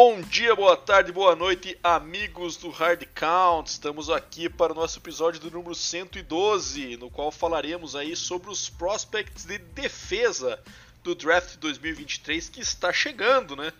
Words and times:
Bom 0.00 0.20
dia, 0.20 0.54
boa 0.54 0.76
tarde, 0.76 1.10
boa 1.10 1.34
noite, 1.34 1.76
amigos 1.82 2.56
do 2.56 2.70
Hard 2.70 3.04
Count. 3.16 3.68
Estamos 3.68 4.08
aqui 4.08 4.48
para 4.48 4.72
o 4.72 4.76
nosso 4.76 5.00
episódio 5.00 5.40
do 5.40 5.50
número 5.50 5.74
112, 5.74 6.96
no 6.98 7.10
qual 7.10 7.32
falaremos 7.32 7.96
aí 7.96 8.14
sobre 8.14 8.48
os 8.48 8.70
prospects 8.70 9.44
de 9.44 9.58
defesa 9.58 10.62
do 11.02 11.16
draft 11.16 11.56
2023 11.56 12.48
que 12.48 12.60
está 12.60 12.92
chegando, 12.92 13.56
né? 13.56 13.72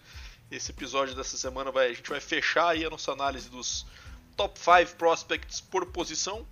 Esse 0.51 0.73
episódio 0.73 1.15
dessa 1.15 1.37
semana 1.37 1.71
vai, 1.71 1.87
a 1.91 1.95
gente 1.95 2.11
vai 2.11 2.19
fechar 2.19 2.71
aí 2.71 2.85
a 2.85 2.91
nossa 2.91 3.13
análise 3.13 3.49
dos 3.49 3.87
top 4.37 4.59
5 4.59 4.97
prospects 4.97 5.61
por 5.61 5.87
posição. 5.87 6.45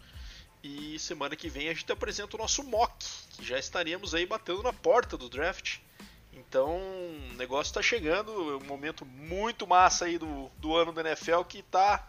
E 0.62 0.96
semana 1.01 1.35
que 1.35 1.48
vem 1.48 1.69
a 1.69 1.75
gente 1.75 1.91
apresenta 1.91 2.37
o 2.37 2.39
nosso 2.39 2.62
mock, 2.62 3.05
que 3.37 3.45
já 3.45 3.59
estaremos 3.59 4.14
aí 4.14 4.27
batendo 4.27 4.62
na 4.62 4.73
porta 4.73 5.17
do 5.17 5.28
draft. 5.28 5.78
Então, 6.37 6.77
o 6.77 7.35
negócio 7.39 7.71
está 7.71 7.81
chegando, 7.81 8.31
é 8.31 8.57
um 8.57 8.67
momento 8.67 9.07
muito 9.07 9.67
massa 9.67 10.05
aí 10.05 10.19
do, 10.19 10.51
do 10.59 10.77
ano 10.77 10.93
da 10.93 11.01
NFL 11.01 11.41
que 11.49 11.61
está 11.61 12.07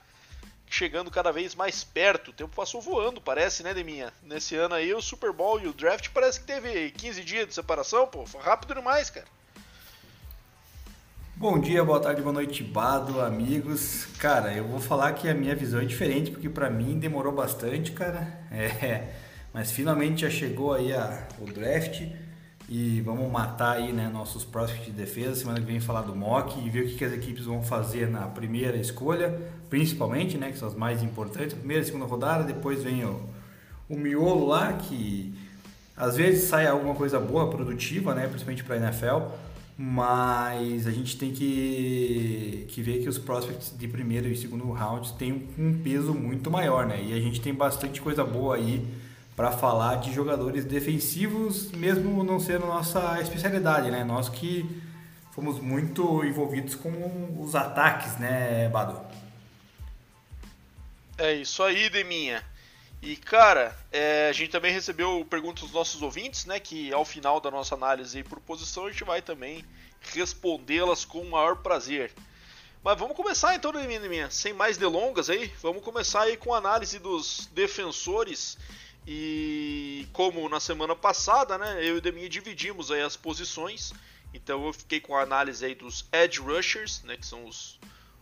chegando 0.70 1.09
cada 1.09 1.31
vez 1.31 1.55
mais 1.55 1.86
perto. 1.86 2.31
O 2.31 2.34
tempo 2.34 2.53
passou 2.53 2.81
voando, 2.81 3.22
parece, 3.22 3.63
né, 3.63 3.73
Deminha? 3.73 4.12
Nesse 4.22 4.53
ano 4.55 4.76
aí, 4.76 4.94
o 4.94 5.02
Super 5.02 5.31
Bowl 5.31 5.62
e 5.62 5.67
o 5.67 5.73
draft 5.73 6.09
parece 6.09 6.41
que 6.41 6.45
teve 6.45 6.91
15 6.91 7.23
dias 7.23 7.48
de 7.48 7.53
separação, 7.53 8.05
pô, 8.05 8.26
foi 8.26 8.41
rápido 8.41 8.76
demais, 8.76 9.09
cara. 9.09 9.26
Bom 11.38 11.58
dia, 11.59 11.84
boa 11.84 12.00
tarde, 12.02 12.22
boa 12.22 12.34
noite, 12.34 12.64
Bado, 12.64 13.22
amigos. 13.22 14.08
Cara, 14.17 14.52
eu 14.53 14.67
vou 14.67 14.80
falar 14.80 15.14
que 15.14 15.30
a 15.30 15.36
minha 15.36 15.55
visão 15.55 15.80
é 15.80 15.86
diferente, 15.86 16.31
porque 16.31 16.50
para 16.50 16.70
mim 16.70 17.00
demorou 17.00 17.31
bastante, 17.31 17.94
cara. 17.94 18.28
É, 18.52 19.14
mas 19.53 19.72
finalmente 19.72 20.22
já 20.22 20.30
chegou 20.30 20.73
aí 20.73 20.94
a, 20.94 21.28
o 21.39 21.45
draft 21.45 22.02
e 22.70 22.99
vamos 22.99 23.31
matar 23.31 23.77
aí, 23.77 23.94
né, 23.94 24.09
nossos 24.09 24.44
prospects 24.44 24.88
de 24.88 24.91
defesa. 24.91 25.36
Semana 25.36 25.59
que 25.59 25.66
vem 25.66 25.80
falar 25.80 26.02
do 26.02 26.14
mock 26.14 26.59
e 26.59 26.69
ver 26.69 26.83
o 26.83 26.88
que, 26.88 26.95
que 26.95 27.05
as 27.05 27.14
equipes 27.14 27.45
vão 27.45 27.64
fazer 27.64 28.09
na 28.09 28.28
primeira 28.28 28.75
escolha, 28.75 29.39
principalmente, 29.69 30.38
né, 30.38 30.52
que 30.52 30.58
são 30.58 30.67
as 30.67 30.75
mais 30.75 31.02
importantes. 31.02 31.53
Primeira 31.53 31.81
e 31.81 31.86
segunda 31.86 32.06
rodada, 32.06 32.44
depois 32.44 32.83
vem 32.83 33.06
o, 33.06 33.22
o 33.88 33.95
miolo 33.95 34.47
lá, 34.47 34.73
que 34.73 35.33
às 35.95 36.17
vezes 36.17 36.44
sai 36.50 36.67
alguma 36.67 36.94
coisa 36.94 37.19
boa, 37.19 37.50
produtiva, 37.50 38.14
né, 38.14 38.28
principalmente 38.28 38.66
para 38.66 38.75
a 38.75 38.80
NFL, 38.80 39.31
mas 39.78 40.88
a 40.88 40.91
gente 40.91 41.17
tem 41.17 41.31
que, 41.31 42.66
que 42.67 42.81
ver 42.81 43.02
que 43.02 43.08
os 43.08 43.17
prospects 43.17 43.73
de 43.78 43.88
primeiro 43.88 44.28
e 44.28 44.36
segundo 44.36 44.69
round 44.72 45.13
têm 45.13 45.47
um 45.58 45.81
peso 45.81 46.13
muito 46.13 46.52
maior, 46.52 46.86
né, 46.86 47.02
e 47.02 47.13
a 47.13 47.19
gente 47.22 47.39
tem 47.39 47.53
bastante 47.53 48.02
coisa 48.02 48.25
boa 48.25 48.58
aí 48.58 48.86
para 49.38 49.52
falar 49.52 49.97
de 49.97 50.11
jogadores 50.11 50.66
defensivos, 50.66 51.71
mesmo 51.71 52.23
não 52.23 52.39
sendo 52.39 52.66
nossa 52.66 53.21
especialidade, 53.21 53.91
né? 53.91 54.03
Nós 54.03 54.27
que 54.27 54.67
fomos 55.31 55.59
muito 55.59 56.25
envolvidos 56.25 56.73
com 56.73 57.39
os 57.39 57.53
ataques, 57.53 58.17
né, 58.17 58.67
Bado? 58.69 58.99
É 61.19 61.33
isso 61.35 61.61
aí, 61.61 61.88
Deminha. 61.88 62.44
E 62.99 63.16
cara, 63.16 63.77
é, 63.91 64.27
a 64.27 64.33
gente 64.33 64.49
também 64.49 64.73
recebeu 64.73 65.23
perguntas 65.29 65.66
dos 65.66 65.72
nossos 65.72 66.01
ouvintes, 66.01 66.47
né? 66.47 66.59
Que 66.59 66.91
ao 66.91 67.05
final 67.05 67.39
da 67.39 67.51
nossa 67.51 67.75
análise 67.75 68.23
por 68.23 68.39
posição 68.39 68.88
a 68.88 68.91
gente 68.91 69.03
vai 69.03 69.22
também 69.22 69.63
respondê-las 70.16 71.05
com 71.05 71.22
o 71.22 71.29
maior 71.29 71.57
prazer. 71.57 72.11
Mas 72.83 72.97
vamos 72.97 73.16
começar 73.16 73.53
então, 73.53 73.72
Deminha, 73.72 74.31
sem 74.31 74.51
mais 74.51 74.77
delongas 74.77 75.29
aí, 75.29 75.51
vamos 75.61 75.83
começar 75.83 76.22
aí 76.23 76.38
com 76.38 76.55
a 76.55 76.57
análise 76.57 76.97
dos 76.97 77.47
defensores 77.53 78.57
e 79.08 80.05
como 80.11 80.50
na 80.50 80.59
semana 80.59 80.94
passada, 80.94 81.58
né, 81.58 81.80
eu 81.80 81.95
e 81.95 81.97
o 82.00 82.02
Deminha 82.02 82.27
dividimos 82.27 82.91
aí 82.91 83.02
as 83.02 83.16
posições. 83.16 83.94
Então 84.33 84.66
eu 84.66 84.73
fiquei 84.73 85.00
com 85.00 85.16
a 85.16 85.22
análise 85.22 85.66
aí 85.66 85.73
dos 85.73 86.05
edge 86.11 86.41
rushers, 86.41 87.02
né, 87.03 87.16
que 87.16 87.25
são 87.25 87.45
os 87.45 87.80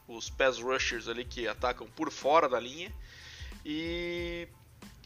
os 0.07 0.29
pass 0.29 0.59
rushers 0.59 1.07
ali 1.07 1.25
que 1.25 1.47
atacam 1.47 1.87
por 1.87 2.11
fora 2.11 2.47
da 2.47 2.59
linha. 2.59 2.93
E 3.65 4.47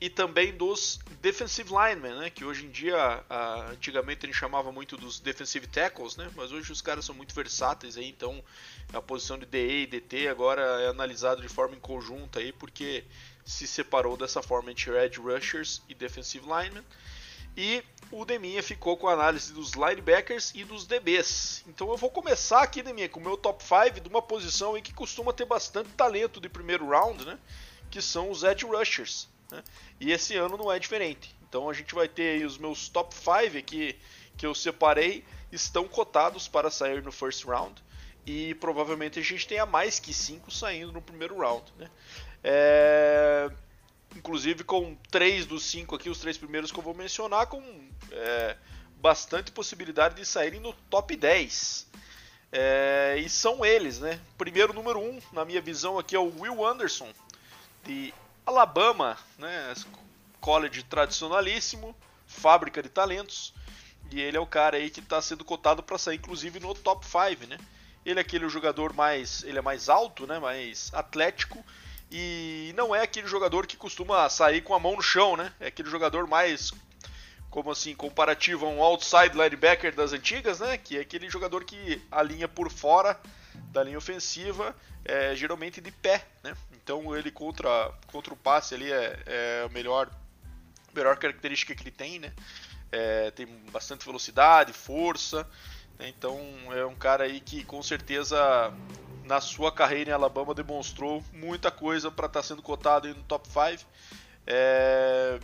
e 0.02 0.10
também 0.10 0.56
dos 0.56 0.98
defensive 1.22 1.70
linemen, 1.70 2.18
né? 2.18 2.30
Que 2.30 2.46
hoje 2.46 2.66
em 2.66 2.70
dia, 2.70 3.22
a, 3.30 3.72
antigamente 3.72 4.26
a 4.26 4.28
gente 4.28 4.38
chamava 4.38 4.72
muito 4.72 4.96
dos 4.96 5.20
defensive 5.20 5.68
tackles, 5.68 6.16
né? 6.16 6.32
Mas 6.36 6.54
hoje 6.54 6.72
os 6.72 6.82
caras 6.82 7.04
são 7.04 7.14
muito 7.14 7.36
versáteis 7.36 7.98
aí, 7.98 8.08
então 8.08 8.42
a 8.94 9.02
posição 9.02 9.38
de 9.38 9.46
DE 9.46 9.84
e 9.84 9.88
DT 9.88 10.30
agora 10.30 10.62
é 10.62 10.88
analisada 10.88 11.42
de 11.42 11.50
forma 11.50 11.76
em 11.76 11.80
conjunta 11.80 12.40
aí, 12.40 12.54
porque 12.54 13.04
se 13.46 13.68
separou 13.68 14.16
dessa 14.16 14.42
forma 14.42 14.72
entre 14.72 14.92
edge 14.92 15.20
rushers 15.20 15.82
e 15.88 15.94
defensive 15.94 16.46
linemen. 16.46 16.84
E 17.58 17.84
o 18.12 18.24
Deminha 18.26 18.64
ficou 18.64 18.96
com 18.96 19.08
a 19.08 19.14
análise 19.14 19.52
dos 19.52 19.74
linebackers 19.74 20.52
e 20.56 20.64
dos 20.64 20.86
DBs. 20.86 21.64
Então 21.68 21.90
eu 21.90 21.98
vou 21.98 22.10
começar 22.10 22.62
aqui, 22.62 22.82
Deminha, 22.82 23.10
com 23.10 23.20
o 23.20 23.24
meu 23.24 23.36
top 23.36 23.64
5 23.64 24.00
de 24.00 24.08
uma 24.08 24.22
posição 24.22 24.78
em 24.78 24.82
que 24.82 24.94
costuma 24.94 25.34
ter 25.34 25.46
bastante 25.46 25.90
talento 25.90 26.40
de 26.40 26.48
primeiro 26.48 26.88
round, 26.88 27.26
né? 27.26 27.38
Que 27.90 28.02
são 28.02 28.30
os 28.30 28.44
edge 28.44 28.66
rushers. 28.66 29.28
Né? 29.52 29.64
E 30.00 30.12
esse 30.12 30.36
ano 30.36 30.58
não 30.58 30.72
é 30.72 30.80
diferente. 30.80 31.36
Então 31.48 31.70
a 31.70 31.74
gente 31.74 31.94
vai 31.96 32.08
ter 32.08 32.38
aí 32.38 32.46
os 32.46 32.58
meus 32.58 32.88
top 32.88 33.14
5 33.14 33.58
aqui 33.58 33.98
que 34.38 34.46
eu 34.46 34.56
separei 34.56 35.26
estão 35.52 35.88
cotados 35.88 36.48
para 36.48 36.70
sair 36.70 37.04
no 37.04 37.12
first 37.12 37.44
round 37.44 37.84
e 38.26 38.54
provavelmente 38.56 39.20
a 39.20 39.24
gente 39.24 39.48
tenha 39.48 39.66
mais 39.66 40.00
que 40.00 40.14
5 40.14 40.52
saindo 40.52 40.92
no 40.92 41.02
primeiro 41.02 41.38
round. 41.40 41.66
Né? 41.78 41.90
É... 42.44 43.50
Inclusive 44.16 44.64
com 44.64 44.96
três 45.12 45.46
dos 45.46 45.64
cinco 45.64 45.96
aqui, 45.96 46.10
os 46.10 46.20
três 46.20 46.38
primeiros 46.38 46.72
que 46.72 46.80
eu 46.80 46.84
vou 46.84 46.94
mencionar, 46.94 47.48
com 47.48 47.62
é, 48.12 48.58
bastante 49.00 49.52
possibilidade 49.52 50.16
de 50.16 50.26
saírem 50.26 50.60
no 50.60 50.74
top 50.90 51.16
10. 51.16 51.88
É, 52.52 53.16
e 53.20 53.30
são 53.30 53.64
eles, 53.64 54.00
né? 54.00 54.20
Primeiro 54.38 54.74
número 54.74 55.00
1, 55.00 55.04
um, 55.04 55.22
na 55.32 55.46
minha 55.46 55.62
visão 55.62 56.00
aqui, 56.00 56.16
é 56.16 56.20
o 56.20 56.34
Will 56.40 56.66
Anderson, 56.66 57.10
de 57.86 58.14
Alabama, 58.46 59.18
né? 59.38 59.74
College 60.42 60.84
tradicionalíssimo, 60.84 61.96
fábrica 62.26 62.82
de 62.82 62.90
talentos. 62.90 63.54
E 64.12 64.20
ele 64.20 64.38
é 64.38 64.40
o 64.40 64.48
cara 64.48 64.78
aí 64.78 64.90
que 64.90 65.00
está 65.00 65.22
sendo 65.22 65.46
cotado 65.46 65.84
para 65.84 65.98
sair, 65.98 66.18
inclusive, 66.18 66.60
no 66.60 66.74
top 66.74 67.06
5, 67.06 67.46
né? 67.48 67.58
Ele 68.04 68.20
é 68.20 68.22
aquele 68.22 68.50
jogador 68.50 68.94
mais, 68.94 69.44
ele 69.44 69.60
é 69.60 69.62
mais 69.62 69.88
alto, 69.88 70.26
né? 70.26 70.40
Mais 70.40 70.92
atlético 70.94 71.64
e 72.12 72.74
não 72.76 72.96
é 72.96 73.02
aquele 73.04 73.28
jogador 73.28 73.68
que 73.68 73.78
costuma 73.78 74.28
sair 74.30 74.62
com 74.62 74.74
a 74.74 74.80
mão 74.80 74.96
no 74.96 75.02
chão, 75.02 75.38
né? 75.38 75.54
É 75.60 75.68
aquele 75.68 75.90
jogador 75.90 76.28
mais 76.28 76.72
como 77.50 77.72
assim, 77.72 77.96
comparativo 77.96 78.66
a 78.66 78.70
um 78.70 78.82
outside 78.82 79.36
linebacker 79.36 79.94
das 79.94 80.14
antigas, 80.14 80.60
né? 80.60 80.78
Que 80.78 80.98
é 80.98 81.02
aquele 81.02 81.30
jogador 81.30 81.64
que 81.64 82.02
alinha 82.12 82.48
por 82.48 82.72
fora 82.72 83.20
da 83.72 83.84
linha 83.84 83.98
ofensiva, 83.98 84.76
é, 85.04 85.36
geralmente 85.36 85.82
de 85.82 85.92
pé, 85.92 86.26
né? 86.44 86.56
Então 86.74 87.16
ele 87.16 87.32
contra, 87.32 87.92
contra 88.08 88.34
o 88.34 88.38
passe 88.38 88.76
ali 88.76 88.92
é, 88.92 89.20
é 89.26 89.64
a 89.66 89.70
melhor, 89.70 90.10
melhor 90.94 91.18
característica 91.18 91.74
que 91.76 91.84
ele 91.84 91.92
tem, 91.92 92.20
né? 92.20 92.34
É, 92.92 93.32
tem 93.32 93.46
bastante 93.72 94.06
velocidade, 94.06 94.74
força? 94.74 95.48
Então 96.08 96.40
é 96.72 96.86
um 96.86 96.96
cara 96.96 97.26
aí 97.26 97.40
que 97.40 97.64
com 97.64 97.82
certeza 97.84 98.74
na 99.24 99.42
sua 99.42 99.72
carreira 99.72 100.10
em 100.10 100.14
Alabama 100.14 100.56
demonstrou 100.56 101.24
muita 101.34 101.70
coisa 101.70 102.10
para 102.10 102.26
estar 102.26 102.42
tá 102.42 102.48
sendo 102.48 102.62
cotado 102.62 103.08
no 103.10 103.24
top 103.24 103.48
5. 103.48 103.86
É, 104.48 105.40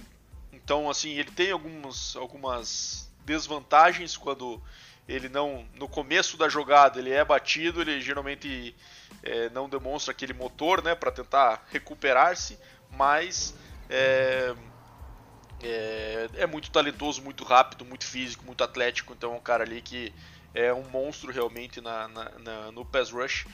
então, 0.51 0.89
assim, 0.89 1.11
ele 1.11 1.29
tem 1.29 1.51
algumas, 1.51 2.15
algumas 2.15 3.11
desvantagens 3.23 4.17
quando 4.17 4.61
ele 5.07 5.29
não 5.29 5.67
no 5.75 5.87
começo 5.87 6.35
da 6.35 6.49
jogada 6.49 6.99
ele 6.99 7.11
é 7.11 7.23
batido, 7.23 7.81
ele 7.81 8.01
geralmente 8.01 8.75
é, 9.21 9.49
não 9.49 9.69
demonstra 9.69 10.11
aquele 10.11 10.33
motor, 10.33 10.83
né, 10.83 10.95
para 10.95 11.11
tentar 11.11 11.63
recuperar-se, 11.71 12.57
mas 12.89 13.53
é, 13.87 14.55
é, 15.61 16.29
é, 16.33 16.47
muito 16.47 16.71
talentoso, 16.71 17.21
muito 17.21 17.43
rápido, 17.43 17.85
muito 17.85 18.05
físico, 18.05 18.43
muito 18.45 18.63
atlético, 18.63 19.13
então 19.13 19.33
é 19.33 19.35
um 19.35 19.41
cara 19.41 19.63
ali 19.63 19.81
que 19.81 20.11
é 20.55 20.73
um 20.73 20.83
monstro 20.89 21.31
realmente 21.31 21.81
na, 21.81 22.07
na, 22.07 22.31
na 22.39 22.71
no 22.71 22.85
pass 22.85 23.11
rush. 23.11 23.45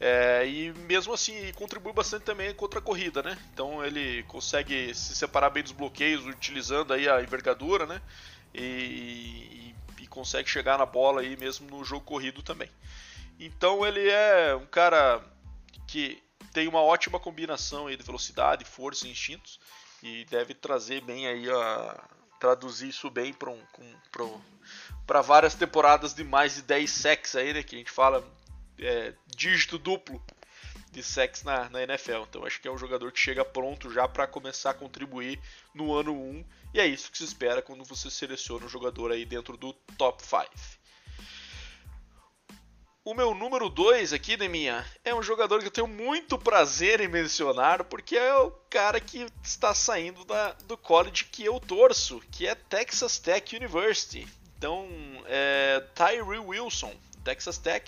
É, 0.00 0.46
e 0.46 0.72
mesmo 0.72 1.12
assim 1.12 1.52
contribui 1.52 1.92
bastante 1.92 2.22
também 2.22 2.52
contra 2.54 2.78
a 2.78 2.82
corrida, 2.82 3.22
né? 3.22 3.38
Então 3.52 3.84
ele 3.84 4.22
consegue 4.24 4.94
se 4.94 5.14
separar 5.14 5.50
bem 5.50 5.62
dos 5.62 5.72
bloqueios 5.72 6.24
utilizando 6.24 6.92
aí 6.92 7.08
a 7.08 7.22
envergadura, 7.22 7.86
né? 7.86 8.00
E, 8.52 9.74
e, 9.98 10.02
e, 10.02 10.06
consegue 10.06 10.48
chegar 10.48 10.78
na 10.78 10.86
bola 10.86 11.20
aí 11.20 11.36
mesmo 11.36 11.68
no 11.68 11.84
jogo 11.84 12.04
corrido 12.04 12.42
também. 12.42 12.70
Então 13.38 13.84
ele 13.84 14.08
é 14.08 14.54
um 14.54 14.66
cara 14.66 15.20
que 15.88 16.22
tem 16.52 16.68
uma 16.68 16.80
ótima 16.80 17.18
combinação 17.18 17.88
aí 17.88 17.96
de 17.96 18.04
velocidade, 18.04 18.64
força 18.64 19.08
e 19.08 19.10
instintos 19.10 19.58
e 20.02 20.24
deve 20.26 20.54
trazer 20.54 21.00
bem 21.00 21.26
aí 21.26 21.50
a 21.50 22.04
traduzir 22.38 22.88
isso 22.88 23.08
bem 23.10 23.32
para 23.32 23.50
um, 23.50 23.62
para 25.06 25.20
várias 25.20 25.54
temporadas 25.54 26.14
de 26.14 26.24
mais 26.24 26.56
de 26.56 26.62
10 26.62 26.90
sacks 26.90 27.36
aí, 27.36 27.52
né, 27.52 27.62
que 27.62 27.74
a 27.74 27.78
gente 27.78 27.90
fala 27.90 28.26
é, 28.78 29.14
dígito 29.26 29.78
duplo 29.78 30.22
de 30.90 31.02
sacks 31.02 31.42
na, 31.42 31.68
na 31.68 31.82
NFL. 31.82 32.22
Então 32.28 32.46
acho 32.46 32.60
que 32.60 32.68
é 32.68 32.70
um 32.70 32.78
jogador 32.78 33.10
que 33.12 33.18
chega 33.18 33.44
pronto 33.44 33.90
já 33.92 34.06
para 34.08 34.26
começar 34.26 34.70
a 34.70 34.74
contribuir 34.74 35.40
no 35.74 35.92
ano 35.92 36.14
1 36.14 36.44
e 36.72 36.80
é 36.80 36.86
isso 36.86 37.10
que 37.10 37.18
se 37.18 37.24
espera 37.24 37.60
quando 37.60 37.84
você 37.84 38.10
seleciona 38.10 38.66
um 38.66 38.68
jogador 38.68 39.12
aí 39.12 39.24
dentro 39.24 39.56
do 39.56 39.72
top 39.98 40.22
5. 40.22 40.84
O 43.06 43.12
meu 43.12 43.34
número 43.34 43.68
2 43.68 44.14
aqui, 44.14 44.34
Deminha, 44.34 44.82
é 45.04 45.14
um 45.14 45.22
jogador 45.22 45.60
que 45.60 45.66
eu 45.66 45.70
tenho 45.70 45.86
muito 45.86 46.38
prazer 46.38 47.02
em 47.02 47.08
mencionar, 47.08 47.84
porque 47.84 48.16
é 48.16 48.34
o 48.38 48.50
cara 48.70 48.98
que 48.98 49.26
está 49.42 49.74
saindo 49.74 50.24
da, 50.24 50.52
do 50.64 50.74
college 50.78 51.26
que 51.26 51.44
eu 51.44 51.60
torço, 51.60 52.18
que 52.32 52.46
é 52.46 52.54
Texas 52.54 53.18
Tech 53.18 53.54
University. 53.54 54.26
Então, 54.64 54.88
é 55.26 55.84
Tyree 55.94 56.38
Wilson, 56.38 56.94
Texas 57.22 57.58
Tech. 57.58 57.84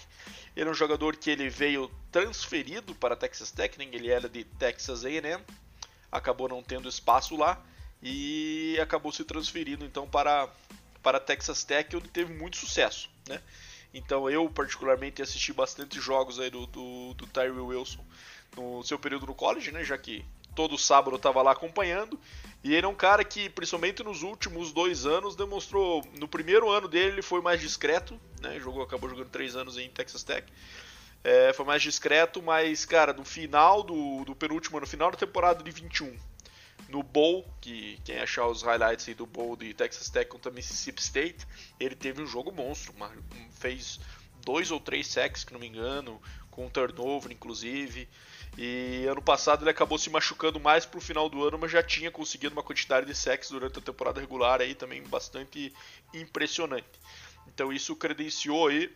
Ele 0.54 0.68
é 0.68 0.70
um 0.70 0.74
jogador 0.74 1.16
que 1.16 1.30
ele 1.30 1.48
veio 1.48 1.90
transferido 2.12 2.94
para 2.94 3.16
Texas 3.16 3.50
Tech, 3.50 3.78
né? 3.78 3.88
ele 3.90 4.10
era 4.10 4.28
de 4.28 4.44
Texas 4.44 5.02
A&M, 5.02 5.42
acabou 6.12 6.50
não 6.50 6.62
tendo 6.62 6.86
espaço 6.86 7.34
lá 7.34 7.64
e 8.02 8.78
acabou 8.78 9.10
se 9.10 9.24
transferindo 9.24 9.86
então 9.86 10.06
para 10.06 10.50
para 11.02 11.18
Texas 11.18 11.64
Tech, 11.64 11.96
onde 11.96 12.08
teve 12.08 12.34
muito 12.34 12.58
sucesso, 12.58 13.08
né? 13.26 13.40
Então 13.94 14.28
eu 14.28 14.46
particularmente 14.50 15.22
assisti 15.22 15.54
bastante 15.54 15.98
jogos 15.98 16.38
aí 16.38 16.50
do, 16.50 16.66
do, 16.66 17.14
do 17.14 17.26
Tyree 17.26 17.52
Wilson 17.52 18.04
no 18.54 18.82
seu 18.82 18.98
período 18.98 19.24
no 19.24 19.34
college, 19.34 19.72
né? 19.72 19.82
Já 19.82 19.96
que 19.96 20.22
todo 20.56 20.76
sábado 20.78 21.12
eu 21.12 21.18
estava 21.18 21.42
lá 21.42 21.52
acompanhando. 21.52 22.18
E 22.64 22.74
ele 22.74 22.86
é 22.86 22.88
um 22.88 22.94
cara 22.94 23.22
que, 23.22 23.48
principalmente 23.48 24.02
nos 24.02 24.22
últimos 24.22 24.72
dois 24.72 25.06
anos, 25.06 25.36
demonstrou. 25.36 26.02
No 26.18 26.26
primeiro 26.26 26.68
ano 26.68 26.88
dele 26.88 27.12
ele 27.12 27.22
foi 27.22 27.40
mais 27.40 27.60
discreto, 27.60 28.18
né? 28.40 28.58
Jogou, 28.58 28.82
acabou 28.82 29.08
jogando 29.08 29.28
três 29.28 29.54
anos 29.54 29.78
em 29.78 29.88
Texas 29.88 30.24
Tech. 30.24 30.44
É, 31.22 31.52
foi 31.52 31.64
mais 31.64 31.82
discreto, 31.82 32.42
mas, 32.42 32.84
cara, 32.84 33.12
no 33.12 33.24
final 33.24 33.82
do, 33.82 34.24
do 34.24 34.34
penúltimo, 34.34 34.80
no 34.80 34.86
final 34.86 35.10
da 35.10 35.16
temporada 35.16 35.62
de 35.62 35.70
21, 35.70 36.16
no 36.88 37.02
Bowl, 37.02 37.44
que 37.60 37.98
quem 38.04 38.18
achar 38.18 38.46
os 38.46 38.62
highlights 38.62 39.08
aí 39.08 39.14
do 39.14 39.26
Bowl 39.26 39.56
de 39.56 39.74
Texas 39.74 40.08
Tech 40.08 40.28
contra 40.28 40.50
Mississippi 40.52 41.02
State, 41.02 41.46
ele 41.78 41.94
teve 41.94 42.22
um 42.22 42.26
jogo 42.26 42.52
monstro, 42.52 42.92
uma, 42.96 43.10
fez 43.58 44.00
dois 44.44 44.70
ou 44.70 44.78
três 44.78 45.08
sacks, 45.08 45.42
que 45.44 45.52
não 45.52 45.60
me 45.60 45.66
engano, 45.66 46.20
com 46.50 46.68
turnover 46.68 47.32
inclusive. 47.32 48.08
E 48.56 49.06
ano 49.06 49.20
passado 49.20 49.62
ele 49.62 49.70
acabou 49.70 49.98
se 49.98 50.08
machucando 50.08 50.58
mais 50.58 50.86
pro 50.86 51.00
final 51.00 51.28
do 51.28 51.44
ano, 51.44 51.58
mas 51.58 51.70
já 51.70 51.82
tinha 51.82 52.10
conseguido 52.10 52.54
uma 52.54 52.62
quantidade 52.62 53.06
de 53.06 53.14
sacks 53.14 53.50
durante 53.50 53.78
a 53.78 53.82
temporada 53.82 54.20
regular 54.20 54.60
aí 54.60 54.74
também 54.74 55.02
bastante 55.02 55.72
impressionante. 56.14 56.88
Então 57.46 57.70
isso 57.70 57.94
credenciou 57.94 58.68
aí, 58.68 58.90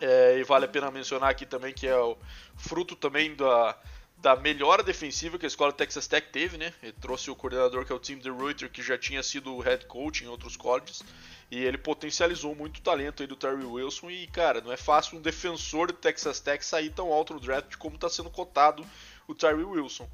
é, 0.00 0.38
e 0.38 0.44
vale 0.44 0.66
a 0.66 0.68
pena 0.68 0.90
mencionar 0.90 1.30
aqui 1.30 1.44
também 1.44 1.72
que 1.74 1.86
é 1.86 1.96
o 1.96 2.16
fruto 2.56 2.94
também 2.94 3.34
da, 3.34 3.76
da 4.18 4.34
melhora 4.34 4.82
defensiva 4.82 5.38
que 5.38 5.44
a 5.44 5.48
escola 5.48 5.72
Texas 5.72 6.06
Tech 6.06 6.28
teve, 6.32 6.56
né? 6.56 6.72
Ele 6.82 6.92
trouxe 6.92 7.30
o 7.30 7.36
coordenador 7.36 7.84
que 7.84 7.92
é 7.92 7.94
o 7.94 7.98
Tim 7.98 8.18
DeRuyter, 8.18 8.70
que 8.70 8.82
já 8.82 8.96
tinha 8.96 9.22
sido 9.22 9.58
head 9.58 9.86
coach 9.86 10.24
em 10.24 10.26
outros 10.26 10.56
colleges, 10.56 11.02
e 11.50 11.62
ele 11.62 11.78
potencializou 11.78 12.54
muito 12.54 12.78
o 12.78 12.82
talento 12.82 13.22
aí 13.22 13.26
do 13.26 13.36
Terry 13.36 13.64
Wilson 13.64 14.10
e, 14.10 14.26
cara, 14.26 14.60
não 14.60 14.72
é 14.72 14.76
fácil 14.76 15.18
um 15.18 15.20
defensor 15.20 15.88
de 15.88 15.94
Texas 15.94 16.40
Tech 16.40 16.64
sair 16.64 16.90
tão 16.90 17.12
alto 17.12 17.34
no 17.34 17.40
draft 17.40 17.76
como 17.76 17.94
está 17.94 18.08
sendo 18.08 18.30
cotado 18.30 18.84
o 19.28 19.34
Terry 19.34 19.62
Wilson. 19.62 20.08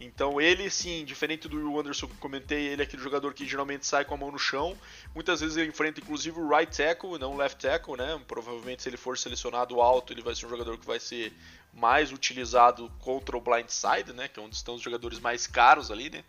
Então 0.00 0.40
ele 0.40 0.68
sim, 0.68 1.04
diferente 1.04 1.46
do 1.46 1.56
Will 1.56 1.78
Anderson 1.78 2.08
que 2.08 2.16
comentei, 2.16 2.66
ele 2.68 2.82
é 2.82 2.84
aquele 2.84 3.02
jogador 3.02 3.32
que 3.32 3.46
geralmente 3.46 3.86
sai 3.86 4.04
com 4.04 4.14
a 4.14 4.16
mão 4.16 4.32
no 4.32 4.38
chão. 4.38 4.76
Muitas 5.14 5.40
vezes 5.40 5.56
ele 5.56 5.68
enfrenta 5.68 6.00
inclusive 6.00 6.40
o 6.40 6.48
right 6.48 6.76
tackle, 6.76 7.18
não 7.18 7.36
left 7.36 7.60
tackle, 7.60 7.96
né? 7.96 8.20
Provavelmente 8.26 8.82
se 8.82 8.88
ele 8.88 8.96
for 8.96 9.16
selecionado 9.16 9.80
alto, 9.80 10.12
ele 10.12 10.22
vai 10.22 10.34
ser 10.34 10.46
um 10.46 10.50
jogador 10.50 10.76
que 10.76 10.86
vai 10.86 10.98
ser 10.98 11.32
mais 11.72 12.12
utilizado 12.12 12.90
contra 12.98 13.36
o 13.36 13.40
blind 13.40 13.68
side, 13.68 14.12
né? 14.12 14.28
Que 14.28 14.38
é 14.38 14.42
onde 14.42 14.54
estão 14.54 14.74
os 14.74 14.82
jogadores 14.82 15.18
mais 15.18 15.46
caros 15.46 15.90
ali, 15.90 16.10
né? 16.10 16.24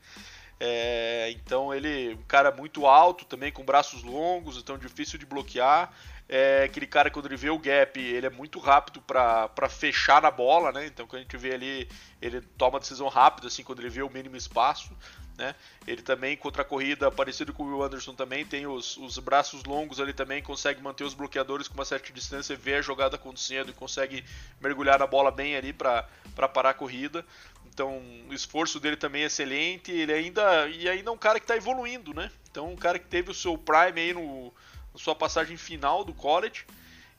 É, 0.59 1.31
então 1.31 1.73
ele, 1.73 2.13
um 2.13 2.23
cara 2.23 2.51
muito 2.51 2.85
alto 2.85 3.25
também, 3.25 3.51
com 3.51 3.65
braços 3.65 4.03
longos, 4.03 4.57
então 4.57 4.77
difícil 4.77 5.19
de 5.19 5.25
bloquear 5.25 5.91
é 6.27 6.63
aquele 6.63 6.87
cara 6.87 7.11
quando 7.11 7.25
ele 7.25 7.35
vê 7.35 7.49
o 7.49 7.59
gap, 7.59 7.99
ele 7.99 8.25
é 8.25 8.29
muito 8.29 8.59
rápido 8.59 9.01
para 9.01 9.69
fechar 9.69 10.21
na 10.21 10.31
bola, 10.31 10.71
né? 10.71 10.85
Então 10.85 11.05
quando 11.05 11.19
a 11.19 11.23
gente 11.23 11.37
vê 11.37 11.53
ali, 11.53 11.89
ele 12.21 12.41
toma 12.57 12.79
decisão 12.79 13.07
rápida, 13.07 13.47
assim, 13.47 13.63
quando 13.63 13.79
ele 13.79 13.89
vê 13.89 14.01
o 14.01 14.09
mínimo 14.09 14.35
espaço, 14.35 14.97
né? 15.37 15.55
Ele 15.87 16.01
também, 16.01 16.37
contra 16.37 16.61
a 16.61 16.65
corrida, 16.65 17.11
parecido 17.11 17.53
com 17.53 17.63
o 17.63 17.67
Will 17.67 17.83
Anderson 17.83 18.13
também, 18.13 18.45
tem 18.45 18.67
os, 18.67 18.97
os 18.97 19.17
braços 19.17 19.63
longos 19.63 19.99
ali 19.99 20.13
também, 20.13 20.41
consegue 20.41 20.81
manter 20.81 21.03
os 21.03 21.13
bloqueadores 21.13 21.67
com 21.67 21.73
uma 21.73 21.85
certa 21.85 22.11
distância, 22.13 22.55
vê 22.55 22.75
a 22.75 22.81
jogada 22.81 23.15
acontecendo 23.15 23.69
e 23.69 23.73
consegue 23.73 24.23
mergulhar 24.61 24.99
na 24.99 25.07
bola 25.07 25.31
bem 25.31 25.55
ali 25.55 25.73
para 25.73 26.07
parar 26.53 26.71
a 26.71 26.73
corrida. 26.73 27.25
Então, 27.65 28.01
o 28.29 28.33
esforço 28.33 28.79
dele 28.79 28.95
também 28.95 29.23
é 29.23 29.25
excelente, 29.25 29.91
ele 29.91 30.13
ainda 30.13 30.69
e 30.69 30.87
ainda 30.87 31.09
é 31.09 31.13
um 31.13 31.17
cara 31.17 31.39
que 31.39 31.45
está 31.45 31.57
evoluindo, 31.57 32.13
né? 32.13 32.29
Então, 32.51 32.71
um 32.71 32.75
cara 32.75 32.99
que 32.99 33.07
teve 33.07 33.31
o 33.31 33.33
seu 33.33 33.57
prime 33.57 33.99
aí 33.99 34.13
no 34.13 34.53
na 34.93 34.99
sua 34.99 35.15
passagem 35.15 35.57
final 35.57 36.03
do 36.03 36.13
college. 36.13 36.65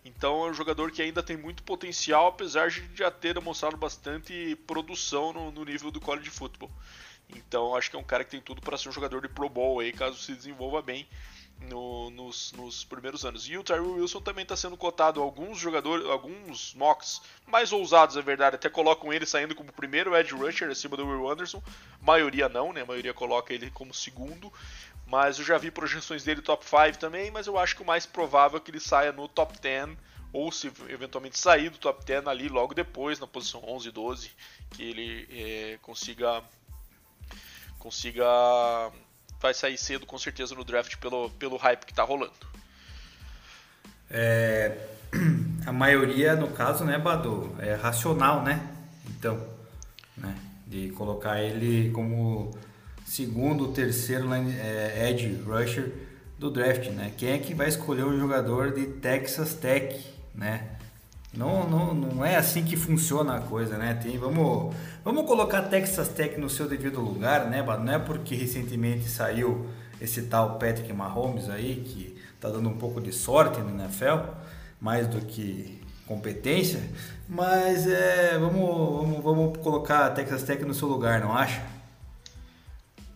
Então 0.04 0.46
é 0.46 0.50
um 0.50 0.54
jogador 0.54 0.90
que 0.92 1.02
ainda 1.02 1.22
tem 1.22 1.36
muito 1.36 1.62
potencial, 1.62 2.28
apesar 2.28 2.70
de 2.70 2.88
já 2.94 3.10
ter 3.10 3.34
demonstrado 3.34 3.76
bastante 3.76 4.54
produção 4.66 5.32
no, 5.32 5.50
no 5.50 5.64
nível 5.64 5.90
do 5.90 6.00
college 6.00 6.30
football. 6.30 6.70
Então 7.30 7.74
acho 7.74 7.90
que 7.90 7.96
é 7.96 7.98
um 7.98 8.04
cara 8.04 8.24
que 8.24 8.30
tem 8.30 8.40
tudo 8.40 8.60
para 8.60 8.76
ser 8.76 8.88
um 8.88 8.92
jogador 8.92 9.20
de 9.22 9.28
Pro 9.28 9.48
Bowl 9.48 9.80
aí, 9.80 9.92
caso 9.92 10.16
se 10.18 10.34
desenvolva 10.34 10.82
bem 10.82 11.06
no, 11.60 12.10
nos, 12.10 12.52
nos, 12.52 12.84
primeiros 12.84 13.24
anos. 13.24 13.48
E 13.48 13.56
o 13.56 13.62
Tyree 13.62 13.80
Wilson 13.80 14.20
também 14.20 14.42
está 14.42 14.56
sendo 14.56 14.76
cotado 14.76 15.22
alguns 15.22 15.58
jogadores, 15.58 16.06
alguns 16.06 16.74
mocks 16.74 17.22
mais 17.46 17.72
ousados, 17.72 18.16
é 18.16 18.22
verdade, 18.22 18.56
até 18.56 18.68
colocam 18.68 19.12
ele 19.12 19.26
saindo 19.26 19.54
como 19.54 19.72
primeiro 19.72 20.16
edge 20.16 20.34
rusher 20.34 20.70
acima 20.70 20.96
do 20.96 21.06
Will 21.06 21.30
Anderson. 21.30 21.62
Maioria 22.00 22.48
não, 22.48 22.72
né? 22.72 22.82
A 22.82 22.86
maioria 22.86 23.14
coloca 23.14 23.52
ele 23.52 23.70
como 23.70 23.94
segundo. 23.94 24.52
Mas 25.06 25.38
eu 25.38 25.44
já 25.44 25.58
vi 25.58 25.70
projeções 25.70 26.24
dele 26.24 26.40
top 26.40 26.64
5 26.64 26.98
também, 26.98 27.30
mas 27.30 27.46
eu 27.46 27.58
acho 27.58 27.76
que 27.76 27.82
o 27.82 27.86
mais 27.86 28.06
provável 28.06 28.56
é 28.56 28.60
que 28.60 28.70
ele 28.70 28.80
saia 28.80 29.12
no 29.12 29.28
top 29.28 29.58
10 29.60 29.90
ou 30.32 30.50
se 30.50 30.66
eventualmente 30.88 31.38
sair 31.38 31.70
do 31.70 31.78
top 31.78 32.04
10 32.04 32.26
ali 32.26 32.48
logo 32.48 32.74
depois, 32.74 33.20
na 33.20 33.26
posição 33.26 33.62
11 33.64 33.88
e 33.88 33.92
12, 33.92 34.30
que 34.70 34.82
ele 34.82 35.28
é, 35.30 35.78
consiga 35.80 36.42
consiga 37.84 38.24
vai 39.38 39.52
sair 39.52 39.76
cedo 39.76 40.06
com 40.06 40.16
certeza 40.16 40.54
no 40.54 40.64
draft 40.64 40.96
pelo, 40.96 41.28
pelo 41.32 41.58
hype 41.58 41.84
que 41.84 41.92
está 41.92 42.02
rolando. 42.02 42.32
É, 44.10 44.74
a 45.66 45.72
maioria, 45.72 46.34
no 46.34 46.48
caso, 46.48 46.82
né, 46.82 46.98
Badu, 46.98 47.54
é 47.58 47.74
racional, 47.74 48.42
né? 48.42 48.66
Então, 49.06 49.46
né, 50.16 50.34
de 50.66 50.88
colocar 50.92 51.42
ele 51.42 51.90
como 51.90 52.56
segundo, 53.04 53.70
terceiro 53.74 54.32
é, 54.32 55.10
edge 55.10 55.42
rusher 55.44 55.92
do 56.38 56.50
draft, 56.50 56.88
né? 56.88 57.12
Quem 57.18 57.32
é 57.32 57.38
que 57.38 57.52
vai 57.52 57.68
escolher 57.68 58.04
o 58.04 58.18
jogador 58.18 58.72
de 58.72 58.86
Texas 58.86 59.52
Tech, 59.52 60.10
né? 60.34 60.73
Não, 61.36 61.68
não, 61.68 61.94
não 61.94 62.24
é 62.24 62.36
assim 62.36 62.64
que 62.64 62.76
funciona 62.76 63.36
a 63.36 63.40
coisa, 63.40 63.76
né? 63.76 63.94
Tem, 63.94 64.16
vamos, 64.16 64.74
vamos 65.04 65.26
colocar 65.26 65.62
Texas 65.62 66.08
Tech 66.08 66.38
no 66.38 66.48
seu 66.48 66.68
devido 66.68 67.00
lugar, 67.00 67.46
né? 67.50 67.62
Não 67.62 67.92
é 67.92 67.98
porque 67.98 68.34
recentemente 68.34 69.08
saiu 69.08 69.66
esse 70.00 70.22
tal 70.22 70.58
Patrick 70.58 70.92
Mahomes 70.92 71.48
aí, 71.48 71.82
que 71.84 72.16
tá 72.40 72.48
dando 72.48 72.68
um 72.68 72.76
pouco 72.76 73.00
de 73.00 73.12
sorte 73.12 73.60
no 73.60 73.70
NFL, 73.70 74.30
mais 74.80 75.08
do 75.08 75.20
que 75.24 75.80
competência, 76.06 76.80
mas 77.28 77.86
é, 77.86 78.38
vamos, 78.38 78.96
vamos, 78.96 79.24
vamos 79.24 79.58
colocar 79.58 80.10
Texas 80.10 80.42
Tech 80.42 80.64
no 80.64 80.74
seu 80.74 80.86
lugar, 80.86 81.20
não 81.20 81.32
acha? 81.32 81.62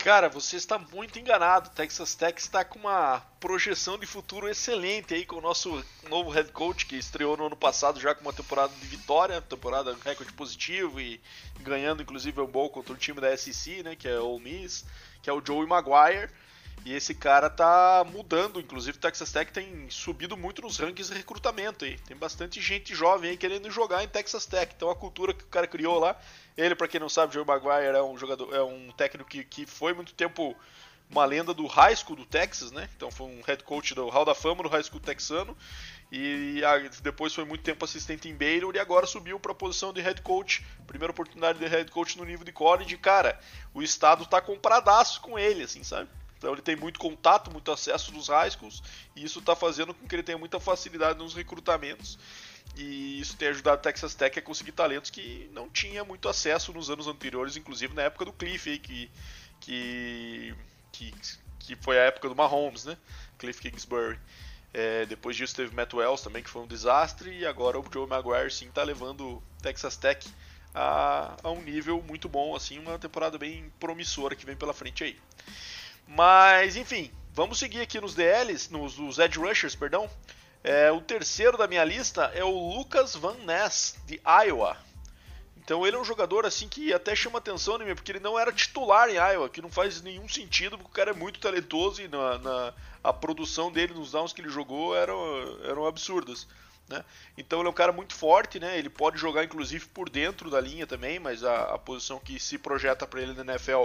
Cara, 0.09 0.31
você 0.31 0.57
está 0.57 0.79
muito 0.79 1.19
enganado. 1.19 1.69
Texas 1.69 2.15
Tech 2.15 2.41
está 2.41 2.65
com 2.65 2.79
uma 2.79 3.21
projeção 3.39 3.99
de 3.99 4.07
futuro 4.07 4.49
excelente 4.49 5.13
aí 5.13 5.27
com 5.27 5.37
o 5.37 5.41
nosso 5.43 5.85
novo 6.09 6.31
head 6.31 6.51
coach 6.51 6.87
que 6.87 6.97
estreou 6.97 7.37
no 7.37 7.45
ano 7.45 7.57
passado 7.57 8.01
já 8.01 8.15
com 8.15 8.23
uma 8.23 8.33
temporada 8.33 8.73
de 8.81 8.87
vitória, 8.87 9.39
temporada 9.43 9.95
recorde 10.03 10.33
positivo 10.33 10.99
e 10.99 11.21
ganhando 11.61 12.01
inclusive 12.01 12.41
um 12.41 12.47
bowl 12.47 12.71
contra 12.71 12.95
o 12.95 12.97
time 12.97 13.21
da 13.21 13.37
SEC, 13.37 13.83
né, 13.83 13.95
que 13.95 14.09
é 14.09 14.19
o 14.19 14.39
Miss, 14.39 14.87
que 15.23 15.29
é 15.29 15.33
o 15.35 15.45
Joey 15.45 15.69
Maguire. 15.69 16.31
E 16.89 16.95
esse 16.95 17.15
cara 17.15 17.51
tá 17.51 18.03
mudando, 18.11 18.59
inclusive 18.59 18.97
o 18.97 19.01
Texas 19.01 19.31
Tech 19.31 19.53
tem 19.53 19.91
subido 19.91 20.39
muito 20.39 20.63
nos 20.63 20.79
rankings 20.79 21.13
de 21.13 21.19
recrutamento 21.19 21.85
aí. 21.85 21.99
Tem 21.99 22.17
bastante 22.17 22.63
gente 22.63 22.95
jovem 22.95 23.29
aí 23.29 23.37
querendo 23.37 23.71
jogar 23.71 24.03
em 24.03 24.09
Texas 24.09 24.47
Tech. 24.47 24.73
Então 24.75 24.89
a 24.89 24.97
cultura 24.97 25.35
que 25.35 25.45
o 25.45 25.49
cara 25.49 25.67
criou 25.67 25.99
lá, 25.99 26.19
ele 26.57 26.75
para 26.75 26.89
quem 26.89 26.99
não 26.99 27.11
sabe, 27.11 27.35
Joe 27.35 27.45
Maguire 27.45 27.95
é 27.95 28.03
um 28.03 28.17
jogador, 28.17 28.55
é 28.55 28.63
um 28.63 28.91
técnico 28.93 29.29
que, 29.29 29.45
que 29.45 29.67
foi 29.67 29.93
muito 29.93 30.15
tempo 30.15 30.57
uma 31.11 31.27
lenda 31.27 31.53
do 31.53 31.67
high 31.67 31.95
school 31.95 32.17
do 32.17 32.25
Texas, 32.25 32.73
né? 32.73 32.89
Então 32.97 33.11
foi 33.11 33.27
um 33.27 33.43
head 33.43 33.63
coach 33.65 33.95
do 33.95 34.09
Hall 34.09 34.25
da 34.25 34.35
Fama 34.35 34.63
do 34.63 34.71
high 34.71 34.83
school 34.83 34.99
texano 34.99 35.55
e 36.11 36.63
depois 37.03 37.35
foi 37.35 37.45
muito 37.45 37.65
tempo 37.65 37.85
assistente 37.85 38.31
em 38.31 38.35
Baylor 38.35 38.75
e 38.75 38.79
agora 38.79 39.07
subiu 39.07 39.39
para 39.39 39.53
a 39.53 39.55
posição 39.55 39.93
de 39.93 40.01
head 40.01 40.23
coach, 40.23 40.65
primeira 40.87 41.13
oportunidade 41.13 41.59
de 41.59 41.67
head 41.67 41.91
coach 41.91 42.17
no 42.17 42.25
nível 42.25 42.47
de 42.47 42.53
college. 42.53 42.97
Cara, 42.97 43.39
o 43.75 43.83
estado 43.83 44.25
tá 44.25 44.41
compradaço 44.41 45.21
com 45.21 45.39
ele, 45.39 45.65
assim, 45.65 45.85
sabe? 45.85 46.09
Então 46.39 46.53
ele 46.53 46.63
tem 46.63 46.77
muito 46.77 46.99
contato, 46.99 47.51
muito 47.51 47.71
acesso 47.71 48.13
nos 48.13 48.29
high 48.29 48.51
schools, 48.51 48.83
e 49.15 49.25
isso 49.25 49.41
está 49.41 49.57
fazendo 49.57 49.93
com 49.93 50.07
que 50.07 50.15
ele 50.15 50.23
tenha 50.23 50.39
muita 50.39 50.61
facilidade 50.61 51.19
nos 51.19 51.35
recrutamentos. 51.35 52.19
E 52.77 53.21
isso 53.21 53.37
tem 53.37 53.49
ajudado 53.49 53.77
a 53.77 53.81
Texas 53.81 54.15
Tech 54.15 54.39
a 54.39 54.43
conseguir 54.43 54.73
talentos 54.73 55.11
que 55.11 55.51
não 55.53 55.69
tinha 55.69 56.05
muito 56.05 56.29
acesso 56.29 56.73
nos 56.73 56.91
anos 56.91 57.09
anteriores, 57.09 57.57
inclusive 57.57 57.93
na 57.93 58.03
época 58.03 58.25
do 58.25 58.33
Cliff, 58.33 58.79
que, 58.79 59.11
que, 59.61 60.55
que, 60.93 61.15
que 61.59 61.77
foi 61.77 61.99
a 61.99 62.03
época 62.03 62.29
do 62.29 62.37
Mahomes, 62.37 62.85
né? 62.85 62.97
Cliff 63.37 63.61
Kingsbury. 63.61 64.19
É, 64.73 65.07
depois 65.07 65.35
disso 65.35 65.57
teve 65.57 65.75
Matt 65.75 65.95
Wells 65.95 66.23
também, 66.23 66.43
que 66.43 66.51
foi 66.51 66.63
um 66.63 66.67
desastre, 66.67 67.31
e 67.31 67.47
agora 67.47 67.81
o 67.81 67.85
Joe 67.93 68.07
Maguire 68.07 68.51
sim 68.51 68.69
está 68.69 68.83
levando 68.83 69.43
Texas 69.61 69.97
Tech 69.97 70.29
a, 70.75 71.37
a, 71.43 71.51
um 71.51 71.63
nível 71.63 72.03
muito 72.03 72.29
bom, 72.29 72.55
assim, 72.55 72.79
uma 72.79 72.99
temporada 72.99 73.39
bem 73.39 73.73
promissora 73.81 74.37
que 74.37 74.47
vem 74.47 74.57
pela 74.57 74.73
frente 74.73 75.03
aí. 75.05 75.19
Mas, 76.09 76.75
enfim, 76.75 77.13
vamos 77.35 77.59
seguir 77.59 77.83
aqui 77.83 78.01
nos 78.01 78.15
DLs, 78.15 78.73
nos, 78.73 78.97
nos 78.97 79.19
Edge 79.19 79.39
Rushers, 79.39 79.75
perdão. 79.75 80.09
É, 80.65 80.91
o 80.91 81.03
terceiro 81.03 81.59
da 81.59 81.69
minha 81.69 81.85
lista 81.85 82.33
é 82.35 82.43
o 82.43 82.75
Lucas 82.77 83.15
Van 83.15 83.37
Ness, 83.45 83.95
de 84.07 84.19
Iowa. 84.47 84.77
Então 85.57 85.87
ele 85.87 85.97
é 85.97 86.01
um 86.01 86.05
jogador 86.05 86.47
assim 86.47 86.67
que 86.67 86.95
até 86.95 87.15
chama 87.15 87.39
atenção 87.39 87.77
né, 87.77 87.95
porque 87.95 88.11
ele 88.11 88.21
não 88.21 88.39
era 88.39 88.51
titular 88.51 89.11
em 89.11 89.17
Iowa, 89.17 89.51
que 89.51 89.61
não 89.61 89.71
faz 89.71 90.01
nenhum 90.01 90.27
sentido, 90.27 90.79
porque 90.79 90.91
o 90.91 90.95
cara 90.95 91.11
é 91.11 91.15
muito 91.15 91.39
talentoso 91.39 92.01
e 92.01 92.09
na, 92.09 92.39
na 92.39 92.75
a 93.05 93.13
produção 93.13 93.71
dele 93.71 93.93
nos 93.93 94.13
downs 94.13 94.33
que 94.33 94.41
ele 94.41 94.49
jogou 94.49 94.97
eram, 94.97 95.19
eram 95.65 95.87
absurdas. 95.87 96.49
Né? 96.89 97.05
Então 97.37 97.61
ele 97.61 97.69
é 97.69 97.71
um 97.71 97.75
cara 97.75 97.93
muito 97.93 98.15
forte, 98.15 98.59
né? 98.59 98.79
ele 98.79 98.89
pode 98.89 99.19
jogar 99.19 99.45
inclusive 99.45 99.87
por 99.87 100.09
dentro 100.09 100.51
da 100.51 100.61
linha 100.61 100.87
também, 100.87 101.19
mas 101.19 101.45
a, 101.45 101.75
a 101.75 101.79
posição 101.79 102.19
que 102.19 102.41
se 102.41 102.57
projeta 102.57 103.07
para 103.07 103.21
ele 103.21 103.35
na 103.35 103.53
NFL 103.53 103.85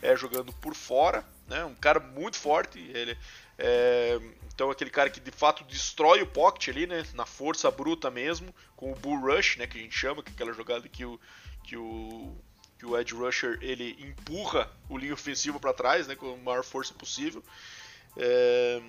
é 0.00 0.16
jogando 0.16 0.52
por 0.52 0.74
fora. 0.74 1.24
Né? 1.48 1.64
Um 1.64 1.74
cara 1.74 1.98
muito 1.98 2.36
forte, 2.36 2.78
ele 2.78 3.18
é, 3.58 4.20
então 4.52 4.70
aquele 4.70 4.90
cara 4.90 5.08
que 5.08 5.20
de 5.20 5.30
fato 5.30 5.62
destrói 5.64 6.22
o 6.22 6.26
pocket 6.26 6.68
ali, 6.68 6.86
né, 6.86 7.04
na 7.14 7.24
força 7.24 7.70
bruta 7.70 8.10
mesmo, 8.10 8.54
com 8.76 8.92
o 8.92 8.96
bull 8.96 9.20
rush, 9.20 9.56
né, 9.56 9.66
que 9.66 9.78
a 9.78 9.80
gente 9.80 9.96
chama, 9.96 10.22
que 10.22 10.30
é 10.30 10.32
aquela 10.32 10.52
jogada 10.52 10.88
que 10.88 11.04
o 11.04 11.20
que 11.62 11.76
o 11.76 12.34
que 12.78 12.84
o 12.84 12.98
edge 12.98 13.14
rusher 13.14 13.58
ele 13.62 13.96
empurra 14.00 14.70
o 14.88 14.98
linha 14.98 15.14
ofensivo 15.14 15.60
para 15.60 15.72
trás, 15.72 16.06
né, 16.08 16.16
com 16.16 16.34
a 16.34 16.36
maior 16.36 16.64
força 16.64 16.92
possível. 16.92 17.42
É, 18.16 18.82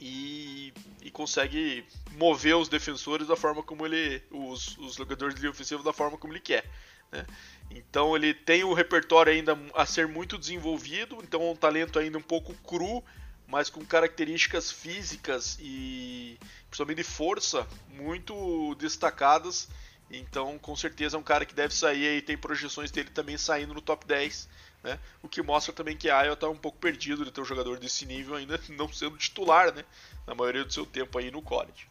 e, 0.00 0.72
e, 1.02 1.10
consegue 1.10 1.84
mover 2.12 2.56
os 2.56 2.68
defensores 2.68 3.28
da 3.28 3.36
forma 3.36 3.62
como 3.62 3.84
ele, 3.84 4.22
os, 4.30 4.78
os 4.78 4.94
jogadores 4.94 5.34
de 5.34 5.40
linha 5.40 5.50
ofensiva 5.50 5.82
da 5.82 5.92
forma 5.92 6.16
como 6.16 6.32
ele 6.32 6.40
quer. 6.40 6.64
Né? 7.12 7.26
Então 7.70 8.16
ele 8.16 8.32
tem 8.32 8.64
o 8.64 8.72
repertório 8.72 9.32
ainda 9.32 9.58
a 9.74 9.84
ser 9.84 10.08
muito 10.08 10.38
desenvolvido, 10.38 11.18
então 11.22 11.42
é 11.42 11.50
um 11.50 11.56
talento 11.56 11.98
ainda 11.98 12.16
um 12.16 12.22
pouco 12.22 12.54
cru 12.66 13.04
mas 13.50 13.68
com 13.68 13.84
características 13.84 14.70
físicas 14.70 15.58
e 15.60 16.38
principalmente 16.68 16.98
de 16.98 17.04
força 17.04 17.66
muito 17.88 18.76
destacadas. 18.76 19.68
Então, 20.08 20.56
com 20.58 20.74
certeza 20.76 21.16
é 21.16 21.20
um 21.20 21.22
cara 21.22 21.44
que 21.44 21.54
deve 21.54 21.74
sair 21.74 22.18
e 22.18 22.22
tem 22.22 22.38
projeções 22.38 22.90
dele 22.90 23.10
também 23.10 23.36
saindo 23.36 23.74
no 23.74 23.80
top 23.80 24.06
10, 24.06 24.48
né? 24.82 24.98
O 25.22 25.28
que 25.28 25.42
mostra 25.42 25.72
também 25.72 25.96
que 25.96 26.08
a 26.08 26.22
Iowa 26.22 26.34
está 26.34 26.48
um 26.48 26.56
pouco 26.56 26.78
perdido 26.78 27.24
de 27.24 27.30
ter 27.30 27.40
um 27.40 27.44
jogador 27.44 27.78
desse 27.78 28.06
nível 28.06 28.34
ainda 28.34 28.58
não 28.70 28.90
sendo 28.92 29.16
titular, 29.16 29.74
né? 29.74 29.84
Na 30.26 30.34
maioria 30.34 30.64
do 30.64 30.72
seu 30.72 30.86
tempo 30.86 31.18
aí 31.18 31.30
no 31.30 31.42
college. 31.42 31.88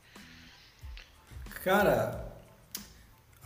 Cara, 1.64 2.26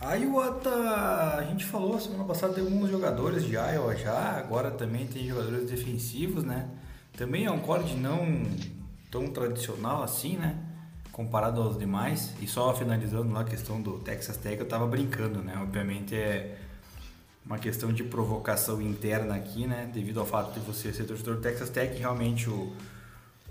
a 0.00 0.14
Iowa 0.14 0.52
tá. 0.62 1.36
A 1.38 1.44
gente 1.44 1.64
falou 1.64 2.00
semana 2.00 2.24
passada 2.24 2.54
tem 2.54 2.64
alguns 2.64 2.90
jogadores 2.90 3.44
de 3.44 3.54
Iowa 3.54 3.96
já, 3.96 4.38
agora 4.38 4.70
também 4.70 5.06
tem 5.06 5.26
jogadores 5.26 5.68
defensivos, 5.68 6.44
né? 6.44 6.68
Também 7.16 7.44
é 7.44 7.50
um 7.50 7.60
college 7.60 7.94
não 7.94 8.44
tão 9.10 9.28
tradicional 9.28 10.02
assim, 10.02 10.36
né? 10.36 10.58
Comparado 11.12 11.62
aos 11.62 11.78
demais. 11.78 12.34
E 12.40 12.46
só 12.46 12.74
finalizando 12.74 13.32
lá 13.32 13.42
a 13.42 13.44
questão 13.44 13.80
do 13.80 14.00
Texas 14.00 14.36
Tech, 14.36 14.58
eu 14.58 14.66
tava 14.66 14.86
brincando, 14.86 15.40
né? 15.40 15.56
Obviamente 15.62 16.14
é 16.14 16.58
uma 17.44 17.58
questão 17.58 17.92
de 17.92 18.02
provocação 18.02 18.80
interna 18.80 19.34
aqui, 19.34 19.66
né? 19.66 19.90
Devido 19.92 20.20
ao 20.20 20.26
fato 20.26 20.58
de 20.58 20.60
você 20.60 20.92
ser 20.92 21.04
torcedor 21.04 21.36
do 21.36 21.40
Texas 21.42 21.68
Tech, 21.68 21.96
realmente 21.98 22.48
o, 22.48 22.74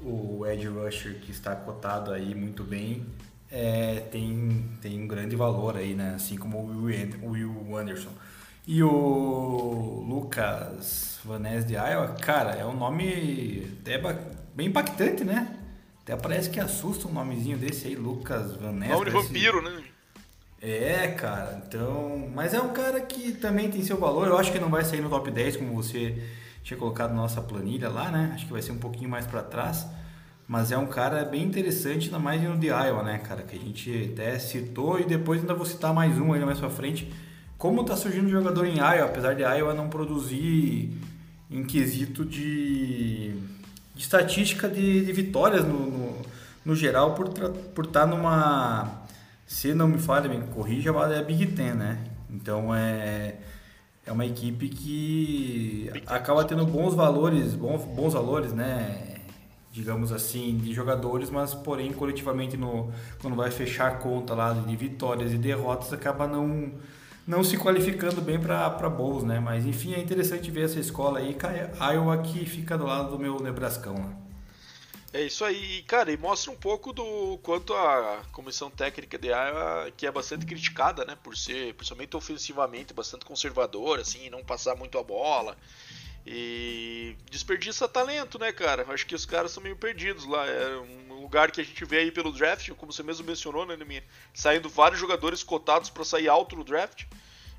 o 0.01 0.45
Ed 0.47 0.67
Rusher 0.67 1.19
que 1.19 1.31
está 1.31 1.55
cotado 1.55 2.11
aí 2.11 2.33
muito 2.33 2.63
bem 2.63 3.05
é, 3.51 3.99
tem, 4.11 4.67
tem 4.81 4.99
um 4.99 5.07
grande 5.07 5.35
valor 5.35 5.77
aí, 5.77 5.93
né? 5.93 6.13
Assim 6.15 6.35
como 6.35 6.57
o 6.57 6.85
Will, 6.85 7.77
Anderson. 7.77 8.09
E 8.65 8.81
o 8.81 10.03
Lucas 10.07 11.19
Vanés 11.23 11.63
de 11.65 11.73
Iowa, 11.73 12.15
cara, 12.15 12.51
é 12.55 12.65
um 12.65 12.75
nome 12.75 13.77
até 13.81 13.99
bem 14.55 14.67
impactante, 14.67 15.23
né? 15.23 15.59
Até 16.01 16.15
parece 16.15 16.49
que 16.49 16.59
assusta 16.59 17.07
um 17.07 17.13
nomezinho 17.13 17.57
desse 17.57 17.87
aí, 17.87 17.95
Lucas 17.95 18.55
Vanés. 18.55 18.91
Nome 18.91 19.05
de 19.05 19.11
vampiro, 19.11 19.61
né? 19.61 19.83
É, 20.65 21.09
cara, 21.09 21.61
então. 21.67 22.29
Mas 22.33 22.53
é 22.53 22.61
um 22.61 22.69
cara 22.69 23.01
que 23.01 23.33
também 23.33 23.69
tem 23.69 23.83
seu 23.83 23.97
valor. 23.97 24.27
Eu 24.27 24.37
acho 24.37 24.51
que 24.51 24.59
não 24.59 24.69
vai 24.69 24.85
sair 24.85 25.01
no 25.01 25.09
top 25.09 25.29
10, 25.29 25.57
como 25.57 25.73
você 25.73 26.23
tinha 26.63 26.79
colocado 26.79 27.09
na 27.09 27.17
nossa 27.17 27.41
planilha 27.41 27.89
lá, 27.89 28.09
né? 28.09 28.31
Acho 28.33 28.45
que 28.45 28.53
vai 28.53 28.61
ser 28.61 28.71
um 28.71 28.77
pouquinho 28.77 29.09
mais 29.09 29.27
para 29.27 29.43
trás. 29.43 29.85
Mas 30.47 30.71
é 30.71 30.77
um 30.77 30.87
cara 30.87 31.25
bem 31.25 31.43
interessante, 31.43 32.05
ainda 32.05 32.19
mais 32.19 32.41
no 32.41 32.57
de 32.57 32.67
Iowa, 32.67 33.03
né, 33.03 33.17
cara? 33.17 33.43
Que 33.43 33.57
a 33.57 33.59
gente 33.59 34.11
até 34.13 34.39
citou 34.39 34.99
e 34.99 35.03
depois 35.03 35.41
ainda 35.41 35.53
vou 35.53 35.65
citar 35.65 35.93
mais 35.93 36.17
um 36.17 36.31
ainda 36.31 36.45
mais 36.45 36.59
pra 36.59 36.69
frente 36.69 37.11
como 37.63 37.79
está 37.79 37.95
surgindo 37.95 38.27
jogador 38.27 38.65
em 38.65 38.75
Iowa, 38.75 39.05
apesar 39.05 39.35
de 39.35 39.41
Iowa 39.41 39.73
não 39.73 39.87
produzir 39.87 40.91
em 41.49 41.63
quesito 41.63 42.25
de, 42.25 43.31
de 43.95 44.01
estatística 44.01 44.67
de, 44.67 45.05
de 45.05 45.13
vitórias 45.13 45.63
no, 45.63 45.89
no, 45.89 46.21
no, 46.65 46.75
geral, 46.75 47.15
por 47.15 47.29
estar 47.29 47.49
por 47.73 47.87
tá 47.87 48.05
numa, 48.05 49.02
se 49.45 49.73
não 49.73 49.87
me 49.87 49.99
falha, 49.99 50.29
me 50.29 50.45
corrija, 50.47 50.91
é 51.13 51.23
Big 51.23 51.47
Ten, 51.47 51.73
né? 51.73 52.03
Então 52.29 52.73
é, 52.73 53.35
é 54.05 54.11
uma 54.11 54.25
equipe 54.25 54.69
que 54.69 55.91
acaba 56.07 56.43
tendo 56.45 56.65
bons 56.65 56.93
valores, 56.95 57.53
bons, 57.53 57.83
bons 57.85 58.13
valores, 58.13 58.53
né? 58.53 59.13
digamos 59.73 60.11
assim, 60.11 60.55
de 60.57 60.71
jogadores, 60.71 61.31
mas 61.31 61.55
porém 61.55 61.91
coletivamente 61.91 62.55
no, 62.55 62.91
quando 63.19 63.35
vai 63.35 63.49
fechar 63.49 63.87
a 63.87 63.95
conta 63.95 64.35
lá 64.35 64.53
de 64.53 64.75
vitórias 64.75 65.33
e 65.33 65.37
derrotas 65.37 65.91
acaba 65.91 66.27
não 66.27 66.71
não 67.25 67.43
se 67.43 67.57
qualificando 67.57 68.21
bem 68.21 68.39
para 68.39 68.69
bowls, 68.89 69.23
né? 69.23 69.39
Mas 69.39 69.65
enfim, 69.65 69.93
é 69.93 69.99
interessante 69.99 70.51
ver 70.51 70.65
essa 70.65 70.79
escola 70.79 71.19
aí, 71.19 71.35
Iowa 71.93 72.17
que 72.19 72.45
fica 72.45 72.77
do 72.77 72.85
lado 72.85 73.11
do 73.11 73.19
meu 73.19 73.39
Nebrascão 73.39 73.95
lá. 73.95 74.22
É 75.13 75.21
isso 75.21 75.45
aí, 75.45 75.83
cara, 75.83 76.11
e 76.11 76.17
mostra 76.17 76.51
um 76.51 76.55
pouco 76.55 76.91
do 76.91 77.37
quanto 77.43 77.71
a 77.75 78.23
comissão 78.31 78.71
técnica 78.71 79.15
de 79.15 79.27
Iowa, 79.27 79.91
que 79.95 80.07
é 80.07 80.11
bastante 80.11 80.43
criticada, 80.43 81.05
né, 81.05 81.15
por 81.23 81.37
ser, 81.37 81.75
principalmente 81.75 82.17
ofensivamente, 82.17 82.95
bastante 82.95 83.23
conservadora, 83.23 84.01
assim, 84.01 84.27
não 84.31 84.43
passar 84.43 84.75
muito 84.75 84.97
a 84.97 85.03
bola. 85.03 85.55
E 86.25 87.15
desperdiça 87.29 87.87
talento, 87.87 88.39
né, 88.39 88.51
cara? 88.51 88.85
Acho 88.91 89.05
que 89.05 89.13
os 89.13 89.23
caras 89.23 89.51
são 89.51 89.61
meio 89.61 89.75
perdidos 89.75 90.25
lá. 90.25 90.47
É 90.47 90.77
um 90.77 91.21
lugar 91.21 91.51
que 91.51 91.61
a 91.61 91.63
gente 91.63 91.85
vê 91.85 91.99
aí 91.99 92.11
pelo 92.11 92.31
draft, 92.31 92.71
como 92.71 92.91
você 92.91 93.03
mesmo 93.03 93.25
mencionou, 93.25 93.67
né, 93.67 93.75
minha, 93.75 94.03
saindo 94.33 94.67
vários 94.67 94.99
jogadores 94.99 95.43
cotados 95.43 95.91
para 95.91 96.03
sair 96.03 96.27
alto 96.27 96.55
no 96.55 96.63
draft. 96.63 97.05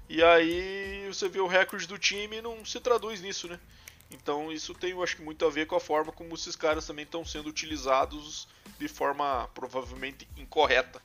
E 0.08 0.23
aí 0.25 1.06
você 1.06 1.28
vê 1.28 1.38
o 1.38 1.46
recorde 1.46 1.87
do 1.87 1.99
time 1.99 2.38
e 2.38 2.42
não 2.42 2.64
se 2.64 2.80
traduz 2.80 3.20
nisso, 3.20 3.46
né? 3.46 3.61
Então 4.14 4.52
isso 4.52 4.73
tem, 4.75 4.90
eu 4.90 5.02
acho 5.02 5.16
que 5.16 5.23
muito 5.23 5.44
a 5.44 5.50
ver 5.50 5.66
com 5.66 5.76
a 5.76 5.80
forma 5.80 6.12
como 6.12 6.35
esses 6.35 6.56
caras 6.56 6.87
também 6.87 7.04
estão 7.04 7.25
sendo 7.25 7.49
utilizados 7.49 8.49
de 8.78 8.88
forma 8.88 9.49
provavelmente 9.54 10.26
incorreta, 10.37 11.02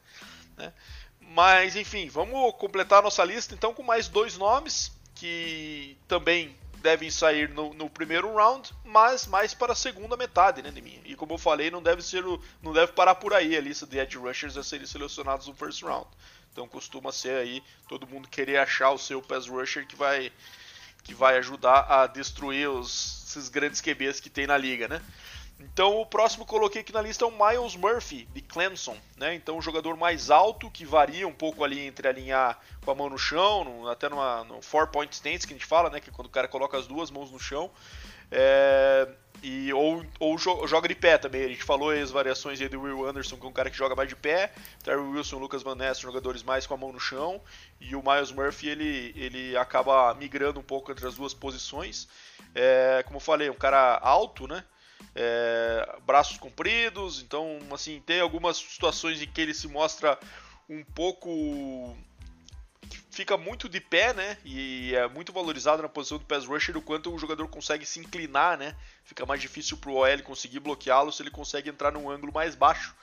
né? 0.56 0.72
Mas 1.20 1.76
enfim, 1.76 2.08
vamos 2.10 2.56
completar 2.56 3.04
nossa 3.04 3.24
lista 3.24 3.54
então 3.54 3.74
com 3.74 3.84
mais 3.84 4.08
dois 4.08 4.38
nomes 4.38 4.92
que 5.16 5.98
também 6.08 6.56
devem 6.78 7.12
sair 7.12 7.50
no, 7.50 7.74
no, 7.74 7.90
primeiro 7.90 8.34
round, 8.34 8.72
mas 8.86 9.28
mais 9.28 9.54
para 9.54 9.74
a 9.74 9.76
segunda 9.76 10.16
metade, 10.16 10.62
né, 10.62 10.72
mim. 10.72 11.02
E 11.04 11.14
como 11.14 11.34
eu 11.34 11.38
falei, 11.38 11.70
não 11.70 11.84
deve 11.84 12.02
ser 12.02 12.26
o, 12.26 12.42
não 12.62 12.72
deve 12.72 12.94
parar 12.94 13.16
por 13.16 13.34
aí 13.34 13.58
a 13.58 13.62
lista 13.62 13.86
de 13.86 13.98
edge 13.98 14.18
rushers 14.18 14.56
a 14.56 14.64
serem 14.64 14.88
selecionados 14.88 15.48
no 15.48 15.54
first 15.54 15.82
round. 15.82 16.08
Então 16.52 16.68
costuma 16.68 17.12
ser 17.12 17.36
aí 17.36 17.62
todo 17.88 18.08
mundo 18.08 18.30
querer 18.30 18.58
achar 18.58 18.92
o 18.92 18.98
seu 18.98 19.22
pass 19.22 19.48
rusher 19.48 19.86
que 19.86 19.96
vai 19.96 20.32
que 21.10 21.16
vai 21.16 21.40
ajudar 21.40 21.88
a 21.90 22.06
destruir 22.06 22.70
os, 22.70 23.26
esses 23.28 23.50
grandes 23.50 23.82
QBs 23.82 24.20
que 24.20 24.30
tem 24.30 24.46
na 24.46 24.56
liga, 24.56 24.88
né? 24.88 25.02
Então 25.60 26.00
o 26.00 26.06
próximo 26.06 26.46
que 26.46 26.52
coloquei 26.52 26.82
aqui 26.82 26.94
na 26.94 27.02
lista 27.02 27.26
é 27.26 27.28
o 27.28 27.32
Miles 27.32 27.76
Murphy, 27.76 28.30
de 28.32 28.42
Clemson. 28.42 28.96
Né? 29.18 29.34
Então 29.34 29.58
um 29.58 29.62
jogador 29.62 29.98
mais 29.98 30.30
alto, 30.30 30.70
que 30.70 30.86
varia 30.86 31.28
um 31.28 31.34
pouco 31.34 31.64
ali 31.64 31.82
entre 31.82 32.08
alinhar 32.08 32.60
com 32.86 32.92
a 32.92 32.96
mão 32.96 33.10
no 33.10 33.18
chão, 33.18 33.64
no, 33.64 33.90
até 33.90 34.08
numa, 34.08 34.44
no 34.44 34.62
four 34.62 34.88
point 34.88 35.12
stance 35.12 35.48
que 35.48 35.54
a 35.54 35.58
gente 35.58 35.66
fala, 35.66 35.90
né? 35.90 36.00
que 36.00 36.12
é 36.12 36.14
quando 36.14 36.28
o 36.28 36.32
cara 36.32 36.48
coloca 36.48 36.78
as 36.78 36.86
duas 36.86 37.10
mãos 37.10 37.32
no 37.32 37.40
chão. 37.40 37.72
É, 38.32 39.10
e, 39.42 39.72
ou, 39.74 40.06
ou 40.20 40.38
joga 40.38 40.88
de 40.88 40.96
pé 40.96 41.18
também. 41.18 41.44
A 41.44 41.48
gente 41.48 41.64
falou 41.64 41.92
as 41.92 42.12
variações 42.12 42.60
aí 42.62 42.70
do 42.70 42.82
Will 42.82 43.06
Anderson, 43.06 43.38
que 43.38 43.46
é 43.46 43.50
um 43.50 43.54
cara 43.54 43.70
que 43.70 43.78
joga 43.78 43.96
mais 43.96 44.10
de 44.10 44.16
pé. 44.16 44.52
Terry 44.84 45.00
Wilson, 45.00 45.38
Lucas 45.38 45.64
Van 45.64 45.76
Ness, 45.76 46.00
jogadores 46.00 46.44
mais 46.44 46.66
com 46.66 46.74
a 46.74 46.78
mão 46.78 46.92
no 46.92 47.00
chão. 47.00 47.42
E 47.80 47.96
o 47.96 48.04
Miles 48.04 48.32
Murphy, 48.32 48.70
ele, 48.70 49.14
ele 49.16 49.58
acaba 49.58 50.14
migrando 50.14 50.60
um 50.60 50.64
pouco 50.64 50.92
entre 50.92 51.08
as 51.08 51.16
duas 51.16 51.34
posições. 51.34 52.08
É, 52.54 53.04
como 53.06 53.18
eu 53.18 53.22
falei, 53.22 53.50
um 53.50 53.56
cara 53.56 53.98
alto, 54.02 54.48
né? 54.48 54.64
é, 55.16 55.98
braços 56.06 56.38
compridos. 56.38 57.22
Então, 57.22 57.60
assim, 57.72 58.02
tem 58.06 58.20
algumas 58.20 58.58
situações 58.58 59.22
em 59.22 59.28
que 59.28 59.42
ele 59.42 59.54
se 59.54 59.68
mostra 59.68 60.18
um 60.70 60.84
pouco 60.84 61.96
fica 63.20 63.36
muito 63.38 63.68
de 63.68 63.82
pé, 63.82 64.14
né? 64.14 64.38
E 64.46 64.96
é 64.96 65.06
muito 65.10 65.34
valorizado 65.34 65.82
na 65.82 65.90
posição 65.90 66.18
do 66.18 66.24
pass 66.24 66.46
rusher 66.46 66.78
o 66.78 66.82
quanto 66.82 67.14
o 67.14 67.20
jogador 67.20 67.46
consegue 67.50 67.86
se 67.86 68.00
inclinar, 68.00 68.58
né? 68.58 68.74
Fica 69.04 69.26
mais 69.26 69.42
difícil 69.42 69.76
pro 69.76 69.96
OL 69.96 70.24
conseguir 70.24 70.62
bloqueá-lo 70.62 71.12
se 71.12 71.22
ele 71.22 71.30
consegue 71.30 71.70
entrar 71.70 71.92
num 71.92 72.10
ângulo 72.10 72.32
mais 72.32 72.56
baixo. 72.56 72.96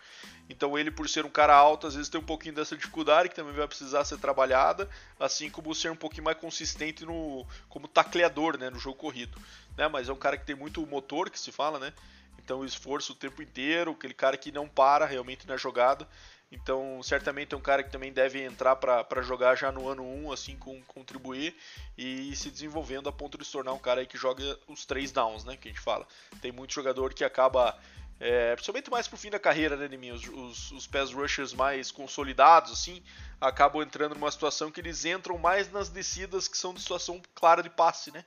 Então 0.48 0.78
ele, 0.78 0.90
por 0.90 1.06
ser 1.06 1.26
um 1.26 1.30
cara 1.30 1.54
alto, 1.54 1.86
às 1.86 1.94
vezes 1.94 2.08
tem 2.08 2.18
um 2.18 2.24
pouquinho 2.24 2.54
dessa 2.54 2.74
dificuldade 2.74 3.28
que 3.28 3.34
também 3.34 3.52
vai 3.52 3.68
precisar 3.68 4.06
ser 4.06 4.16
trabalhada, 4.16 4.88
assim 5.20 5.50
como 5.50 5.74
ser 5.74 5.90
um 5.90 5.96
pouquinho 5.96 6.24
mais 6.24 6.38
consistente 6.38 7.04
no 7.04 7.46
como 7.68 7.86
tacleador, 7.86 8.56
né, 8.56 8.70
no 8.70 8.78
jogo 8.78 8.96
corrido, 8.96 9.38
né? 9.76 9.86
Mas 9.86 10.08
é 10.08 10.12
um 10.14 10.16
cara 10.16 10.38
que 10.38 10.46
tem 10.46 10.56
muito 10.56 10.86
motor, 10.86 11.28
que 11.28 11.38
se 11.38 11.52
fala, 11.52 11.78
né? 11.78 11.92
Então 12.38 12.64
esforço 12.64 13.12
o 13.12 13.16
tempo 13.16 13.42
inteiro, 13.42 13.90
aquele 13.90 14.14
cara 14.14 14.36
que 14.36 14.50
não 14.50 14.66
para 14.66 15.04
realmente 15.04 15.46
na 15.46 15.56
jogada. 15.58 16.08
Então, 16.50 17.02
certamente 17.02 17.54
é 17.54 17.56
um 17.56 17.60
cara 17.60 17.82
que 17.82 17.90
também 17.90 18.12
deve 18.12 18.42
entrar 18.42 18.76
para 18.76 19.22
jogar 19.22 19.56
já 19.56 19.72
no 19.72 19.88
ano 19.88 20.04
1, 20.04 20.32
assim, 20.32 20.56
com 20.56 20.80
contribuir 20.84 21.56
e 21.98 22.34
se 22.36 22.50
desenvolvendo 22.50 23.08
a 23.08 23.12
ponto 23.12 23.36
de 23.36 23.44
se 23.44 23.50
tornar 23.50 23.72
um 23.72 23.78
cara 23.78 24.06
que 24.06 24.16
joga 24.16 24.58
os 24.68 24.84
três 24.86 25.10
downs, 25.10 25.44
né? 25.44 25.56
Que 25.56 25.68
a 25.68 25.72
gente 25.72 25.80
fala. 25.80 26.06
Tem 26.40 26.52
muito 26.52 26.72
jogador 26.72 27.12
que 27.12 27.24
acaba 27.24 27.76
é, 28.18 28.54
principalmente 28.54 28.90
mais 28.90 29.06
pro 29.06 29.18
fim 29.18 29.28
da 29.28 29.38
carreira, 29.38 29.76
né, 29.76 29.88
mim, 29.88 30.10
os, 30.10 30.26
os, 30.26 30.70
os 30.72 30.86
pass 30.86 31.12
rushers 31.12 31.52
mais 31.52 31.90
consolidados, 31.90 32.72
assim, 32.72 33.02
acabam 33.38 33.82
entrando 33.82 34.14
numa 34.14 34.30
situação 34.30 34.70
que 34.70 34.80
eles 34.80 35.04
entram 35.04 35.36
mais 35.36 35.70
nas 35.70 35.90
descidas 35.90 36.48
que 36.48 36.56
são 36.56 36.72
de 36.72 36.80
situação 36.80 37.20
clara 37.34 37.62
de 37.62 37.68
passe, 37.68 38.10
né? 38.10 38.24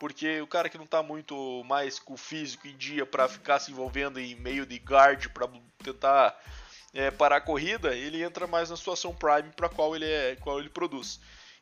Porque 0.00 0.40
o 0.40 0.46
cara 0.46 0.68
que 0.68 0.78
não 0.78 0.86
tá 0.86 1.02
muito 1.02 1.62
mais 1.64 1.98
com 1.98 2.14
o 2.14 2.16
físico 2.16 2.66
em 2.66 2.76
dia 2.76 3.04
para 3.04 3.28
ficar 3.28 3.58
se 3.58 3.70
envolvendo 3.70 4.18
em 4.18 4.34
meio 4.36 4.64
de 4.64 4.76
guard 4.76 5.28
para 5.28 5.48
tentar 5.82 6.40
é, 6.98 7.12
parar 7.12 7.36
a 7.36 7.40
corrida, 7.40 7.94
ele 7.94 8.24
entra 8.24 8.48
mais 8.48 8.70
na 8.70 8.76
situação 8.76 9.14
prime 9.14 9.52
para 9.54 9.68
qual 9.68 9.94
ele 9.94 10.04
é, 10.04 10.34
qual 10.34 10.58
ele 10.58 10.68
produz. 10.68 11.20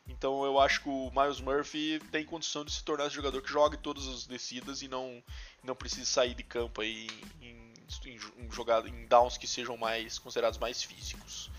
Então 0.08 0.46
eu 0.46 0.58
acho 0.58 0.80
que 0.82 0.88
o 0.88 1.10
Miles 1.14 1.40
Murphy 1.40 2.00
tem 2.10 2.24
condição 2.24 2.64
de 2.64 2.72
se 2.72 2.82
tornar 2.82 3.06
esse 3.06 3.16
jogador 3.16 3.42
que 3.42 3.50
jogue 3.50 3.76
todas 3.76 4.08
as 4.08 4.26
descidas 4.26 4.80
e 4.80 4.88
não 4.88 5.22
não 5.62 5.74
precise 5.74 6.06
sair 6.06 6.34
de 6.34 6.42
campo 6.42 6.80
aí 6.80 7.06
em 7.42 7.66
em, 8.06 8.16
em, 8.16 8.88
em 8.88 9.06
downs 9.06 9.36
que 9.36 9.46
sejam 9.46 9.76
mais 9.76 10.18
considerados 10.18 10.58
mais 10.58 10.82
físicos. 10.82 11.50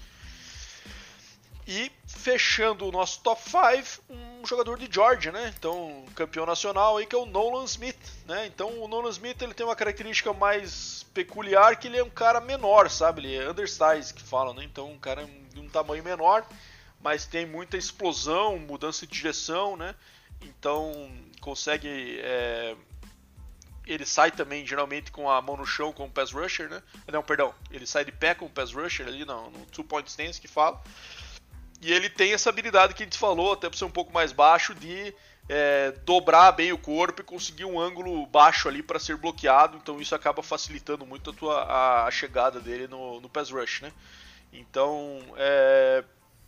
E 1.67 1.91
fechando 2.07 2.87
o 2.87 2.91
nosso 2.91 3.19
top 3.21 3.41
5, 3.41 4.03
um 4.09 4.45
jogador 4.47 4.79
de 4.79 4.87
Georgia, 4.89 5.33
né? 5.33 5.53
Então, 5.57 6.05
campeão 6.15 6.45
nacional 6.45 6.95
aí 6.97 7.05
que 7.05 7.13
é 7.13 7.17
o 7.17 7.25
Nolan 7.25 7.65
Smith, 7.65 7.99
né? 8.25 8.47
Então, 8.47 8.81
o 8.81 8.87
Nolan 8.87 9.09
Smith 9.09 9.41
ele 9.41 9.53
tem 9.53 9.65
uma 9.65 9.75
característica 9.75 10.31
mais 10.31 10.96
peculiar 11.17 11.75
que 11.77 11.87
ele 11.87 11.97
é 11.97 12.03
um 12.03 12.09
cara 12.09 12.39
menor, 12.39 12.91
sabe? 12.91 13.21
Ele 13.21 13.35
é 13.35 13.49
undersize 13.49 14.13
que 14.13 14.21
falam, 14.21 14.53
né? 14.53 14.63
Então, 14.63 14.91
um 14.91 14.99
cara 14.99 15.27
de 15.51 15.59
um 15.59 15.67
tamanho 15.67 16.03
menor, 16.03 16.45
mas 17.01 17.25
tem 17.25 17.43
muita 17.43 17.75
explosão, 17.75 18.59
mudança 18.59 19.07
de 19.07 19.13
direção, 19.13 19.75
né? 19.75 19.95
Então, 20.41 21.11
consegue 21.41 22.19
é, 22.21 22.75
ele 23.87 24.05
sai 24.05 24.29
também 24.29 24.63
geralmente 24.63 25.11
com 25.11 25.27
a 25.27 25.41
mão 25.41 25.57
no 25.57 25.65
chão 25.65 25.91
com 25.91 26.05
o 26.05 26.11
pass 26.11 26.31
rusher, 26.31 26.69
né? 26.69 26.83
Não, 27.11 27.23
perdão, 27.23 27.51
ele 27.71 27.87
sai 27.87 28.05
de 28.05 28.11
pé 28.11 28.35
com 28.35 28.45
o 28.45 28.49
pass 28.49 28.71
rusher 28.71 29.07
ali 29.07 29.25
no, 29.25 29.49
no 29.49 29.65
two 29.65 29.83
point 29.83 30.07
stance 30.07 30.39
que 30.39 30.47
fala. 30.47 30.79
E 31.81 31.91
ele 31.91 32.09
tem 32.11 32.33
essa 32.33 32.49
habilidade 32.49 32.93
que 32.93 33.01
a 33.01 33.05
gente 33.05 33.17
falou, 33.17 33.53
até 33.53 33.67
por 33.67 33.77
ser 33.77 33.85
um 33.85 33.91
pouco 33.91 34.13
mais 34.13 34.31
baixo, 34.31 34.75
de 34.75 35.15
é, 35.49 35.91
dobrar 36.05 36.51
bem 36.51 36.71
o 36.71 36.77
corpo 36.77 37.21
e 37.21 37.23
conseguir 37.23 37.65
um 37.65 37.79
ângulo 37.79 38.25
baixo 38.25 38.67
ali 38.67 38.83
para 38.83 38.99
ser 38.99 39.17
bloqueado. 39.17 39.77
Então 39.77 39.99
isso 39.99 40.15
acaba 40.15 40.43
facilitando 40.43 41.05
muito 41.05 41.29
a, 41.29 41.33
tua, 41.33 42.05
a 42.05 42.11
chegada 42.11 42.59
dele 42.59 42.87
no, 42.87 43.19
no 43.21 43.29
pass 43.29 43.49
rush, 43.49 43.81
né? 43.81 43.91
Então, 44.51 45.21
é, 45.35 46.03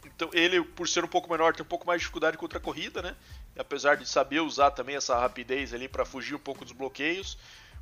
então 0.05 0.29
ele, 0.33 0.61
por 0.61 0.87
ser 0.87 1.03
um 1.03 1.07
pouco 1.07 1.29
menor, 1.29 1.53
tem 1.53 1.63
um 1.63 1.69
pouco 1.69 1.85
mais 1.85 1.99
de 1.99 2.03
dificuldade 2.03 2.37
contra 2.37 2.57
a 2.57 2.61
corrida, 2.61 3.01
né? 3.01 3.15
apesar 3.59 3.95
de 3.95 4.07
saber 4.07 4.39
usar 4.39 4.71
também 4.71 4.95
essa 4.95 5.19
rapidez 5.19 5.73
ali 5.73 5.87
para 5.87 6.05
fugir 6.05 6.35
um 6.35 6.39
pouco 6.39 6.63
dos 6.63 6.73
bloqueios, 6.73 7.37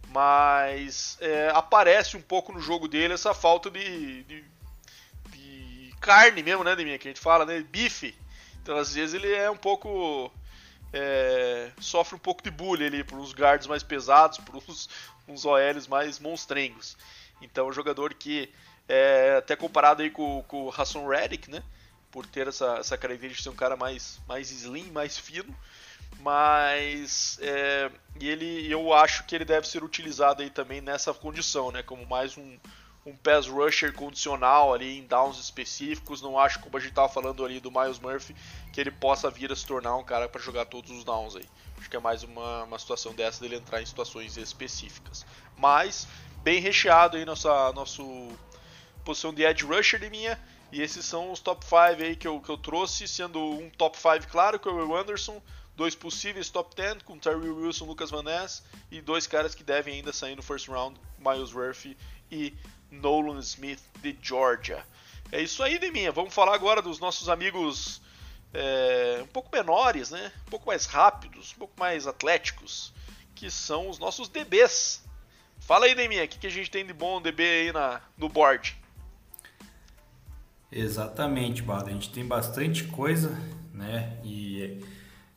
mas 0.10 1.18
é, 1.22 1.52
aparece 1.54 2.18
um 2.18 2.22
pouco 2.22 2.52
no 2.52 2.60
jogo 2.60 2.88
dele 2.88 3.14
essa 3.14 3.34
falta 3.34 3.70
de, 3.70 4.24
de, 4.24 4.44
de 5.30 5.94
carne 6.00 6.42
mesmo, 6.42 6.64
né, 6.64 6.76
Deminha, 6.76 6.98
que 6.98 7.08
a 7.08 7.12
gente 7.12 7.22
fala, 7.22 7.46
né, 7.46 7.60
bife. 7.62 8.16
Então 8.62 8.78
às 8.78 8.94
vezes 8.94 9.14
ele 9.14 9.32
é 9.32 9.50
um 9.50 9.58
pouco 9.58 10.32
é, 10.94 11.72
sofre 11.80 12.16
um 12.16 12.20
pouco 12.20 12.42
de 12.42 12.50
bullying 12.50 12.86
ali 12.86 13.04
por 13.04 13.18
uns 13.20 13.34
guards 13.34 13.68
mais 13.68 13.84
pesados, 13.84 14.38
por 14.40 14.56
uns, 14.56 14.90
uns 15.28 15.46
OLs 15.46 15.88
mais 15.88 16.20
monstrengos. 16.20 16.98
Então 17.42 17.68
é 17.68 17.70
um 17.70 17.74
jogador 17.74 18.14
que 18.14 18.52
é, 18.88 19.36
até 19.38 19.56
comparado 19.56 20.02
aí 20.02 20.10
com, 20.10 20.44
com 20.48 20.66
o 20.66 20.70
Hassan 20.70 21.08
Reddick, 21.08 21.50
né? 21.50 21.64
por 22.12 22.26
ter 22.26 22.48
essa, 22.48 22.78
essa 22.78 22.98
característica 22.98 23.38
de 23.38 23.44
ser 23.44 23.50
um 23.50 23.56
cara 23.56 23.76
mais, 23.76 24.20
mais 24.28 24.50
slim, 24.50 24.90
mais 24.92 25.18
fino. 25.18 25.56
Mas 26.20 27.38
é, 27.42 27.92
ele, 28.20 28.72
eu 28.72 28.94
acho 28.94 29.26
que 29.26 29.36
ele 29.36 29.46
deve 29.46 29.68
ser 29.68 29.84
utilizado 29.84 30.42
aí 30.42 30.50
também 30.50 30.82
nessa 30.82 31.14
condição, 31.14 31.72
né? 31.72 31.84
Como 31.84 32.06
mais 32.08 32.38
um, 32.38 32.58
um 33.08 33.16
pass 33.16 33.48
rusher 33.48 33.94
condicional 33.94 34.74
ali 34.74 35.00
em 35.00 35.04
downs 35.08 35.40
específicos. 35.40 36.22
Não 36.22 36.38
acho, 36.38 36.60
como 36.60 36.76
a 36.76 36.80
gente 36.80 36.90
estava 36.90 37.08
falando 37.08 37.44
ali 37.46 37.62
do 37.62 37.72
Miles 37.72 38.00
Murphy, 38.00 38.36
que 38.74 38.82
ele 38.82 38.92
possa 38.92 39.32
vir 39.32 39.50
a 39.50 39.56
se 39.56 39.66
tornar 39.66 39.96
um 39.96 40.04
cara 40.04 40.28
para 40.28 40.42
jogar 40.42 40.66
todos 40.66 40.92
os 40.92 41.06
downs 41.06 41.38
aí. 41.38 41.46
Acho 41.78 41.90
que 41.90 41.96
é 41.96 42.00
mais 42.00 42.24
uma, 42.24 42.64
uma 42.64 42.78
situação 42.78 43.14
dessa 43.14 43.40
dele 43.40 43.56
entrar 43.56 43.82
em 43.82 43.86
situações 43.86 44.36
específicas. 44.36 45.26
Mas 45.58 46.06
bem 46.44 46.60
recheado 46.60 47.16
aí 47.16 47.24
nossa 47.24 47.72
nosso 47.72 48.30
posição 49.06 49.34
de 49.34 49.44
edge 49.44 49.64
rusher 49.64 50.00
de 50.00 50.10
minha. 50.10 50.38
E 50.70 50.82
esses 50.82 51.06
são 51.06 51.32
os 51.32 51.40
top 51.40 51.64
5 51.64 51.76
aí 52.04 52.14
que 52.14 52.28
eu, 52.28 52.42
que 52.42 52.50
eu 52.50 52.58
trouxe, 52.58 53.08
sendo 53.08 53.40
um 53.40 53.70
top 53.70 53.98
5 53.98 54.28
claro, 54.30 54.60
que 54.60 54.68
é 54.68 54.72
o 54.72 54.76
Will 54.76 54.98
Anderson, 54.98 55.42
dois 55.78 55.96
possíveis 55.96 56.50
top 56.50 56.76
10 56.76 57.04
com 57.04 57.18
Terry 57.18 57.50
Wilson, 57.50 57.86
Lucas 57.86 58.10
Van 58.10 58.26
e 58.92 59.00
dois 59.00 59.26
caras 59.26 59.56
que 59.56 59.64
devem 59.64 59.94
ainda 59.94 60.12
sair 60.12 60.36
no 60.36 60.44
first 60.44 60.68
round, 60.68 61.00
Miles 61.18 61.54
Murphy 61.54 61.96
e 62.30 62.54
Nolan 62.92 63.40
Smith 63.40 63.82
de 64.02 64.18
Georgia. 64.22 64.84
É 65.32 65.42
isso 65.42 65.62
aí, 65.62 65.78
Deminha. 65.78 66.12
Vamos 66.12 66.34
falar 66.34 66.56
agora 66.56 66.82
dos 66.82 67.00
nossos 67.00 67.28
amigos 67.30 68.02
é, 68.54 69.20
um 69.22 69.28
pouco 69.28 69.50
menores, 69.52 70.12
né? 70.12 70.32
Um 70.48 70.50
pouco 70.50 70.68
mais 70.68 70.86
rápidos, 70.86 71.54
um 71.54 71.60
pouco 71.60 71.74
mais 71.80 72.08
atléticos, 72.08 72.94
que 73.36 73.52
são 73.52 73.90
os 73.90 74.00
nossos 74.00 74.30
DBs. 74.30 75.04
Fala 75.60 75.86
aí, 75.86 75.96
Deminha, 75.96 76.24
o 76.24 76.28
que, 76.28 76.40
que 76.40 76.48
a 76.48 76.52
gente 76.52 76.72
tem 76.72 76.86
de 76.86 76.94
bom 76.94 77.22
DB 77.22 77.44
aí 77.44 77.72
na, 77.74 78.02
no 78.18 78.30
board? 78.30 78.78
Exatamente, 80.72 81.62
Bado. 81.62 81.90
A 81.90 81.94
gente 81.94 82.10
tem 82.10 82.26
bastante 82.26 82.86
coisa, 82.86 83.30
né? 83.74 84.18
E 84.24 84.82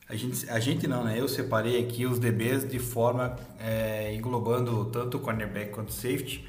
a 0.07 0.15
gente, 0.15 0.49
a 0.49 0.59
gente 0.59 0.87
não, 0.87 1.03
né? 1.03 1.19
Eu 1.19 1.27
separei 1.27 1.83
aqui 1.83 2.05
os 2.05 2.19
DBs 2.19 2.67
de 2.67 2.79
forma 2.79 3.37
é, 3.59 4.13
englobando 4.13 4.85
tanto 4.85 5.17
o 5.17 5.19
cornerback 5.19 5.71
quanto 5.71 5.89
o 5.89 5.93
safety, 5.93 6.45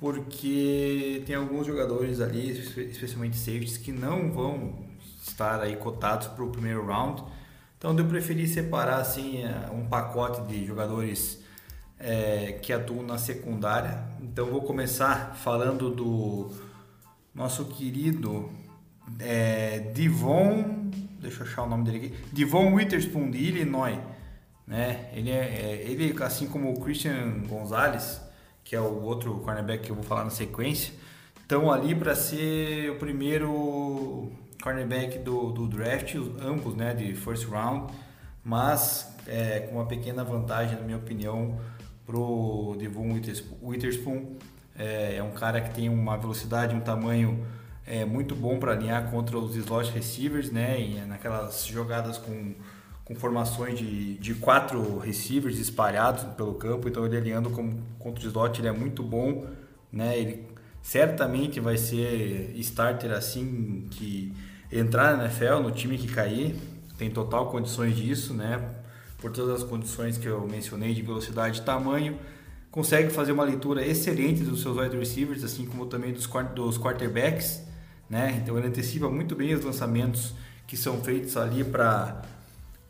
porque 0.00 1.22
tem 1.26 1.34
alguns 1.34 1.66
jogadores 1.66 2.20
ali, 2.20 2.50
especialmente 2.50 3.36
safeties, 3.36 3.76
que 3.76 3.92
não 3.92 4.30
vão 4.30 4.74
estar 5.22 5.60
aí 5.60 5.76
cotados 5.76 6.28
para 6.28 6.44
o 6.44 6.50
primeiro 6.50 6.86
round. 6.86 7.22
Então 7.76 7.96
eu 7.96 8.04
preferi 8.06 8.46
separar 8.46 9.00
assim 9.00 9.42
é, 9.42 9.70
um 9.72 9.86
pacote 9.86 10.42
de 10.42 10.64
jogadores 10.64 11.42
é, 11.98 12.58
que 12.62 12.72
atuam 12.72 13.02
na 13.02 13.18
secundária. 13.18 14.04
Então 14.20 14.46
vou 14.46 14.62
começar 14.62 15.36
falando 15.36 15.90
do 15.90 16.50
nosso 17.34 17.64
querido 17.66 18.50
é, 19.20 19.78
Divon, 19.94 20.90
deixa 21.20 21.42
eu 21.42 21.46
achar 21.46 21.62
o 21.62 21.68
nome 21.68 21.84
dele 21.84 21.96
aqui, 21.98 22.14
Divon 22.32 22.74
Witherspoon 22.74 23.30
de 23.30 23.38
Illinois, 23.38 23.98
né? 24.66 25.08
Ele 25.12 25.30
é, 25.30 25.34
é, 25.34 25.84
ele 25.88 26.14
assim 26.22 26.46
como 26.46 26.72
o 26.72 26.80
Christian 26.80 27.42
Gonzalez, 27.48 28.20
que 28.68 28.76
é 28.76 28.80
o 28.80 29.02
outro 29.02 29.38
cornerback 29.38 29.84
que 29.84 29.90
eu 29.90 29.94
vou 29.94 30.04
falar 30.04 30.24
na 30.24 30.30
sequência, 30.30 30.92
estão 31.40 31.72
ali 31.72 31.94
para 31.94 32.14
ser 32.14 32.90
o 32.90 32.96
primeiro 32.96 34.30
cornerback 34.62 35.20
do, 35.20 35.50
do 35.52 35.66
draft, 35.66 36.14
ambos, 36.38 36.74
né, 36.74 36.92
de 36.92 37.14
first 37.14 37.48
round, 37.48 37.90
mas 38.44 39.16
é, 39.26 39.60
com 39.60 39.76
uma 39.76 39.86
pequena 39.86 40.22
vantagem, 40.22 40.76
na 40.76 40.82
minha 40.82 40.98
opinião, 40.98 41.58
pro 42.04 42.76
Devon 42.78 43.18
Witherspoon 43.62 44.36
é, 44.78 45.16
é 45.16 45.22
um 45.22 45.30
cara 45.30 45.62
que 45.62 45.74
tem 45.74 45.88
uma 45.88 46.18
velocidade, 46.18 46.74
um 46.74 46.80
tamanho 46.80 47.46
é, 47.86 48.04
muito 48.04 48.34
bom 48.36 48.58
para 48.58 48.72
alinhar 48.72 49.10
contra 49.10 49.38
os 49.38 49.56
slot 49.56 49.90
receivers, 49.92 50.50
né? 50.50 50.76
Naquelas 51.08 51.64
jogadas 51.66 52.18
com, 52.18 52.54
com 53.08 53.14
formações 53.14 53.78
de, 53.78 54.18
de 54.18 54.34
quatro 54.34 54.98
receivers 54.98 55.58
espalhados 55.58 56.24
pelo 56.34 56.54
campo. 56.54 56.86
Então 56.88 57.06
ele 57.06 57.16
alinhando 57.16 57.48
com, 57.48 57.80
contra 57.98 58.22
o 58.22 58.26
slot 58.28 58.60
ele 58.60 58.68
é 58.68 58.72
muito 58.72 59.02
bom, 59.02 59.46
né? 59.90 60.16
Ele 60.18 60.46
certamente 60.82 61.58
vai 61.58 61.78
ser 61.78 62.52
starter 62.56 63.10
assim 63.12 63.86
que 63.90 64.34
entrar 64.70 65.16
na 65.16 65.24
NFL, 65.24 65.60
no 65.62 65.70
time 65.70 65.96
que 65.96 66.06
cair, 66.06 66.54
tem 66.98 67.10
total 67.10 67.50
condições 67.50 67.96
disso, 67.96 68.34
né? 68.34 68.62
Por 69.16 69.32
todas 69.32 69.62
as 69.62 69.68
condições 69.68 70.18
que 70.18 70.26
eu 70.26 70.46
mencionei 70.46 70.92
de 70.92 71.00
velocidade 71.00 71.60
e 71.60 71.62
tamanho 71.62 72.18
consegue 72.70 73.08
fazer 73.08 73.32
uma 73.32 73.44
leitura 73.44 73.84
excelente 73.84 74.44
dos 74.44 74.60
seus 74.60 74.76
wide 74.76 74.96
receivers, 74.96 75.42
assim 75.42 75.64
como 75.64 75.86
também 75.86 76.12
dos, 76.12 76.28
dos 76.54 76.76
quarterbacks, 76.76 77.62
né? 78.08 78.38
Então 78.42 78.58
ele 78.58 78.66
antecipa 78.68 79.08
muito 79.08 79.34
bem 79.34 79.54
os 79.54 79.64
lançamentos 79.64 80.34
que 80.66 80.76
são 80.76 81.02
feitos 81.02 81.38
ali 81.38 81.64
para 81.64 82.22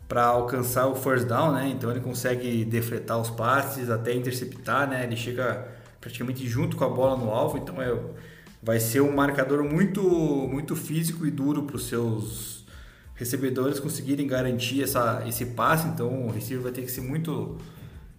para 0.09 0.25
alcançar 0.25 0.87
o 0.87 0.95
first 0.95 1.27
down, 1.27 1.53
né? 1.53 1.69
Então 1.69 1.91
ele 1.91 2.01
consegue 2.01 2.65
defletar 2.65 3.21
os 3.21 3.29
passes, 3.29 3.91
até 3.91 4.15
interceptar, 4.15 4.89
né? 4.89 5.05
Ele 5.05 5.17
chega 5.17 5.69
praticamente 6.01 6.49
junto 6.49 6.77
com 6.77 6.85
a 6.85 6.89
bola 6.89 7.17
no 7.17 7.31
alvo, 7.31 7.59
então 7.59 7.81
é, 7.83 7.95
vai 8.63 8.81
ser 8.81 9.03
um 9.03 9.15
marcador 9.15 9.63
muito 9.63 10.03
muito 10.03 10.75
físico 10.75 11.27
e 11.27 11.31
duro 11.31 11.65
para 11.65 11.77
os 11.77 11.87
seus 11.87 12.65
recebedores 13.15 13.79
conseguirem 13.81 14.27
garantir 14.27 14.83
essa, 14.83 15.23
esse 15.27 15.45
passe. 15.47 15.87
Então 15.89 16.27
o 16.27 16.31
receiver 16.31 16.63
vai 16.63 16.73
ter 16.73 16.83
que 16.83 16.91
ser 16.91 17.03
muito 17.03 17.59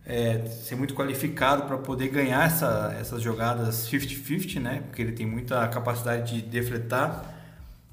é, 0.05 0.45
ser 0.47 0.75
muito 0.75 0.93
qualificado 0.93 1.63
para 1.63 1.77
poder 1.77 2.09
ganhar 2.09 2.45
essa, 2.45 2.95
essas 2.99 3.21
jogadas 3.21 3.87
50-50, 3.89 4.59
né? 4.59 4.83
Porque 4.87 5.01
ele 5.01 5.11
tem 5.11 5.25
muita 5.25 5.67
capacidade 5.69 6.35
de 6.35 6.41
defletar. 6.41 7.38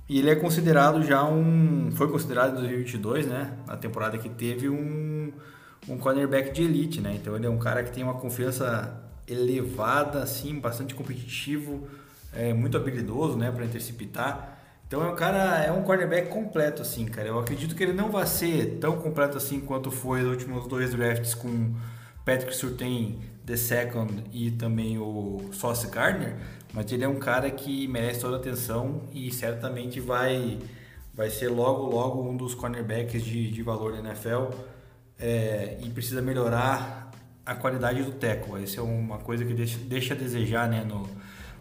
E 0.09 0.19
ele 0.19 0.31
é 0.31 0.37
considerado 0.37 1.03
já 1.03 1.25
um. 1.25 1.91
Foi 1.93 2.09
considerado 2.09 2.53
em 2.53 2.61
2022, 2.61 3.27
né? 3.27 3.53
Na 3.67 3.77
temporada 3.77 4.17
que 4.19 4.29
teve 4.29 4.69
um, 4.69 5.33
um 5.89 5.99
cornerback 5.99 6.53
de 6.53 6.63
elite, 6.63 7.01
né? 7.01 7.15
Então 7.15 7.35
ele 7.35 7.47
é 7.47 7.51
um 7.51 7.59
cara 7.59 7.83
que 7.83 7.91
tem 7.91 8.05
uma 8.05 8.15
confiança 8.15 9.03
elevada, 9.27 10.23
assim, 10.23 10.61
bastante 10.61 10.95
competitivo, 10.95 11.89
é, 12.33 12.53
muito 12.53 12.77
habilidoso, 12.77 13.37
né? 13.37 13.51
Para 13.51 13.65
interceptar. 13.65 14.57
Então 14.87 15.03
é 15.03 15.11
um 15.11 15.17
cara, 15.17 15.65
é 15.65 15.73
um 15.73 15.83
cornerback 15.83 16.29
completo, 16.29 16.83
assim, 16.83 17.07
cara. 17.07 17.27
Eu 17.27 17.41
acredito 17.41 17.75
que 17.75 17.83
ele 17.83 17.93
não 17.93 18.09
vai 18.09 18.27
ser 18.27 18.79
tão 18.81 18.97
completo 18.99 19.37
assim 19.37 19.59
quanto 19.61 19.91
foi 19.91 20.23
os 20.23 20.29
últimos 20.29 20.69
dois 20.69 20.93
drafts 20.95 21.35
com 21.35 21.75
Patrick 22.25 22.55
Surtain 22.55 23.19
the 23.45 23.57
second 23.57 24.25
e 24.33 24.51
também 24.51 24.99
o 24.99 25.51
Sauce 25.53 25.89
Gardner, 25.89 26.37
mas 26.77 26.93
ele 26.93 27.03
é 27.03 27.09
um 27.09 27.19
cara 27.19 27.51
que 27.51 27.89
merece 27.89 28.21
toda 28.21 28.37
a 28.37 28.39
atenção 28.39 29.01
e 29.11 29.33
certamente 29.33 29.99
vai 29.99 30.59
vai 31.15 31.31
ser 31.31 31.49
logo 31.49 31.87
logo 31.87 32.23
um 32.23 32.37
dos 32.37 32.55
cornerbacks 32.55 33.25
de, 33.25 33.51
de 33.51 33.63
valor 33.63 33.93
da 33.93 34.01
NFL 34.01 34.55
é, 35.19 35.79
e 35.83 35.89
precisa 35.89 36.21
melhorar 36.21 37.11
a 37.47 37.55
qualidade 37.55 38.03
do 38.03 38.13
tackle. 38.13 38.63
Essa 38.63 38.81
é 38.81 38.83
uma 38.83 39.17
coisa 39.19 39.43
que 39.43 39.55
deixa, 39.55 39.79
deixa 39.79 40.13
a 40.13 40.17
desejar, 40.17 40.69
né, 40.69 40.85
no 40.85 41.09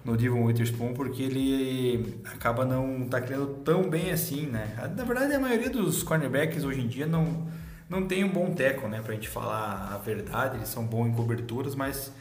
no 0.06 0.16
Devon 0.16 0.44
Witherspoon 0.44 0.94
porque 0.94 1.24
ele 1.24 2.22
acaba 2.26 2.64
não 2.64 3.08
tacleando 3.10 3.48
tão 3.66 3.90
bem 3.90 4.12
assim, 4.12 4.46
né? 4.46 4.76
Na 4.96 5.04
verdade, 5.04 5.34
a 5.34 5.40
maioria 5.40 5.70
dos 5.70 6.04
cornerbacks 6.04 6.64
hoje 6.64 6.82
em 6.82 6.88
dia 6.88 7.08
não, 7.08 7.48
não 7.90 8.06
tem 8.06 8.24
um 8.24 8.30
bom 8.30 8.54
teco, 8.54 8.88
né? 8.88 9.02
Pra 9.02 9.16
gente 9.16 9.28
falar 9.28 9.90
a 9.92 9.98
verdade, 9.98 10.58
eles 10.58 10.70
são 10.70 10.86
bons 10.86 11.08
em 11.08 11.14
coberturas, 11.14 11.74
mas 11.74 12.14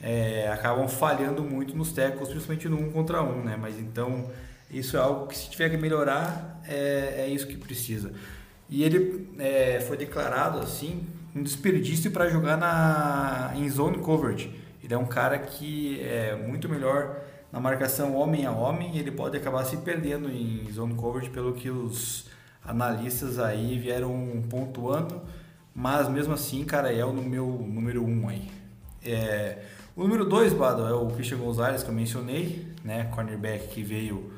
é, 0.00 0.48
acabam 0.52 0.88
falhando 0.88 1.42
muito 1.42 1.76
nos 1.76 1.92
tecos, 1.92 2.28
principalmente 2.28 2.68
no 2.68 2.78
um 2.80 2.90
contra 2.92 3.22
um, 3.22 3.42
né? 3.44 3.56
Mas 3.60 3.78
então, 3.78 4.30
isso 4.70 4.96
é 4.96 5.00
algo 5.00 5.26
que 5.26 5.36
se 5.36 5.50
tiver 5.50 5.70
que 5.70 5.76
melhorar, 5.76 6.60
é, 6.66 7.24
é 7.26 7.28
isso 7.28 7.46
que 7.46 7.56
precisa. 7.56 8.12
E 8.68 8.82
ele 8.82 9.28
é, 9.38 9.80
foi 9.80 9.96
declarado, 9.96 10.58
assim, 10.58 11.06
um 11.34 11.42
desperdício 11.42 12.10
para 12.10 12.28
jogar 12.28 12.56
na, 12.56 13.52
em 13.56 13.68
zone 13.68 13.98
coverage. 13.98 14.54
Ele 14.82 14.94
é 14.94 14.98
um 14.98 15.06
cara 15.06 15.38
que 15.38 16.00
é 16.02 16.34
muito 16.36 16.68
melhor 16.68 17.16
na 17.52 17.60
marcação 17.60 18.14
homem 18.14 18.44
a 18.44 18.52
homem, 18.52 18.98
ele 18.98 19.10
pode 19.10 19.36
acabar 19.36 19.64
se 19.64 19.78
perdendo 19.78 20.28
em 20.28 20.70
zone 20.70 20.94
coverage 20.94 21.30
pelo 21.30 21.52
que 21.52 21.70
os 21.70 22.26
analistas 22.64 23.38
aí 23.38 23.78
vieram 23.78 24.42
pontuando, 24.50 25.22
mas 25.74 26.08
mesmo 26.08 26.34
assim, 26.34 26.64
cara, 26.64 26.92
é 26.92 27.04
o 27.04 27.12
meu 27.12 27.46
número 27.46 28.04
um 28.04 28.28
aí. 28.28 28.50
É, 29.04 29.58
o 29.96 30.02
número 30.02 30.24
dois, 30.24 30.52
Bado, 30.52 30.86
é 30.86 30.92
o 30.92 31.06
Christian 31.08 31.38
Gonzalez 31.38 31.82
que 31.82 31.88
eu 31.88 31.94
mencionei, 31.94 32.72
né, 32.84 33.04
cornerback 33.14 33.68
que 33.68 33.82
veio 33.82 34.30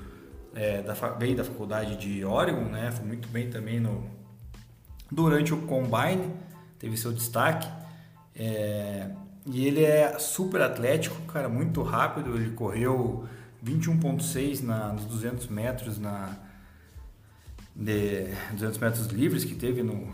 é, 0.55 0.81
da, 0.83 0.95
veio 0.95 1.37
da 1.37 1.45
faculdade 1.45 1.97
de 1.97 2.25
Oregon, 2.25 2.65
né, 2.65 2.91
foi 2.91 3.05
muito 3.05 3.29
bem 3.29 3.51
também 3.51 3.81
no, 3.81 4.09
durante 5.11 5.53
o 5.53 5.63
Combine, 5.63 6.33
teve 6.79 6.97
seu 6.97 7.13
destaque. 7.13 7.69
É, 8.35 9.11
e 9.47 9.67
ele 9.67 9.83
é 9.83 10.19
super 10.19 10.61
atlético, 10.61 11.21
cara, 11.23 11.49
muito 11.49 11.83
rápido. 11.83 12.37
Ele 12.37 12.51
correu 12.51 13.27
21.6 13.65 14.63
nos 14.93 15.05
200 15.07 15.49
metros 15.49 15.99
na 15.99 16.37
de 17.75 18.27
200 18.53 18.79
metros 18.79 19.07
livres 19.07 19.45
que 19.45 19.55
teve 19.55 19.85
no 19.85 20.13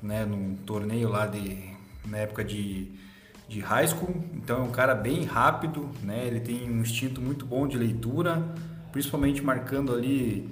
né, 0.00 0.24
num 0.24 0.54
torneio 0.64 1.08
lá 1.08 1.26
de 1.26 1.70
na 2.06 2.18
época 2.18 2.44
de, 2.44 2.92
de 3.48 3.60
high 3.60 3.86
school. 3.86 4.14
Então 4.34 4.60
é 4.60 4.62
um 4.62 4.70
cara 4.70 4.94
bem 4.94 5.24
rápido, 5.24 5.88
né? 6.02 6.26
Ele 6.26 6.40
tem 6.40 6.70
um 6.70 6.80
instinto 6.80 7.20
muito 7.20 7.44
bom 7.44 7.66
de 7.66 7.76
leitura, 7.76 8.42
principalmente 8.90 9.42
marcando 9.42 9.92
ali 9.92 10.48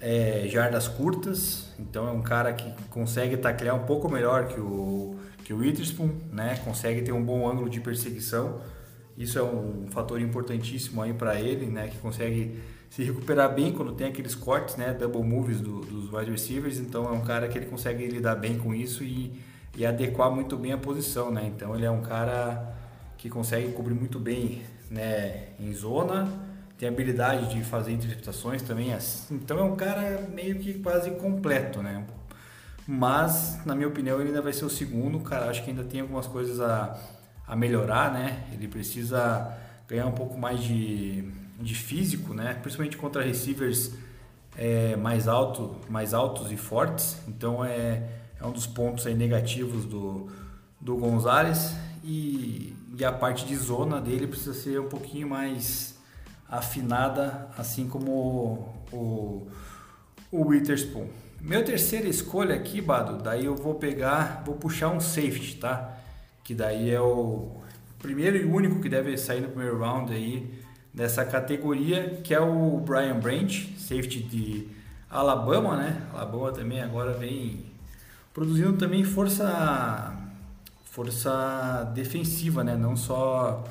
é, 0.00 0.46
jardas 0.48 0.88
curtas. 0.88 1.72
Então 1.78 2.08
é 2.08 2.12
um 2.12 2.22
cara 2.22 2.52
que 2.52 2.70
consegue 2.90 3.36
taclear 3.36 3.76
um 3.76 3.86
pouco 3.86 4.08
melhor 4.08 4.48
que 4.48 4.60
o 4.60 5.16
que 5.44 5.52
o 5.52 5.58
Witherspoon 5.58 6.10
né, 6.30 6.56
consegue 6.64 7.02
ter 7.02 7.12
um 7.12 7.22
bom 7.22 7.48
ângulo 7.50 7.68
de 7.68 7.80
perseguição. 7.80 8.60
Isso 9.16 9.38
é 9.38 9.42
um 9.42 9.86
fator 9.90 10.20
importantíssimo 10.20 11.02
aí 11.02 11.12
para 11.12 11.38
ele, 11.40 11.66
né, 11.66 11.88
que 11.88 11.98
consegue 11.98 12.58
se 12.88 13.02
recuperar 13.02 13.54
bem 13.54 13.72
quando 13.72 13.92
tem 13.92 14.06
aqueles 14.06 14.34
cortes, 14.34 14.76
né, 14.76 14.92
double 14.92 15.22
moves 15.22 15.60
do, 15.60 15.80
dos 15.80 16.12
wide 16.12 16.30
receivers. 16.30 16.78
Então 16.78 17.06
é 17.06 17.12
um 17.12 17.22
cara 17.22 17.48
que 17.48 17.58
ele 17.58 17.66
consegue 17.66 18.06
lidar 18.06 18.36
bem 18.36 18.56
com 18.58 18.74
isso 18.74 19.02
e, 19.02 19.32
e 19.76 19.86
adequar 19.86 20.30
muito 20.30 20.56
bem 20.56 20.72
a 20.72 20.78
posição, 20.78 21.30
né. 21.30 21.50
Então 21.54 21.74
ele 21.74 21.84
é 21.84 21.90
um 21.90 22.02
cara 22.02 22.74
que 23.16 23.28
consegue 23.28 23.72
cobrir 23.72 23.94
muito 23.94 24.18
bem, 24.18 24.62
né, 24.90 25.48
em 25.58 25.72
zona, 25.72 26.28
tem 26.76 26.88
habilidade 26.88 27.54
de 27.54 27.62
fazer 27.62 27.92
interceptações 27.92 28.62
também. 28.62 28.94
Então 29.30 29.58
é 29.58 29.62
um 29.62 29.76
cara 29.76 30.28
meio 30.32 30.58
que 30.58 30.74
quase 30.74 31.10
completo, 31.12 31.82
né, 31.82 32.04
mas, 32.86 33.64
na 33.64 33.74
minha 33.74 33.88
opinião, 33.88 34.18
ele 34.20 34.28
ainda 34.28 34.42
vai 34.42 34.52
ser 34.52 34.64
o 34.64 34.70
segundo. 34.70 35.20
Cara, 35.20 35.48
acho 35.48 35.62
que 35.62 35.70
ainda 35.70 35.84
tem 35.84 36.00
algumas 36.00 36.26
coisas 36.26 36.60
a, 36.60 36.98
a 37.46 37.54
melhorar, 37.54 38.12
né? 38.12 38.44
Ele 38.52 38.66
precisa 38.66 39.56
ganhar 39.88 40.06
um 40.06 40.12
pouco 40.12 40.38
mais 40.38 40.60
de, 40.60 41.22
de 41.60 41.74
físico, 41.74 42.34
né? 42.34 42.54
Principalmente 42.60 42.96
contra 42.96 43.22
receivers 43.22 43.92
é, 44.56 44.96
mais, 44.96 45.28
alto, 45.28 45.76
mais 45.88 46.12
altos 46.12 46.50
e 46.50 46.56
fortes. 46.56 47.18
Então, 47.28 47.64
é, 47.64 48.02
é 48.42 48.46
um 48.46 48.52
dos 48.52 48.66
pontos 48.66 49.06
aí 49.06 49.14
negativos 49.14 49.84
do, 49.84 50.28
do 50.80 50.96
Gonzalez. 50.96 51.74
E, 52.02 52.74
e 52.98 53.04
a 53.04 53.12
parte 53.12 53.46
de 53.46 53.56
zona 53.56 54.00
dele 54.00 54.26
precisa 54.26 54.52
ser 54.52 54.80
um 54.80 54.88
pouquinho 54.88 55.28
mais 55.28 55.96
afinada, 56.48 57.48
assim 57.56 57.88
como 57.88 58.10
o, 58.10 58.96
o, 58.96 59.48
o 60.32 60.48
Witherspoon. 60.48 61.06
Meu 61.40 61.64
terceira 61.64 62.08
escolha 62.08 62.54
aqui, 62.54 62.80
Bado, 62.80 63.22
daí 63.22 63.44
eu 63.44 63.54
vou 63.54 63.76
pegar, 63.76 64.42
vou 64.44 64.56
puxar 64.56 64.88
um 64.90 65.00
safety, 65.00 65.56
tá? 65.56 65.96
Que 66.44 66.54
daí 66.54 66.90
é 66.90 67.00
o 67.00 67.62
primeiro 67.98 68.36
e 68.36 68.44
único 68.44 68.80
que 68.80 68.88
deve 68.88 69.16
sair 69.16 69.40
no 69.40 69.48
primeiro 69.48 69.78
round 69.78 70.12
aí 70.12 70.52
dessa 70.92 71.24
categoria, 71.24 72.20
que 72.22 72.34
é 72.34 72.40
o 72.40 72.78
Brian 72.78 73.18
Branch, 73.18 73.74
safety 73.78 74.22
de 74.22 74.68
Alabama, 75.08 75.76
né? 75.76 76.02
Alabama 76.12 76.52
também 76.52 76.80
agora 76.80 77.12
vem 77.12 77.71
produzindo 78.32 78.74
também 78.74 79.04
força 79.04 80.18
força 80.84 81.90
defensiva, 81.94 82.62
né? 82.62 82.76
Não 82.76 82.96
só 82.96 83.64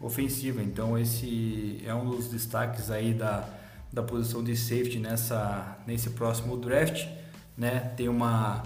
ofensiva. 0.00 0.62
Então 0.62 0.96
esse 0.96 1.82
é 1.84 1.92
um 1.94 2.08
dos 2.08 2.28
destaques 2.28 2.90
aí 2.90 3.12
da 3.12 3.58
da 3.92 4.02
posição 4.02 4.42
de 4.42 4.56
safety 4.56 4.98
nessa, 4.98 5.78
nesse 5.86 6.10
próximo 6.10 6.56
draft. 6.56 7.06
Né? 7.56 7.92
Tem 7.96 8.08
uma, 8.08 8.62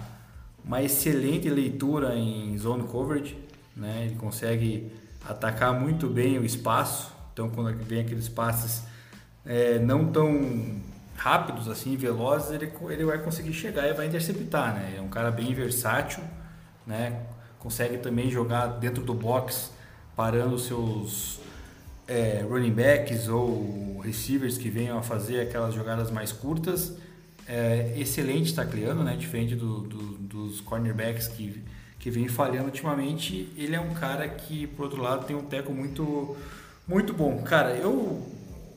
uma 0.63 0.81
excelente 0.81 1.49
leitura 1.49 2.15
em 2.15 2.57
zone 2.57 2.83
coverage, 2.83 3.37
né? 3.75 4.05
ele 4.05 4.15
consegue 4.15 4.91
atacar 5.27 5.73
muito 5.79 6.07
bem 6.07 6.37
o 6.37 6.45
espaço. 6.45 7.11
Então, 7.31 7.49
quando 7.49 7.75
vem 7.83 8.01
aqueles 8.01 8.29
passes 8.29 8.83
é, 9.45 9.79
não 9.79 10.11
tão 10.11 10.81
rápidos, 11.15 11.67
assim, 11.67 11.95
velozes, 11.95 12.51
ele, 12.51 12.71
ele 12.89 13.05
vai 13.05 13.17
conseguir 13.17 13.53
chegar 13.53 13.87
e 13.87 13.93
vai 13.93 14.07
interceptar. 14.07 14.73
Né? 14.73 14.95
É 14.97 15.01
um 15.01 15.09
cara 15.09 15.31
bem 15.31 15.53
versátil, 15.53 16.23
né? 16.85 17.21
consegue 17.59 17.97
também 17.97 18.29
jogar 18.29 18.67
dentro 18.67 19.03
do 19.03 19.13
box, 19.13 19.71
parando 20.17 20.59
seus 20.59 21.39
é, 22.05 22.45
running 22.47 22.73
backs 22.73 23.29
ou 23.29 23.99
receivers 24.03 24.57
que 24.57 24.69
venham 24.69 24.97
a 24.97 25.01
fazer 25.01 25.39
aquelas 25.39 25.73
jogadas 25.73 26.11
mais 26.11 26.31
curtas. 26.31 26.93
É, 27.47 27.93
excelente 27.97 28.53
tacleando, 28.53 29.03
né? 29.03 29.15
diferente 29.17 29.55
do, 29.55 29.81
do, 29.81 29.97
dos 30.17 30.61
cornerbacks 30.61 31.27
que, 31.27 31.63
que 31.99 32.09
vem 32.09 32.27
falhando 32.27 32.65
ultimamente. 32.65 33.49
Ele 33.57 33.75
é 33.75 33.79
um 33.79 33.93
cara 33.93 34.27
que, 34.27 34.67
por 34.67 34.85
outro 34.85 35.01
lado, 35.01 35.25
tem 35.25 35.35
um 35.35 35.43
teco 35.43 35.73
muito, 35.73 36.35
muito 36.87 37.13
bom. 37.13 37.41
Cara, 37.43 37.71
eu, 37.75 38.25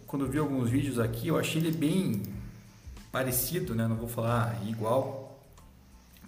quando 0.06 0.26
vi 0.26 0.38
alguns 0.38 0.70
vídeos 0.70 0.98
aqui, 0.98 1.28
eu 1.28 1.38
achei 1.38 1.60
ele 1.60 1.72
bem 1.72 2.22
parecido, 3.10 3.74
né? 3.74 3.86
não 3.86 3.96
vou 3.96 4.08
falar 4.08 4.60
igual, 4.66 5.40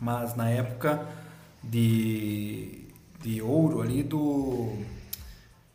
mas 0.00 0.34
na 0.34 0.48
época 0.48 1.06
de, 1.62 2.86
de 3.22 3.42
ouro 3.42 3.80
ali 3.82 4.02
do 4.02 4.76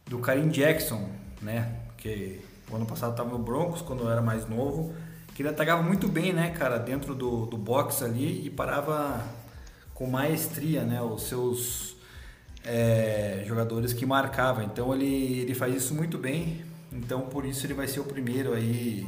do 0.05 0.19
Karim 0.19 0.49
Jackson, 0.49 1.09
né? 1.41 1.79
Que 1.97 2.41
o 2.69 2.75
ano 2.75 2.85
passado 2.85 3.11
estava 3.11 3.29
no 3.29 3.39
Broncos 3.39 3.81
quando 3.81 4.03
eu 4.03 4.11
era 4.11 4.21
mais 4.21 4.47
novo 4.47 4.93
que 5.33 5.41
ele 5.41 5.49
atacava 5.49 5.81
muito 5.81 6.07
bem, 6.07 6.31
né, 6.31 6.51
cara, 6.51 6.77
dentro 6.77 7.15
do, 7.15 7.45
do 7.45 7.57
box 7.57 8.03
ali 8.03 8.45
e 8.45 8.49
parava 8.49 9.23
com 9.93 10.07
maestria, 10.07 10.83
né, 10.83 11.01
os 11.01 11.23
seus 11.23 11.95
é, 12.63 13.43
jogadores 13.47 13.93
que 13.93 14.05
marcavam. 14.05 14.63
Então 14.63 14.93
ele, 14.93 15.39
ele 15.39 15.55
faz 15.55 15.75
isso 15.75 15.93
muito 15.95 16.17
bem. 16.17 16.63
Então 16.93 17.21
por 17.21 17.45
isso 17.45 17.65
ele 17.65 17.73
vai 17.73 17.87
ser 17.87 17.99
o 17.99 18.03
primeiro 18.03 18.53
aí 18.53 19.07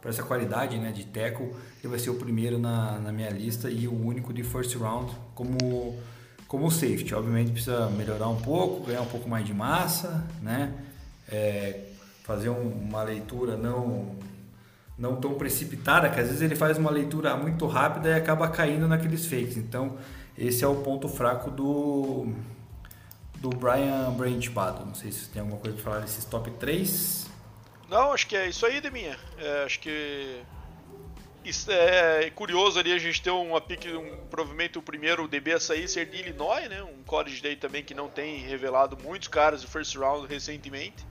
para 0.00 0.10
essa 0.10 0.22
qualidade, 0.22 0.78
né, 0.78 0.92
de 0.92 1.04
tackle, 1.04 1.46
ele 1.80 1.88
vai 1.88 1.98
ser 1.98 2.10
o 2.10 2.14
primeiro 2.14 2.58
na, 2.58 2.98
na 2.98 3.10
minha 3.10 3.30
lista 3.30 3.68
e 3.68 3.88
o 3.88 4.06
único 4.06 4.32
de 4.32 4.44
first 4.44 4.76
round 4.76 5.12
como 5.34 5.98
como 6.46 6.70
safety. 6.70 7.14
Obviamente 7.14 7.50
precisa 7.50 7.90
melhorar 7.90 8.28
um 8.28 8.40
pouco, 8.40 8.86
ganhar 8.86 9.02
um 9.02 9.06
pouco 9.06 9.28
mais 9.28 9.44
de 9.44 9.52
massa, 9.52 10.24
né? 10.42 10.72
É, 11.28 11.80
fazer 12.22 12.50
um, 12.50 12.68
uma 12.68 13.02
leitura 13.02 13.56
não 13.56 14.14
não 14.98 15.16
tão 15.16 15.34
precipitada, 15.34 16.08
que 16.08 16.18
às 16.18 16.28
vezes 16.28 16.40
ele 16.40 16.56
faz 16.56 16.78
uma 16.78 16.90
leitura 16.90 17.36
muito 17.36 17.66
rápida 17.66 18.08
e 18.08 18.14
acaba 18.14 18.48
caindo 18.48 18.88
naqueles 18.88 19.26
fakes. 19.26 19.56
Então, 19.56 19.96
esse 20.38 20.64
é 20.64 20.68
o 20.68 20.76
ponto 20.76 21.08
fraco 21.08 21.50
do 21.50 22.32
do 23.40 23.50
Brian 23.50 24.10
Branchbado. 24.12 24.84
Não 24.84 24.94
sei 24.94 25.12
se 25.12 25.28
tem 25.28 25.40
alguma 25.40 25.60
coisa 25.60 25.76
para 25.76 25.84
falar 25.84 26.00
desses 26.00 26.24
top 26.24 26.50
3. 26.52 27.26
Não, 27.88 28.12
acho 28.12 28.26
que 28.26 28.36
é 28.36 28.48
isso 28.48 28.66
aí, 28.66 28.80
Deminha. 28.80 29.18
É, 29.38 29.64
acho 29.64 29.78
que 29.80 30.42
isso 31.44 31.70
é 31.70 32.28
curioso 32.30 32.78
ali 32.78 32.92
a 32.92 32.98
gente 32.98 33.22
ter 33.22 33.30
uma 33.30 33.60
pick, 33.60 33.84
um, 33.86 34.26
provavelmente 34.26 34.78
o 34.78 34.82
primeiro 34.82 35.28
DB 35.28 35.52
a 35.52 35.60
sair 35.60 35.86
ser 35.88 36.06
de 36.06 36.16
Illinois, 36.16 36.68
né? 36.68 36.82
Um 36.82 37.04
college 37.04 37.40
day 37.40 37.54
também 37.54 37.84
que 37.84 37.94
não 37.94 38.08
tem 38.08 38.38
revelado 38.38 38.98
muitos 39.00 39.28
caras 39.28 39.60
de 39.60 39.68
first 39.68 39.94
round 39.94 40.26
recentemente. 40.26 41.06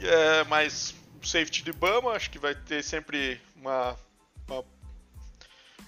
É, 0.00 0.44
mas 0.44 0.94
safety 1.22 1.62
de 1.62 1.72
Bama, 1.72 2.12
acho 2.12 2.30
que 2.30 2.38
vai 2.38 2.54
ter 2.54 2.82
sempre 2.82 3.40
uma, 3.54 3.96
uma 4.48 4.64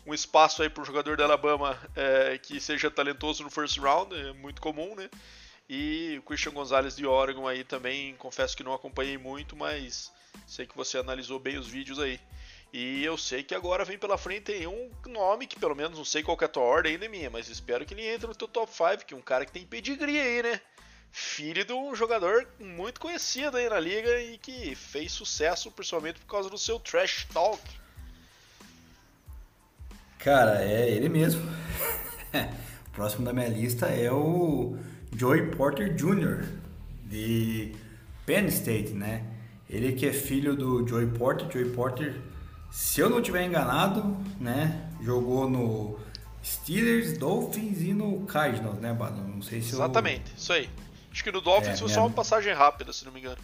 um 0.06 0.12
espaço 0.12 0.62
aí 0.62 0.68
para 0.68 0.82
o 0.82 0.86
jogador 0.86 1.16
da 1.16 1.24
Alabama 1.24 1.78
é, 1.96 2.38
que 2.38 2.60
seja 2.60 2.90
talentoso 2.90 3.42
no 3.42 3.50
first 3.50 3.78
round, 3.78 4.14
é 4.14 4.32
muito 4.32 4.60
comum, 4.60 4.94
né? 4.94 5.08
E 5.68 6.16
o 6.18 6.22
Christian 6.22 6.52
Gonzalez 6.52 6.94
de 6.94 7.06
Oregon 7.06 7.48
aí 7.48 7.64
também, 7.64 8.14
confesso 8.16 8.56
que 8.56 8.62
não 8.62 8.74
acompanhei 8.74 9.16
muito, 9.16 9.56
mas 9.56 10.12
sei 10.46 10.66
que 10.66 10.76
você 10.76 10.98
analisou 10.98 11.38
bem 11.38 11.56
os 11.56 11.66
vídeos 11.66 11.98
aí. 11.98 12.20
E 12.72 13.04
eu 13.04 13.16
sei 13.16 13.42
que 13.42 13.54
agora 13.54 13.84
vem 13.84 13.96
pela 13.96 14.18
frente 14.18 14.52
aí 14.52 14.66
um 14.66 14.90
nome 15.06 15.46
que 15.46 15.58
pelo 15.58 15.76
menos 15.76 15.96
não 15.96 16.04
sei 16.04 16.22
qual 16.22 16.36
é 16.40 16.44
a 16.44 16.48
tua 16.48 16.64
ordem 16.64 16.94
ainda 16.94 17.08
minha, 17.08 17.30
mas 17.30 17.48
espero 17.48 17.86
que 17.86 17.94
ele 17.94 18.06
entre 18.06 18.26
no 18.26 18.34
teu 18.34 18.48
top 18.48 18.70
5, 18.72 19.06
que 19.06 19.14
é 19.14 19.16
um 19.16 19.22
cara 19.22 19.46
que 19.46 19.52
tem 19.52 19.64
pedigree 19.64 20.20
aí, 20.20 20.42
né? 20.42 20.60
Filho 21.10 21.64
de 21.64 21.72
um 21.72 21.94
jogador 21.94 22.46
muito 22.58 23.00
conhecido 23.00 23.56
aí 23.56 23.68
na 23.68 23.78
liga 23.78 24.20
e 24.20 24.36
que 24.36 24.74
fez 24.74 25.12
sucesso 25.12 25.70
principalmente 25.70 26.18
por 26.18 26.26
causa 26.26 26.50
do 26.50 26.58
seu 26.58 26.80
trash 26.80 27.26
talk. 27.32 27.62
Cara, 30.24 30.64
é 30.64 30.90
ele 30.90 31.08
mesmo. 31.08 31.42
o 32.32 32.90
próximo 32.92 33.24
da 33.24 33.32
minha 33.32 33.48
lista 33.48 33.86
é 33.86 34.10
o 34.10 34.76
Joey 35.14 35.50
Porter 35.50 35.94
Jr. 35.94 36.48
de 37.04 37.76
Penn 38.24 38.46
State, 38.46 38.92
né? 38.94 39.22
Ele 39.68 39.92
que 39.92 40.06
é 40.06 40.12
filho 40.12 40.56
do 40.56 40.86
Joey 40.88 41.06
Porter. 41.08 41.50
Joey 41.52 41.70
Porter 41.70 42.14
se 42.74 43.00
eu 43.00 43.08
não 43.08 43.22
tiver 43.22 43.44
enganado, 43.44 44.16
né, 44.40 44.90
jogou 45.00 45.48
no 45.48 45.96
Steelers, 46.44 47.16
Dolphins 47.16 47.80
e 47.82 47.94
no 47.94 48.26
Cardinals, 48.26 48.80
né, 48.80 48.92
Bado? 48.92 49.20
Não 49.20 49.40
sei 49.40 49.62
se 49.62 49.74
Exatamente, 49.74 50.32
eu... 50.32 50.36
isso 50.36 50.52
aí. 50.52 50.68
Acho 51.12 51.22
que 51.22 51.30
no 51.30 51.40
Dolphins 51.40 51.74
é, 51.74 51.76
foi 51.76 51.86
minha... 51.86 51.94
só 51.94 52.06
uma 52.06 52.12
passagem 52.12 52.52
rápida, 52.52 52.92
se 52.92 53.04
não 53.04 53.12
me 53.12 53.20
engano. 53.20 53.38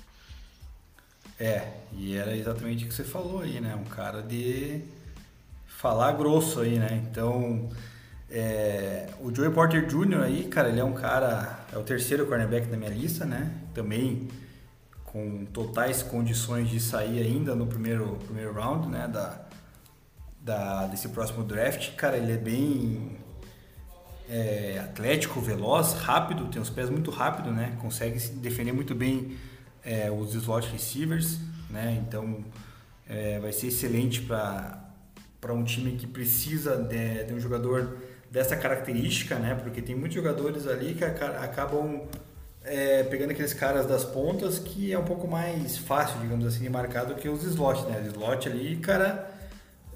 É, 1.38 1.74
e 1.92 2.16
era 2.16 2.36
exatamente 2.36 2.84
o 2.84 2.88
que 2.88 2.94
você 2.94 3.04
falou 3.04 3.40
aí, 3.40 3.60
né? 3.60 3.76
Um 3.76 3.84
cara 3.84 4.20
de 4.20 4.82
falar 5.80 6.12
grosso 6.12 6.60
aí, 6.60 6.78
né? 6.78 7.02
Então, 7.10 7.70
é... 8.30 9.08
o 9.18 9.34
Joey 9.34 9.50
Porter 9.50 9.86
Jr. 9.86 10.22
aí, 10.22 10.44
cara, 10.44 10.68
ele 10.68 10.78
é 10.78 10.84
um 10.84 10.92
cara, 10.92 11.60
é 11.72 11.78
o 11.78 11.82
terceiro 11.82 12.26
cornerback 12.26 12.66
da 12.66 12.76
minha 12.76 12.90
lista, 12.90 13.24
né? 13.24 13.50
Também 13.72 14.28
com 15.04 15.46
totais 15.46 16.02
condições 16.02 16.68
de 16.68 16.78
sair 16.78 17.22
ainda 17.22 17.54
no 17.54 17.66
primeiro, 17.66 18.18
primeiro 18.26 18.52
round 18.52 18.88
né, 18.88 19.08
da, 19.08 19.40
da, 20.40 20.86
desse 20.86 21.08
próximo 21.08 21.42
draft. 21.42 21.94
Cara, 21.96 22.16
ele 22.18 22.32
é 22.32 22.36
bem 22.36 23.16
é, 24.28 24.78
atlético, 24.84 25.40
veloz, 25.40 25.94
rápido, 25.94 26.46
tem 26.48 26.60
os 26.60 26.70
pés 26.70 26.90
muito 26.90 27.10
rápido, 27.10 27.50
né? 27.50 27.76
Consegue 27.80 28.20
defender 28.34 28.72
muito 28.72 28.94
bem 28.94 29.36
é, 29.82 30.10
os 30.10 30.34
slot 30.34 30.70
receivers, 30.70 31.38
né? 31.70 32.00
Então 32.06 32.44
é, 33.08 33.40
vai 33.40 33.52
ser 33.52 33.68
excelente 33.68 34.20
para 34.20 34.89
um 35.48 35.64
time 35.64 35.92
que 35.92 36.06
precisa 36.06 36.76
de, 36.76 37.24
de, 37.24 37.32
um 37.32 37.40
jogador 37.40 37.96
dessa 38.30 38.56
característica, 38.56 39.36
né? 39.36 39.54
Porque 39.54 39.80
tem 39.80 39.94
muitos 39.94 40.14
jogadores 40.14 40.66
ali 40.66 40.94
que 40.94 41.04
acabam 41.04 42.02
é, 42.64 43.02
pegando 43.04 43.30
aqueles 43.30 43.54
caras 43.54 43.86
das 43.86 44.04
pontas 44.04 44.58
que 44.58 44.92
é 44.92 44.98
um 44.98 45.04
pouco 45.04 45.26
mais 45.26 45.78
fácil, 45.78 46.20
digamos 46.20 46.46
assim, 46.46 46.62
de 46.62 46.70
marcar 46.70 47.04
do 47.04 47.14
que 47.14 47.28
os 47.28 47.42
slots, 47.42 47.84
né? 47.86 48.00
Os 48.00 48.08
slot 48.08 48.48
ali, 48.48 48.76
cara, 48.76 49.30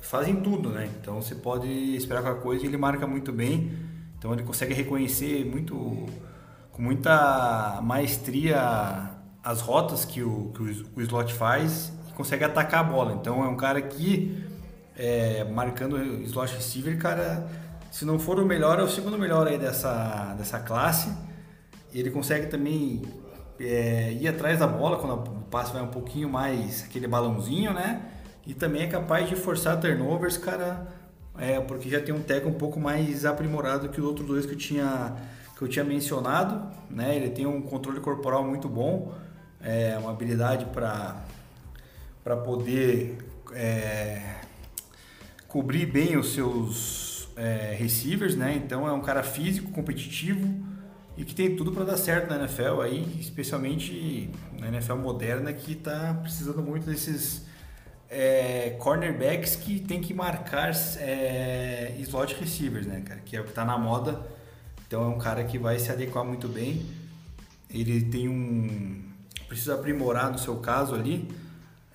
fazem 0.00 0.36
tudo, 0.36 0.70
né? 0.70 0.88
Então 1.00 1.20
você 1.20 1.34
pode 1.34 1.68
esperar 1.96 2.22
qualquer 2.22 2.42
coisa 2.42 2.64
e 2.64 2.68
ele 2.68 2.76
marca 2.76 3.06
muito 3.06 3.32
bem. 3.32 3.72
Então 4.18 4.32
ele 4.32 4.42
consegue 4.42 4.72
reconhecer 4.72 5.44
muito, 5.44 6.06
com 6.72 6.82
muita 6.82 7.80
maestria 7.82 9.10
as 9.42 9.60
rotas 9.60 10.04
que 10.06 10.22
o, 10.22 10.50
que 10.54 10.62
o, 10.62 10.86
o 10.96 11.02
slot 11.02 11.34
faz 11.34 11.92
e 12.08 12.12
consegue 12.12 12.44
atacar 12.44 12.80
a 12.80 12.84
bola. 12.84 13.12
Então 13.12 13.44
é 13.44 13.48
um 13.48 13.56
cara 13.56 13.82
que, 13.82 14.42
é, 14.96 15.44
marcando 15.44 15.96
o 15.96 16.22
slot 16.22 16.54
receiver, 16.54 16.98
cara, 16.98 17.46
se 17.90 18.04
não 18.04 18.18
for 18.18 18.40
o 18.40 18.44
melhor, 18.44 18.78
é 18.78 18.82
o 18.82 18.88
segundo 18.88 19.18
melhor 19.18 19.46
aí 19.46 19.58
dessa, 19.58 20.34
dessa 20.38 20.58
classe 20.60 21.10
ele 21.94 22.10
consegue 22.10 22.48
também 22.48 23.02
é, 23.60 24.12
ir 24.12 24.26
atrás 24.26 24.58
da 24.58 24.66
bola 24.66 24.98
quando 24.98 25.14
o 25.14 25.42
passe 25.42 25.72
vai 25.72 25.82
um 25.82 25.88
pouquinho 25.88 26.28
mais 26.28 26.84
aquele 26.84 27.06
balãozinho, 27.06 27.72
né? 27.72 28.02
E 28.46 28.52
também 28.52 28.82
é 28.82 28.86
capaz 28.88 29.28
de 29.28 29.36
forçar 29.36 29.80
turnovers, 29.80 30.36
cara, 30.36 30.88
é, 31.38 31.60
porque 31.60 31.88
já 31.88 32.00
tem 32.00 32.12
um 32.12 32.20
teco 32.20 32.48
um 32.48 32.54
pouco 32.54 32.80
mais 32.80 33.24
aprimorado 33.24 33.88
que 33.88 34.00
os 34.00 34.06
outros 34.06 34.26
dois 34.26 34.44
que 34.44 34.52
eu 34.52 34.58
tinha, 34.58 35.14
que 35.56 35.62
eu 35.62 35.68
tinha 35.68 35.84
mencionado, 35.84 36.68
né? 36.90 37.14
Ele 37.14 37.30
tem 37.30 37.46
um 37.46 37.62
controle 37.62 38.00
corporal 38.00 38.44
muito 38.44 38.68
bom, 38.68 39.14
é, 39.62 39.96
uma 39.98 40.10
habilidade 40.10 40.66
para 40.66 42.36
poder 42.44 43.18
é, 43.52 44.20
cobrir 45.54 45.86
bem 45.86 46.16
os 46.16 46.32
seus 46.32 47.28
é, 47.36 47.76
receivers, 47.78 48.34
né? 48.34 48.56
Então 48.56 48.88
é 48.88 48.92
um 48.92 49.00
cara 49.00 49.22
físico, 49.22 49.70
competitivo, 49.70 50.52
e 51.16 51.24
que 51.24 51.32
tem 51.32 51.54
tudo 51.54 51.70
para 51.70 51.84
dar 51.84 51.96
certo 51.96 52.28
na 52.28 52.40
NFL 52.40 52.80
aí, 52.80 53.20
especialmente 53.20 54.28
na 54.58 54.66
NFL 54.66 54.96
moderna 54.96 55.52
que 55.52 55.74
está 55.74 56.12
precisando 56.20 56.60
muito 56.60 56.86
desses 56.86 57.46
é, 58.10 58.70
cornerbacks 58.80 59.54
que 59.54 59.78
tem 59.78 60.00
que 60.00 60.12
marcar 60.12 60.72
é, 60.98 61.94
slot 62.00 62.34
receivers, 62.34 62.84
né, 62.84 63.02
cara, 63.06 63.20
que 63.20 63.36
é 63.36 63.40
o 63.40 63.44
que 63.44 63.50
está 63.50 63.64
na 63.64 63.78
moda. 63.78 64.26
Então 64.88 65.04
é 65.04 65.06
um 65.06 65.18
cara 65.18 65.44
que 65.44 65.56
vai 65.56 65.78
se 65.78 65.88
adequar 65.88 66.24
muito 66.24 66.48
bem. 66.48 66.84
Ele 67.70 68.00
tem 68.06 68.28
um 68.28 69.04
precisa 69.46 69.74
aprimorar 69.74 70.32
no 70.32 70.38
seu 70.38 70.56
caso 70.56 70.96
ali 70.96 71.30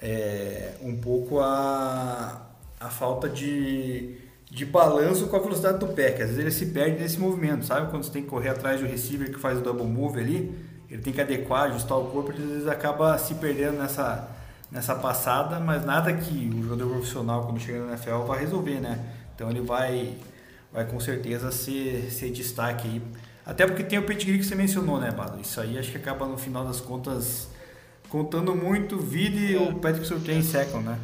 é, 0.01 0.75
um 0.81 0.95
pouco 0.95 1.41
a, 1.41 2.48
a 2.79 2.89
falta 2.89 3.27
de 3.27 4.17
de 4.49 4.65
balanço 4.65 5.27
com 5.27 5.35
a 5.35 5.39
velocidade 5.39 5.77
do 5.77 5.87
pé, 5.87 6.11
que 6.11 6.23
às 6.23 6.29
vezes 6.29 6.39
ele 6.39 6.51
se 6.51 6.65
perde 6.67 6.99
nesse 6.99 7.19
movimento, 7.19 7.65
sabe? 7.65 7.91
Quando 7.91 8.03
você 8.03 8.11
tem 8.11 8.23
que 8.23 8.29
correr 8.29 8.49
atrás 8.49 8.81
do 8.81 8.87
receiver 8.87 9.31
que 9.31 9.39
faz 9.39 9.59
o 9.59 9.61
double 9.61 9.85
move 9.85 10.19
ali, 10.19 10.51
ele 10.89 11.01
tem 11.01 11.13
que 11.13 11.21
adequar, 11.21 11.69
ajustar 11.69 11.97
o 11.99 12.05
corpo, 12.05 12.31
às 12.31 12.37
vezes 12.37 12.67
acaba 12.67 13.15
se 13.19 13.35
perdendo 13.35 13.77
nessa, 13.77 14.27
nessa 14.71 14.95
passada, 14.95 15.59
mas 15.59 15.85
nada 15.85 16.11
que 16.13 16.49
o 16.49 16.63
jogador 16.63 16.89
profissional, 16.89 17.45
quando 17.45 17.59
chega 17.59 17.79
na 17.85 17.91
NFL, 17.91 18.23
vai 18.25 18.39
resolver, 18.39 18.79
né? 18.79 18.99
Então 19.35 19.51
ele 19.51 19.61
vai, 19.61 20.15
vai 20.73 20.83
com 20.85 20.99
certeza 20.99 21.51
ser, 21.51 22.09
ser 22.09 22.31
destaque 22.31 22.87
aí. 22.87 23.01
Até 23.45 23.67
porque 23.67 23.83
tem 23.83 23.99
o 23.99 24.03
pedigree 24.03 24.39
que 24.39 24.45
você 24.45 24.55
mencionou, 24.55 24.99
né, 24.99 25.11
Bado? 25.11 25.39
Isso 25.39 25.61
aí 25.61 25.77
acho 25.77 25.91
que 25.91 25.97
acaba 25.97 26.25
no 26.25 26.37
final 26.37 26.65
das 26.65 26.81
contas 26.81 27.49
contando 28.09 28.55
muito 28.55 28.97
vida 28.97 29.37
e 29.37 29.55
o 29.55 29.75
Patrick 29.75 30.07
Surtain 30.07 30.41
second, 30.41 30.83
né? 30.83 30.97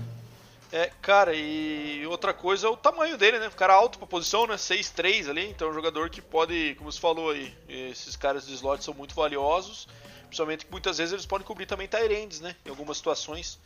É, 0.71 0.91
cara, 1.01 1.33
e 1.33 2.05
outra 2.07 2.33
coisa 2.33 2.67
é 2.67 2.69
o 2.69 2.75
tamanho 2.75 3.17
dele, 3.17 3.39
né? 3.39 3.47
O 3.47 3.51
cara 3.51 3.73
alto 3.73 3.97
pra 3.97 4.07
posição, 4.07 4.45
né? 4.47 4.55
6'3 4.55 5.29
ali, 5.29 5.49
então 5.49 5.67
é 5.67 5.71
um 5.71 5.73
jogador 5.73 6.09
que 6.09 6.21
pode, 6.21 6.75
como 6.75 6.91
você 6.91 6.99
falou 6.99 7.31
aí, 7.31 7.55
esses 7.67 8.15
caras 8.15 8.45
de 8.45 8.53
slot 8.53 8.83
são 8.83 8.93
muito 8.93 9.15
valiosos, 9.15 9.87
principalmente 10.25 10.65
que 10.65 10.71
muitas 10.71 10.97
vezes 10.97 11.13
eles 11.13 11.25
podem 11.25 11.45
cobrir 11.45 11.65
também 11.65 11.87
Tyrands, 11.87 12.41
né? 12.41 12.55
Em 12.65 12.69
algumas 12.69 12.97
situações. 12.97 13.59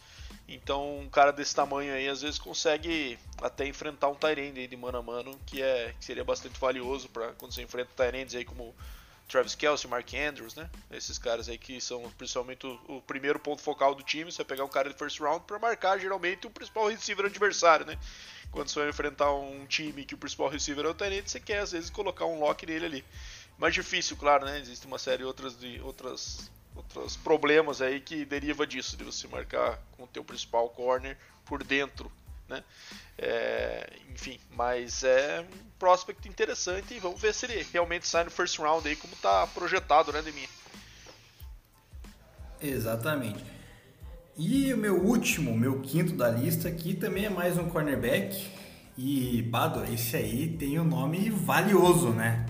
Então, 0.48 1.00
um 1.00 1.10
cara 1.10 1.32
desse 1.32 1.56
tamanho 1.56 1.94
aí 1.94 2.08
às 2.10 2.22
vezes 2.22 2.40
consegue 2.40 3.20
até 3.42 3.68
enfrentar 3.68 4.08
um 4.10 4.16
Tyrande 4.16 4.68
de 4.68 4.76
mano 4.76 4.98
a 4.98 5.02
mano, 5.02 5.40
que 5.46 5.62
é 5.62 5.94
que 6.00 6.04
seria 6.04 6.24
bastante 6.24 6.60
valioso 6.60 7.08
para 7.10 7.34
quando 7.34 7.54
você 7.54 7.62
enfrenta 7.62 7.92
Tyrands 7.96 8.34
aí 8.36 8.44
como 8.44 8.76
Travis 9.30 9.54
Kelsey, 9.54 9.88
Mark 9.88 10.12
Andrews, 10.14 10.56
né? 10.56 10.68
Esses 10.90 11.20
caras 11.20 11.48
aí 11.48 11.58
que 11.58 11.80
são 11.80 12.02
principalmente 12.18 12.66
o, 12.66 12.98
o 12.98 13.02
primeiro 13.02 13.40
ponto 13.40 13.62
focal 13.62 13.94
do 13.94 14.02
time. 14.02 14.32
Você 14.32 14.38
vai 14.38 14.46
pegar 14.48 14.66
um 14.66 14.70
cara 14.70 14.90
de 14.90 14.96
first 14.98 15.20
round 15.20 15.46
para 15.46 15.60
marcar 15.60 16.00
geralmente 16.00 16.48
o 16.48 16.50
principal 16.50 16.88
receiver 16.88 17.26
adversário, 17.26 17.86
né? 17.86 17.98
Quando 18.52 18.70
você 18.70 18.80
vai 18.80 18.90
enfrentar 18.90 19.32
um 19.32 19.68
time 19.68 20.04
que 20.04 20.16
o 20.16 20.18
principal 20.18 20.50
receiver 20.50 20.84
é 20.84 20.90
o 20.90 20.94
Tyrant, 20.96 21.28
você 21.28 21.40
quer 21.40 21.60
às 21.60 21.72
vezes 21.72 21.92
colocar 21.92 22.26
um 22.26 22.40
lock 22.40 22.66
nele 22.66 22.86
ali. 22.88 23.06
Mais 23.60 23.74
difícil, 23.74 24.18
claro, 24.18 24.46
né? 24.46 24.58
Existe 24.60 24.88
uma 24.88 24.98
série 24.98 25.24
outras, 25.24 25.58
de 25.60 25.80
outras, 25.82 26.50
outros 26.76 27.16
problemas 27.16 27.84
aí 27.84 28.00
que 28.00 28.26
deriva 28.26 28.66
disso, 28.66 28.98
de 28.98 29.04
você 29.04 29.28
marcar 29.28 29.80
com 29.92 30.06
o 30.06 30.08
teu 30.08 30.24
principal 30.24 30.68
corner 30.70 31.16
por 31.46 31.64
dentro, 31.64 32.12
né? 32.50 32.64
É, 33.18 33.90
enfim, 34.14 34.40
mas 34.52 35.04
é 35.04 35.42
um 35.42 35.70
prospect 35.78 36.28
interessante 36.28 36.94
e 36.94 37.00
vamos 37.00 37.22
ver 37.22 37.34
se 37.34 37.46
ele 37.46 37.66
realmente 37.72 38.08
sai 38.08 38.24
no 38.24 38.32
first 38.32 38.58
round 38.58 38.88
aí 38.88 38.96
como 38.96 39.14
está 39.14 39.46
projetado, 39.48 40.12
né, 40.12 40.22
Deminha? 40.22 40.50
Exatamente. 42.62 43.44
E 44.38 44.74
o 44.74 44.78
meu 44.78 45.04
último, 45.04 45.58
meu 45.58 45.82
quinto 45.82 46.14
da 46.14 46.30
lista 46.30 46.70
aqui 46.70 46.94
também 46.94 47.26
é 47.26 47.30
mais 47.30 47.58
um 47.58 47.70
cornerback. 47.70 48.50
E 48.98 49.42
Bado, 49.44 49.84
esse 49.94 50.16
aí 50.16 50.48
tem 50.58 50.80
o 50.80 50.82
um 50.82 50.86
nome 50.86 51.30
valioso, 51.30 52.10
né? 52.10 52.46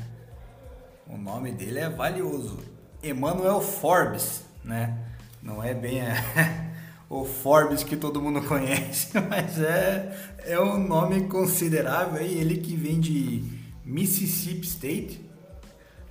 O 1.08 1.18
nome 1.18 1.52
dele 1.52 1.80
é 1.80 1.90
valioso. 1.90 2.60
Emmanuel 3.02 3.62
Forbes, 3.62 4.44
né? 4.64 4.98
Não 5.42 5.64
é 5.64 5.74
bem 5.74 6.02
a, 6.02 6.14
o 7.10 7.26
Forbes 7.26 7.84
que 7.84 7.98
todo 7.98 8.22
mundo 8.22 8.42
conhece, 8.48 9.10
mas 9.28 9.60
é, 9.60 10.16
é 10.46 10.60
um 10.60 10.78
nome 10.78 11.28
considerável. 11.28 12.22
Ele 12.22 12.58
que 12.58 12.76
vem 12.76 13.00
de 13.00 13.44
Mississippi 13.84 14.68
State, 14.68 15.30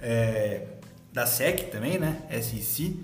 é, 0.02 0.66
da 1.12 1.24
SEC 1.26 1.70
também, 1.70 1.98
né? 1.98 2.22
SEC. 2.42 2.96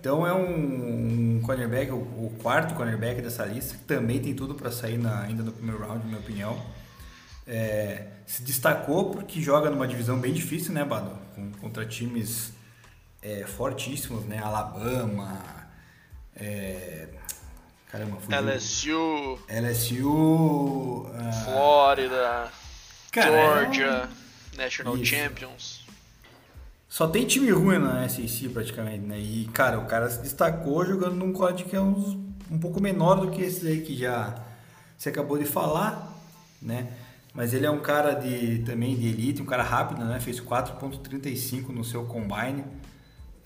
Então 0.00 0.26
é 0.26 0.34
um, 0.34 1.36
um 1.36 1.40
cornerback, 1.42 1.90
o, 1.90 1.96
o, 1.96 2.36
quarto 2.42 2.74
cornerback 2.74 3.22
dessa 3.22 3.44
lista, 3.46 3.74
que 3.74 3.84
também 3.84 4.20
tem 4.20 4.34
tudo 4.34 4.54
para 4.54 4.70
sair 4.70 4.98
na, 4.98 5.22
ainda 5.22 5.42
no 5.42 5.50
primeiro 5.50 5.80
round, 5.80 6.00
na 6.00 6.04
minha 6.04 6.18
opinião. 6.18 6.62
É, 7.46 8.08
se 8.26 8.42
destacou 8.42 9.10
porque 9.10 9.40
joga 9.40 9.70
numa 9.70 9.88
divisão 9.88 10.18
bem 10.18 10.32
difícil, 10.32 10.72
né, 10.72 10.84
Bado? 10.84 11.10
Com, 11.34 11.50
contra 11.52 11.86
times 11.86 12.52
é, 13.22 13.44
fortíssimos, 13.46 14.24
né? 14.24 14.38
Alabama, 14.38 15.63
é, 16.36 17.08
caramba, 17.90 18.18
LSU, 18.28 19.38
LSU, 19.48 21.06
uh, 21.06 21.44
Flórida, 21.44 22.50
cara, 23.12 23.30
Georgia, 23.30 24.08
é 24.54 24.56
National 24.56 24.96
Isso. 24.96 25.06
Champions. 25.06 25.84
Só 26.88 27.08
tem 27.08 27.26
time 27.26 27.50
ruim 27.50 27.78
na 27.78 28.08
SEC 28.08 28.48
praticamente, 28.52 29.04
né? 29.04 29.18
E, 29.18 29.48
cara, 29.52 29.78
o 29.80 29.86
cara 29.86 30.08
se 30.08 30.22
destacou 30.22 30.86
jogando 30.86 31.16
num 31.16 31.32
código 31.32 31.68
que 31.68 31.74
é 31.74 31.80
uns, 31.80 32.16
um 32.50 32.58
pouco 32.58 32.80
menor 32.80 33.16
do 33.16 33.30
que 33.30 33.42
esse 33.42 33.66
aí 33.66 33.80
que 33.80 33.96
já 33.96 34.44
você 34.96 35.08
acabou 35.08 35.36
de 35.36 35.44
falar, 35.44 36.16
né? 36.62 36.92
Mas 37.34 37.52
ele 37.52 37.66
é 37.66 37.70
um 37.70 37.80
cara 37.80 38.14
de 38.14 38.60
também 38.60 38.96
de 38.96 39.08
elite, 39.08 39.42
um 39.42 39.44
cara 39.44 39.62
rápido, 39.62 40.04
né? 40.04 40.20
Fez 40.20 40.40
4.35 40.40 41.70
no 41.70 41.84
seu 41.84 42.04
combine. 42.04 42.64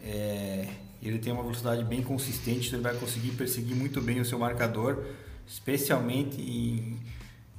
É, 0.03 0.69
ele 1.03 1.19
tem 1.19 1.33
uma 1.33 1.43
velocidade 1.43 1.85
bem 1.85 2.03
consistente, 2.03 2.69
então 2.69 2.79
ele 2.79 2.83
vai 2.83 2.97
conseguir 2.97 3.31
perseguir 3.33 3.77
muito 3.77 4.01
bem 4.01 4.21
o 4.21 4.25
seu 4.25 4.39
marcador, 4.39 5.05
especialmente 5.47 6.41
em, 6.41 6.99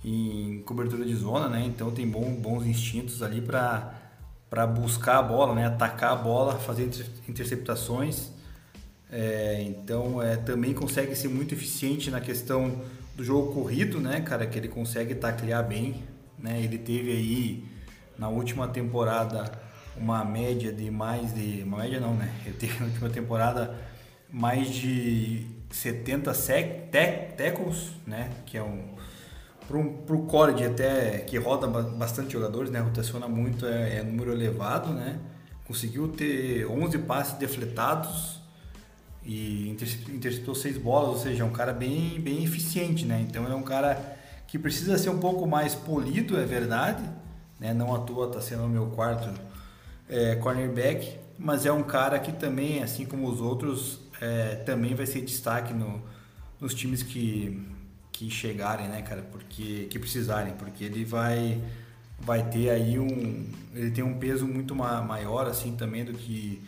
em 0.04 0.62
cobertura 0.66 1.06
de 1.06 1.16
zona, 1.16 1.48
né? 1.48 1.64
Então 1.66 1.90
tem 1.92 2.08
bom, 2.08 2.34
bons 2.36 2.66
instintos 2.66 3.24
ali 3.24 3.42
para 3.42 4.68
buscar 4.68 5.20
a 5.20 5.24
bola, 5.24 5.56
né? 5.56 5.66
atacar 5.66 6.12
a 6.12 6.16
bola, 6.16 6.56
fazer 6.56 6.90
interceptações. 7.28 8.32
É, 9.12 9.64
então 9.64 10.22
é, 10.22 10.36
também 10.36 10.74
consegue 10.74 11.16
ser 11.16 11.30
muito 11.30 11.54
eficiente 11.54 12.12
na 12.12 12.22
questão 12.22 12.82
do 13.16 13.24
jogo 13.24 13.54
corrido, 13.54 14.00
né, 14.00 14.22
cara? 14.22 14.46
Que 14.46 14.60
ele 14.60 14.68
consegue 14.68 15.16
taclear 15.16 15.68
bem. 15.68 16.04
Né? 16.38 16.62
Ele 16.62 16.78
teve 16.78 17.12
aí 17.12 17.66
na 18.18 18.30
última 18.30 18.68
temporada 18.68 19.52
uma 19.98 20.24
média 20.24 20.72
de 20.72 20.90
mais 20.90 21.34
de. 21.34 21.64
Uma 21.64 21.80
média 21.80 22.00
não, 22.00 22.14
né? 22.14 22.34
Ele 22.46 22.56
teve 22.56 22.80
na 22.80 22.86
última 22.86 23.10
temporada 23.10 23.76
mais 24.32 24.70
de 24.70 25.46
70 25.72 26.34
sec, 26.34 26.92
tackles, 26.92 27.92
né? 28.06 28.30
Que 28.46 28.58
é 28.58 28.64
um 28.64 28.98
para 29.70 30.16
o 30.16 30.26
college 30.26 30.66
até 30.66 31.20
que 31.20 31.38
roda 31.38 31.68
bastante 31.68 32.34
jogadores, 32.34 32.72
né? 32.72 32.80
Rotaciona 32.80 33.28
muito, 33.28 33.68
é, 33.68 33.98
é 33.98 34.04
número 34.04 34.32
elevado, 34.32 34.92
né? 34.92 35.20
Conseguiu 35.66 36.08
ter 36.08 36.66
11 36.66 36.98
passes 37.00 37.34
defletados 37.38 38.40
e 39.24 39.70
interceptou 39.70 40.56
seis 40.56 40.76
bolas, 40.76 41.10
ou 41.10 41.18
seja, 41.20 41.44
é 41.44 41.46
um 41.46 41.52
cara 41.52 41.72
bem, 41.72 42.20
bem 42.20 42.44
eficiente, 42.44 43.06
né? 43.06 43.24
Então 43.30 43.46
é 43.46 43.54
um 43.54 43.62
cara 43.62 44.18
que 44.48 44.58
precisa 44.58 44.98
ser 44.98 45.12
um 45.12 45.20
pouco 45.20 45.46
mais 45.46 45.76
polido, 45.76 46.40
é 46.40 46.46
verdade, 46.46 47.04
né? 47.60 47.72
Não 47.72 47.94
à 47.94 48.00
toa 48.00 48.26
está 48.26 48.42
sendo 48.42 48.64
o 48.64 48.70
meu 48.70 48.88
quarto 48.88 49.30
é, 50.10 50.36
cornerback, 50.36 51.18
mas 51.38 51.66
é 51.66 51.72
um 51.72 51.84
cara 51.84 52.20
que 52.20 52.32
também, 52.32 52.84
assim 52.84 53.06
como 53.06 53.30
os 53.30 53.40
outros, 53.40 54.00
é, 54.20 54.56
também 54.66 54.96
vai 54.96 55.06
ser 55.06 55.22
destaque 55.22 55.74
no, 55.74 56.02
nos 56.60 56.74
times 56.74 57.04
que 57.04 57.66
que 58.12 58.30
chegarem, 58.30 58.90
né, 58.90 59.02
cara, 59.02 59.22
porque 59.32 59.88
que 59.90 59.98
precisarem, 59.98 60.54
porque 60.56 60.84
ele 60.84 61.06
vai 61.06 61.62
vai 62.20 62.44
ter 62.50 62.70
aí 62.70 63.00
um 63.00 63.46
ele 63.74 63.92
tem 63.92 64.04
um 64.04 64.20
peso 64.20 64.46
muito 64.46 64.76
maior 64.76 65.48
assim 65.48 65.78
também 65.78 66.04
do 66.04 66.14
que 66.14 66.62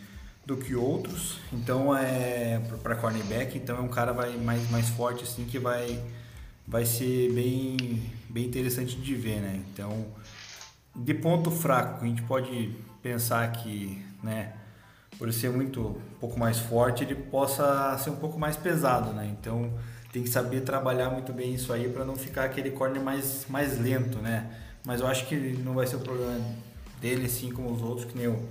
do 0.46 0.56
que 0.56 0.74
outros. 0.74 1.38
Então 1.52 1.94
é 1.94 2.58
para 2.82 2.96
cornerback, 2.96 3.58
então 3.58 3.76
é 3.76 3.80
um 3.80 3.88
cara 3.88 4.12
vai 4.12 4.34
mais 4.38 4.70
mais 4.70 4.88
forte 4.88 5.24
assim 5.24 5.44
que 5.44 5.58
vai 5.58 6.02
vai 6.66 6.86
ser 6.86 7.30
bem 7.32 8.02
bem 8.30 8.46
interessante 8.46 8.96
de 8.96 9.14
ver, 9.14 9.40
né? 9.40 9.62
Então, 9.72 10.06
de 10.96 11.12
ponto 11.12 11.50
fraco, 11.50 12.04
a 12.04 12.08
gente 12.08 12.22
pode 12.22 12.74
pensar 13.02 13.50
que, 13.52 14.02
né, 14.22 14.52
por 15.18 15.32
ser 15.32 15.50
muito 15.50 15.80
um 15.80 16.18
pouco 16.20 16.38
mais 16.38 16.58
forte, 16.58 17.04
ele 17.04 17.14
possa 17.14 17.98
ser 17.98 18.10
um 18.10 18.16
pouco 18.16 18.38
mais 18.38 18.56
pesado, 18.56 19.12
né? 19.12 19.34
Então, 19.38 19.72
tem 20.12 20.22
que 20.22 20.28
saber 20.28 20.60
trabalhar 20.60 21.10
muito 21.10 21.32
bem 21.32 21.54
isso 21.54 21.72
aí 21.72 21.88
para 21.88 22.04
não 22.04 22.16
ficar 22.16 22.44
aquele 22.44 22.70
corner 22.70 23.02
mais, 23.02 23.46
mais 23.48 23.80
lento, 23.80 24.18
né? 24.18 24.50
Mas 24.84 25.00
eu 25.00 25.06
acho 25.06 25.26
que 25.26 25.36
não 25.64 25.74
vai 25.74 25.86
ser 25.86 25.96
o 25.96 26.00
problema 26.00 26.38
dele, 27.00 27.26
assim 27.26 27.50
como 27.50 27.72
os 27.72 27.82
outros, 27.82 28.06
que 28.06 28.16
nem 28.16 28.26
eu. 28.26 28.48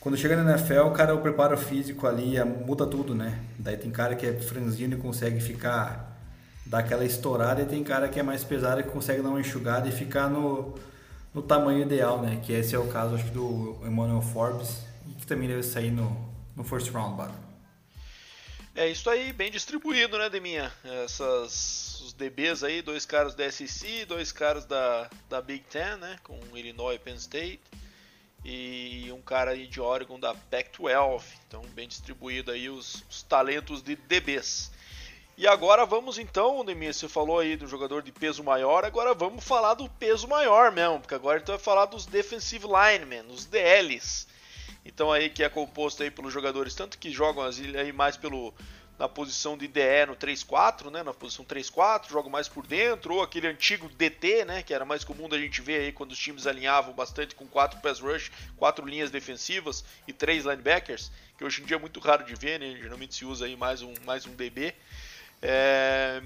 Quando 0.00 0.16
chega 0.16 0.42
na 0.42 0.52
NFL, 0.52 0.90
cara, 0.90 1.14
o 1.14 1.20
preparo 1.20 1.56
físico 1.56 2.06
ali 2.06 2.42
muda 2.44 2.86
tudo, 2.86 3.14
né? 3.14 3.40
Daí 3.58 3.76
tem 3.76 3.90
cara 3.90 4.14
que 4.14 4.26
é 4.26 4.32
franzino 4.32 4.94
e 4.94 4.96
consegue 4.96 5.40
ficar, 5.40 6.16
dar 6.64 6.78
aquela 6.78 7.04
estourada, 7.04 7.62
e 7.62 7.66
tem 7.66 7.82
cara 7.82 8.08
que 8.08 8.18
é 8.18 8.22
mais 8.22 8.44
pesado 8.44 8.80
e 8.80 8.84
consegue 8.84 9.22
dar 9.22 9.28
uma 9.28 9.40
enxugada 9.40 9.88
e 9.88 9.92
ficar 9.92 10.28
no, 10.28 10.74
no 11.34 11.42
tamanho 11.42 11.82
ideal, 11.82 12.20
né? 12.20 12.40
Que 12.44 12.52
esse 12.52 12.74
é 12.74 12.78
o 12.78 12.88
caso, 12.88 13.14
acho 13.14 13.24
que 13.24 13.30
do 13.30 13.78
Emmanuel 13.84 14.22
Forbes, 14.22 14.82
e 15.08 15.14
que 15.14 15.26
também 15.26 15.48
deve 15.48 15.62
sair 15.62 15.90
no, 15.90 16.28
no 16.56 16.64
first 16.64 16.90
round, 16.90 17.16
Bado. 17.16 17.48
É 18.74 18.86
isso 18.86 19.10
aí, 19.10 19.32
bem 19.32 19.50
distribuído, 19.50 20.16
né, 20.16 20.30
Deminha? 20.30 20.72
Essas, 20.84 22.00
os 22.00 22.12
DBs 22.12 22.62
aí, 22.62 22.80
dois 22.80 23.04
caras 23.04 23.34
da 23.34 23.50
SEC, 23.50 24.04
dois 24.06 24.30
caras 24.30 24.64
da, 24.66 25.10
da 25.28 25.42
Big 25.42 25.64
Ten, 25.68 25.96
né, 25.96 26.16
com 26.22 26.38
Illinois 26.54 26.94
e 26.94 26.98
Penn 27.00 27.16
State, 27.16 27.60
e 28.44 29.10
um 29.12 29.20
cara 29.20 29.50
aí 29.50 29.66
de 29.66 29.80
Oregon 29.80 30.20
da 30.20 30.32
Pac-12. 30.32 31.22
Então, 31.48 31.62
bem 31.74 31.88
distribuído 31.88 32.52
aí 32.52 32.70
os, 32.70 33.04
os, 33.10 33.22
talentos 33.24 33.82
de 33.82 33.96
DBs. 33.96 34.70
E 35.38 35.46
agora 35.46 35.86
vamos 35.86 36.18
então, 36.18 36.64
Deminha, 36.64 36.92
você 36.92 37.08
falou 37.08 37.38
aí 37.38 37.56
do 37.56 37.68
jogador 37.68 38.02
de 38.02 38.10
peso 38.10 38.42
maior, 38.42 38.84
agora 38.84 39.14
vamos 39.14 39.44
falar 39.44 39.74
do 39.74 39.88
peso 39.88 40.26
maior 40.26 40.72
mesmo, 40.72 40.98
porque 40.98 41.14
agora 41.14 41.38
gente 41.38 41.46
vai 41.46 41.58
falar 41.60 41.84
dos 41.86 42.06
defensive 42.06 42.66
linemen, 42.66 43.24
os 43.30 43.46
DLs. 43.46 44.26
Então 44.84 45.12
aí 45.12 45.30
que 45.30 45.44
é 45.44 45.48
composto 45.48 46.02
aí 46.02 46.10
pelos 46.10 46.32
jogadores 46.32 46.74
tanto 46.74 46.98
que 46.98 47.12
jogam 47.12 47.44
aí 47.44 47.92
mais 47.92 48.16
pelo 48.16 48.52
na 48.98 49.08
posição 49.08 49.56
de 49.56 49.68
DE 49.68 50.06
no 50.08 50.16
3-4, 50.16 50.90
né, 50.90 51.04
na 51.04 51.14
posição 51.14 51.44
3-4, 51.44 52.10
jogam 52.10 52.28
mais 52.28 52.48
por 52.48 52.66
dentro, 52.66 53.14
ou 53.14 53.22
aquele 53.22 53.46
antigo 53.46 53.88
DT, 53.90 54.44
né, 54.44 54.64
que 54.64 54.74
era 54.74 54.84
mais 54.84 55.04
comum 55.04 55.28
da 55.28 55.38
gente 55.38 55.62
ver 55.62 55.82
aí 55.82 55.92
quando 55.92 56.10
os 56.10 56.18
times 56.18 56.48
alinhavam 56.48 56.92
bastante 56.92 57.36
com 57.36 57.46
quatro 57.46 57.78
pass 57.78 58.00
rush, 58.00 58.32
quatro 58.56 58.84
linhas 58.84 59.12
defensivas 59.12 59.84
e 60.08 60.12
três 60.12 60.44
linebackers, 60.44 61.12
que 61.36 61.44
hoje 61.44 61.62
em 61.62 61.64
dia 61.64 61.76
é 61.76 61.78
muito 61.78 62.00
raro 62.00 62.24
de 62.24 62.34
ver, 62.34 62.58
né, 62.58 62.76
geralmente 62.82 63.14
se 63.14 63.24
usa 63.24 63.46
aí 63.46 63.54
mais 63.54 63.82
um, 63.82 63.94
mais 64.04 64.26
um 64.26 64.34
DB. 64.34 64.74
É, 65.40 66.22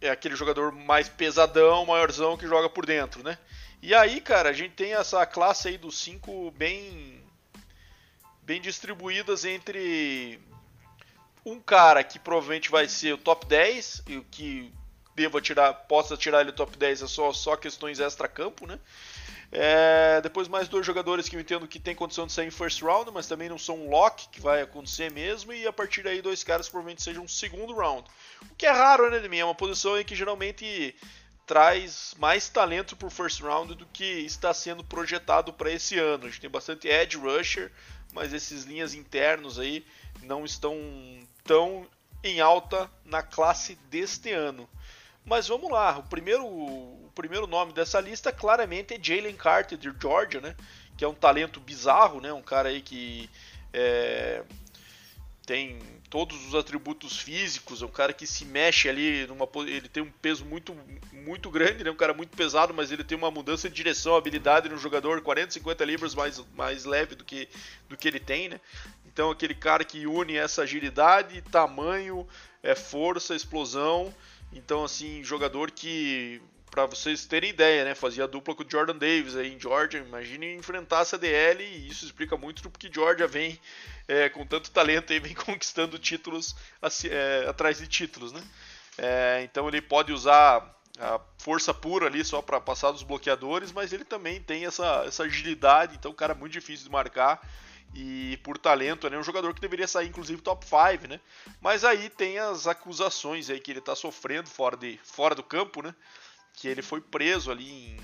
é 0.00 0.10
aquele 0.10 0.36
jogador 0.36 0.72
mais 0.72 1.08
pesadão, 1.08 1.86
maiorzão 1.86 2.36
que 2.36 2.46
joga 2.46 2.68
por 2.68 2.86
dentro, 2.86 3.22
né? 3.22 3.38
E 3.82 3.94
aí, 3.94 4.20
cara, 4.20 4.48
a 4.48 4.52
gente 4.52 4.74
tem 4.74 4.94
essa 4.94 5.24
classe 5.26 5.68
aí 5.68 5.78
dos 5.78 5.98
cinco 5.98 6.50
bem 6.52 7.22
bem 8.42 8.60
distribuídas 8.60 9.44
entre 9.44 10.38
um 11.44 11.58
cara 11.58 12.04
que 12.04 12.18
provavelmente 12.18 12.70
vai 12.70 12.88
ser 12.88 13.14
o 13.14 13.18
top 13.18 13.46
10 13.46 14.02
e 14.06 14.16
o 14.18 14.24
que 14.24 14.72
deva 15.14 15.40
tirar, 15.40 15.72
possa 15.72 16.16
tirar 16.16 16.40
ele 16.40 16.52
top 16.52 16.76
10 16.76 17.02
é 17.02 17.06
só, 17.06 17.32
só 17.32 17.56
questões 17.56 18.00
extra-campo, 18.00 18.66
né? 18.66 18.78
É, 19.52 20.20
depois 20.20 20.48
mais 20.48 20.68
dois 20.68 20.84
jogadores 20.84 21.28
que 21.28 21.36
eu 21.36 21.40
entendo 21.40 21.68
que 21.68 21.78
tem 21.78 21.94
condição 21.94 22.26
de 22.26 22.32
sair 22.32 22.48
em 22.48 22.50
first 22.50 22.82
round, 22.82 23.10
mas 23.12 23.26
também 23.26 23.48
não 23.48 23.58
são 23.58 23.76
um 23.76 23.90
lock, 23.90 24.28
que 24.28 24.40
vai 24.40 24.62
acontecer 24.62 25.10
mesmo, 25.12 25.52
e 25.52 25.66
a 25.66 25.72
partir 25.72 26.02
daí 26.02 26.20
dois 26.20 26.42
caras 26.42 26.66
que 26.66 26.72
provavelmente 26.72 27.02
sejam 27.02 27.24
um 27.24 27.28
segundo 27.28 27.74
round. 27.74 28.08
O 28.50 28.54
que 28.56 28.66
é 28.66 28.70
raro, 28.70 29.10
né, 29.10 29.18
de 29.20 29.28
mim? 29.28 29.38
É 29.38 29.44
uma 29.44 29.54
posição 29.54 29.98
em 29.98 30.04
que 30.04 30.14
geralmente 30.14 30.94
traz 31.46 32.14
mais 32.18 32.48
talento 32.48 32.96
pro 32.96 33.10
first 33.10 33.40
round 33.40 33.74
do 33.74 33.86
que 33.86 34.04
está 34.04 34.52
sendo 34.54 34.82
projetado 34.82 35.52
para 35.52 35.70
esse 35.70 35.98
ano. 35.98 36.24
A 36.24 36.28
gente 36.28 36.40
tem 36.40 36.50
bastante 36.50 36.88
edge 36.88 37.16
rusher, 37.16 37.70
mas 38.12 38.32
esses 38.32 38.64
linhas 38.64 38.94
internos 38.94 39.58
aí 39.58 39.84
não 40.22 40.44
estão 40.44 40.76
tão 41.44 41.86
em 42.22 42.40
alta 42.40 42.90
na 43.04 43.22
classe 43.22 43.76
deste 43.90 44.32
ano. 44.32 44.68
Mas 45.24 45.48
vamos 45.48 45.70
lá, 45.70 45.98
o 45.98 46.02
primeiro, 46.04 46.44
o 46.46 47.03
primeiro 47.14 47.46
nome 47.46 47.72
dessa 47.72 48.00
lista 48.00 48.32
claramente 48.32 48.94
é 48.94 48.98
Jalen 49.00 49.36
Carter 49.36 49.78
de 49.78 49.92
Georgia, 50.00 50.40
né? 50.40 50.54
Que 50.96 51.04
é 51.04 51.08
um 51.08 51.14
talento 51.14 51.60
bizarro, 51.60 52.20
né? 52.20 52.32
Um 52.32 52.42
cara 52.42 52.68
aí 52.68 52.82
que 52.82 53.28
é, 53.72 54.42
tem 55.46 55.78
todos 56.10 56.46
os 56.46 56.54
atributos 56.54 57.18
físicos, 57.18 57.82
é 57.82 57.86
um 57.86 57.90
cara 57.90 58.12
que 58.12 58.26
se 58.26 58.44
mexe 58.44 58.88
ali 58.88 59.26
numa 59.26 59.48
ele 59.66 59.88
tem 59.88 60.02
um 60.02 60.10
peso 60.22 60.44
muito 60.44 60.76
muito 61.12 61.50
grande, 61.50 61.82
né? 61.82 61.90
Um 61.90 61.96
cara 61.96 62.14
muito 62.14 62.36
pesado, 62.36 62.72
mas 62.72 62.92
ele 62.92 63.02
tem 63.02 63.16
uma 63.16 63.30
mudança 63.30 63.68
de 63.68 63.74
direção, 63.74 64.14
habilidade 64.14 64.68
no 64.68 64.78
jogador 64.78 65.20
40, 65.20 65.52
50 65.52 65.84
libras 65.84 66.14
mais 66.14 66.44
mais 66.54 66.84
leve 66.84 67.14
do 67.14 67.24
que 67.24 67.48
do 67.88 67.96
que 67.96 68.06
ele 68.06 68.20
tem, 68.20 68.48
né? 68.48 68.60
Então 69.06 69.30
aquele 69.30 69.54
cara 69.54 69.84
que 69.84 70.06
une 70.06 70.36
essa 70.36 70.62
agilidade, 70.62 71.42
tamanho, 71.42 72.26
é 72.62 72.74
força, 72.74 73.34
explosão 73.34 74.12
então, 74.54 74.84
assim, 74.84 75.22
jogador 75.24 75.70
que, 75.72 76.40
para 76.74 76.86
vocês 76.86 77.24
terem 77.24 77.50
ideia, 77.50 77.84
né, 77.84 77.94
fazia 77.94 78.26
dupla 78.26 78.52
com 78.52 78.64
o 78.64 78.66
Jordan 78.68 78.96
Davis 78.96 79.36
aí 79.36 79.54
em 79.54 79.60
Georgia. 79.60 80.00
Imagine 80.00 80.56
enfrentar 80.56 81.02
essa 81.02 81.16
DL 81.16 81.62
e 81.62 81.88
isso 81.88 82.04
explica 82.04 82.36
muito 82.36 82.64
do 82.64 82.68
porque 82.68 82.90
Georgia 82.92 83.28
vem 83.28 83.60
é, 84.08 84.28
com 84.28 84.44
tanto 84.44 84.72
talento 84.72 85.12
e 85.12 85.20
vem 85.22 85.34
conquistando 85.34 85.96
títulos 86.00 86.56
é, 87.08 87.46
atrás 87.48 87.78
de 87.78 87.86
títulos, 87.86 88.32
né? 88.32 88.42
É, 88.98 89.42
então 89.44 89.68
ele 89.68 89.80
pode 89.80 90.12
usar 90.12 90.76
a 90.98 91.20
força 91.38 91.72
pura 91.72 92.06
ali 92.06 92.24
só 92.24 92.42
para 92.42 92.60
passar 92.60 92.90
dos 92.90 93.04
bloqueadores, 93.04 93.70
mas 93.70 93.92
ele 93.92 94.04
também 94.04 94.40
tem 94.40 94.66
essa, 94.66 95.04
essa 95.06 95.22
agilidade, 95.22 95.94
então 95.94 96.12
cara 96.12 96.32
é 96.32 96.36
muito 96.36 96.52
difícil 96.54 96.86
de 96.86 96.90
marcar 96.90 97.40
e 97.94 98.36
por 98.38 98.58
talento, 98.58 99.06
é 99.06 99.16
um 99.16 99.22
jogador 99.22 99.54
que 99.54 99.60
deveria 99.60 99.86
sair 99.86 100.08
inclusive 100.08 100.42
top 100.42 100.66
5, 100.66 101.06
né? 101.06 101.20
Mas 101.60 101.84
aí 101.84 102.10
tem 102.10 102.36
as 102.40 102.66
acusações 102.66 103.48
aí 103.48 103.60
que 103.60 103.70
ele 103.70 103.78
está 103.78 103.94
sofrendo 103.94 104.48
fora, 104.48 104.76
de, 104.76 104.98
fora 105.04 105.36
do 105.36 105.42
campo, 105.44 105.80
né? 105.80 105.94
Que 106.54 106.68
ele 106.68 106.82
foi 106.82 107.00
preso 107.00 107.50
ali 107.50 107.68
em, 107.70 107.96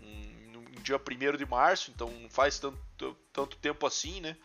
em, 0.00 0.46
no 0.52 0.62
dia 0.82 0.96
1 0.96 1.36
de 1.36 1.46
março, 1.46 1.90
então 1.90 2.10
não 2.10 2.28
faz 2.28 2.58
tanto, 2.58 2.78
tanto 3.32 3.56
tempo 3.56 3.86
assim, 3.86 4.20
né? 4.20 4.36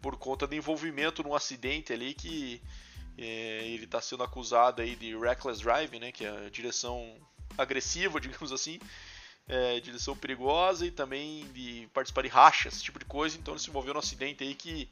Por 0.00 0.16
conta 0.16 0.46
de 0.46 0.56
envolvimento 0.56 1.22
num 1.22 1.34
acidente 1.34 1.92
ali 1.92 2.14
que 2.14 2.62
é, 3.18 3.68
ele 3.68 3.84
está 3.84 4.00
sendo 4.00 4.22
acusado 4.22 4.82
aí 4.82 4.96
de 4.96 5.16
reckless 5.16 5.62
driving, 5.62 5.98
né? 5.98 6.12
Que 6.12 6.24
é 6.24 6.46
a 6.46 6.50
direção 6.50 7.16
agressiva, 7.58 8.18
digamos 8.20 8.52
assim 8.52 8.78
é, 9.48 9.80
direção 9.80 10.16
perigosa 10.16 10.86
e 10.86 10.90
também 10.90 11.44
de 11.52 11.88
participar 11.92 12.22
de 12.22 12.28
rachas, 12.28 12.74
esse 12.74 12.84
tipo 12.84 12.98
de 12.98 13.04
coisa. 13.04 13.36
Então 13.36 13.54
ele 13.54 13.60
se 13.60 13.68
envolveu 13.68 13.94
num 13.94 14.00
acidente 14.00 14.42
aí 14.44 14.54
que 14.54 14.88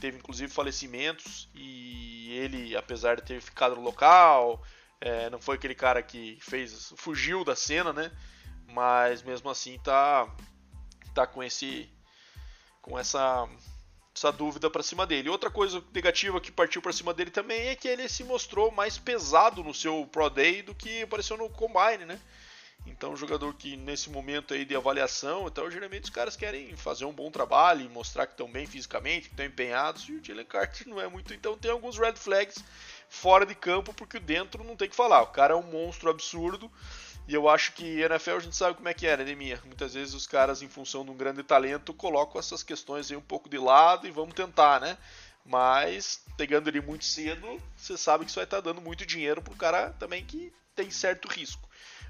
teve 0.00 0.18
inclusive 0.18 0.52
falecimentos 0.52 1.48
e 1.54 2.30
ele, 2.32 2.76
apesar 2.76 3.16
de 3.16 3.22
ter 3.22 3.40
ficado 3.40 3.76
no 3.76 3.82
local, 3.82 4.62
é, 5.00 5.28
não 5.30 5.40
foi 5.40 5.56
aquele 5.56 5.74
cara 5.74 6.02
que 6.02 6.38
fez, 6.40 6.92
fugiu 6.96 7.44
da 7.44 7.54
cena, 7.54 7.92
né? 7.92 8.10
Mas 8.68 9.22
mesmo 9.22 9.50
assim 9.50 9.78
tá, 9.78 10.28
tá 11.14 11.26
com 11.26 11.42
esse, 11.42 11.88
com 12.80 12.98
essa, 12.98 13.48
essa 14.14 14.32
dúvida 14.32 14.70
para 14.70 14.82
cima 14.82 15.06
dele. 15.06 15.28
Outra 15.28 15.50
coisa 15.50 15.82
negativa 15.92 16.40
que 16.40 16.50
partiu 16.50 16.80
para 16.80 16.92
cima 16.92 17.12
dele 17.12 17.30
também 17.30 17.68
é 17.68 17.76
que 17.76 17.88
ele 17.88 18.08
se 18.08 18.24
mostrou 18.24 18.70
mais 18.70 18.98
pesado 18.98 19.62
no 19.62 19.74
seu 19.74 20.06
Pro 20.06 20.30
Day 20.30 20.62
do 20.62 20.74
que 20.74 21.02
apareceu 21.02 21.36
no 21.36 21.50
Combine, 21.50 22.04
né? 22.06 22.20
Então, 22.86 23.12
um 23.12 23.16
jogador 23.16 23.54
que 23.54 23.76
nesse 23.76 24.10
momento 24.10 24.52
aí 24.52 24.64
de 24.64 24.76
avaliação, 24.76 25.46
então 25.46 25.70
geralmente 25.70 26.04
os 26.04 26.10
caras 26.10 26.36
querem 26.36 26.76
fazer 26.76 27.06
um 27.06 27.12
bom 27.12 27.30
trabalho 27.30 27.80
e 27.80 27.88
mostrar 27.88 28.26
que 28.26 28.34
estão 28.34 28.50
bem 28.50 28.66
fisicamente, 28.66 29.28
que 29.28 29.32
estão 29.32 29.46
empenhados, 29.46 30.06
e 30.08 30.12
o 30.12 30.22
Jalen 30.22 30.44
Carter 30.44 30.86
não 30.86 31.00
é 31.00 31.08
muito. 31.08 31.32
Então, 31.32 31.56
tem 31.56 31.70
alguns 31.70 31.98
red 31.98 32.14
flags 32.16 32.62
fora 33.14 33.46
de 33.46 33.54
campo, 33.54 33.94
porque 33.94 34.16
o 34.16 34.20
dentro 34.20 34.64
não 34.64 34.76
tem 34.76 34.88
que 34.88 34.96
falar. 34.96 35.22
O 35.22 35.28
cara 35.28 35.54
é 35.54 35.56
um 35.56 35.62
monstro 35.62 36.10
absurdo. 36.10 36.70
E 37.26 37.32
eu 37.32 37.48
acho 37.48 37.72
que 37.72 38.00
NFL 38.00 38.36
a 38.36 38.40
gente 38.40 38.56
sabe 38.56 38.74
como 38.74 38.88
é 38.88 38.92
que 38.92 39.06
é, 39.06 39.16
né, 39.16 39.24
Demia? 39.24 39.58
Muitas 39.64 39.94
vezes 39.94 40.12
os 40.12 40.26
caras, 40.26 40.60
em 40.60 40.68
função 40.68 41.04
de 41.04 41.10
um 41.10 41.16
grande 41.16 41.42
talento, 41.42 41.94
colocam 41.94 42.38
essas 42.38 42.62
questões 42.62 43.10
aí 43.10 43.16
um 43.16 43.22
pouco 43.22 43.48
de 43.48 43.56
lado 43.56 44.06
e 44.06 44.10
vamos 44.10 44.34
tentar, 44.34 44.80
né? 44.80 44.98
Mas, 45.46 46.22
pegando 46.36 46.68
ele 46.68 46.80
muito 46.80 47.04
cedo, 47.04 47.60
você 47.76 47.96
sabe 47.96 48.24
que 48.24 48.30
isso 48.30 48.38
vai 48.38 48.44
estar 48.44 48.60
dando 48.60 48.80
muito 48.80 49.06
dinheiro 49.06 49.40
pro 49.40 49.54
cara 49.54 49.90
também 49.98 50.24
que 50.24 50.52
tem 50.74 50.90
certo 50.90 51.28
risco. 51.28 51.66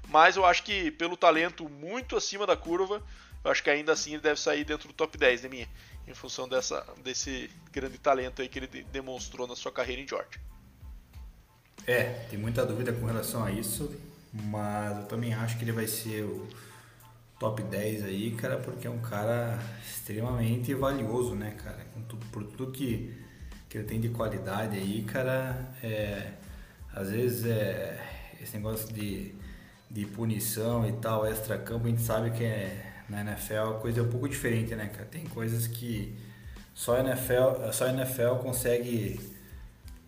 Mas 0.07 0.35
eu 0.35 0.45
acho 0.45 0.63
que 0.63 0.91
pelo 0.91 1.15
talento 1.15 1.69
muito 1.69 2.17
acima 2.17 2.45
da 2.45 2.57
curva, 2.57 3.01
eu 3.43 3.51
acho 3.51 3.63
que 3.63 3.69
ainda 3.69 3.93
assim 3.93 4.13
ele 4.13 4.21
deve 4.21 4.39
sair 4.39 4.65
dentro 4.65 4.87
do 4.87 4.93
top 4.93 5.17
10, 5.17 5.43
né, 5.43 5.49
minha? 5.49 5.69
Em 6.07 6.13
função 6.13 6.47
dessa, 6.47 6.85
desse 6.97 7.49
grande 7.71 7.97
talento 7.97 8.41
aí 8.41 8.49
que 8.49 8.59
ele 8.59 8.67
demonstrou 8.85 9.47
na 9.47 9.55
sua 9.55 9.71
carreira 9.71 10.01
em 10.01 10.07
Georgia. 10.07 10.41
É, 11.87 12.25
tem 12.29 12.39
muita 12.39 12.65
dúvida 12.65 12.91
com 12.93 13.05
relação 13.05 13.43
a 13.43 13.51
isso, 13.51 13.95
mas 14.33 14.97
eu 14.97 15.03
também 15.03 15.33
acho 15.33 15.57
que 15.57 15.63
ele 15.63 15.71
vai 15.71 15.87
ser 15.87 16.23
o 16.23 16.47
top 17.39 17.61
10 17.61 18.05
aí, 18.05 18.31
cara, 18.31 18.57
porque 18.57 18.87
é 18.87 18.89
um 18.89 18.99
cara 18.99 19.59
extremamente 19.87 20.73
valioso, 20.73 21.35
né, 21.35 21.55
cara? 21.63 21.85
Por 22.31 22.43
tudo 22.43 22.71
que, 22.71 23.13
que 23.69 23.77
ele 23.77 23.87
tem 23.87 23.99
de 23.99 24.09
qualidade 24.09 24.77
aí, 24.77 25.03
cara, 25.03 25.71
é, 25.83 26.31
às 26.93 27.11
vezes 27.11 27.45
é, 27.45 27.99
esse 28.41 28.57
negócio 28.57 28.93
de 28.93 29.35
de 29.95 30.05
punição 30.05 30.87
e 30.87 30.91
tal, 30.93 31.25
extra-campo, 31.25 31.87
a 31.87 31.89
gente 31.89 32.01
sabe 32.01 32.31
que 32.31 32.43
é, 32.43 32.85
na 33.07 33.21
NFL 33.21 33.75
a 33.75 33.79
coisa 33.79 33.99
é 34.01 34.03
um 34.03 34.09
pouco 34.09 34.27
diferente, 34.27 34.75
né, 34.75 34.87
cara? 34.87 35.05
Tem 35.05 35.23
coisas 35.25 35.67
que 35.67 36.13
só 36.73 36.97
a 36.97 36.99
NFL, 36.99 37.71
só 37.71 37.85
a 37.85 37.93
NFL 37.93 38.35
consegue 38.41 39.19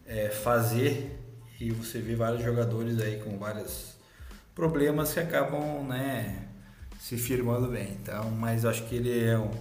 é, 0.05 0.29
fazer 0.29 1.16
e 1.59 1.71
você 1.71 1.99
vê 1.99 2.15
vários 2.15 2.43
jogadores 2.43 2.99
aí 2.99 3.19
com 3.19 3.37
vários 3.37 3.95
problemas 4.53 5.13
que 5.13 5.19
acabam, 5.19 5.83
né, 5.87 6.47
se 6.99 7.17
firmando 7.17 7.67
bem. 7.67 7.91
Então, 8.01 8.29
mas 8.31 8.65
acho 8.65 8.83
que 8.87 8.95
ele 8.95 9.25
é, 9.25 9.37
um, 9.37 9.51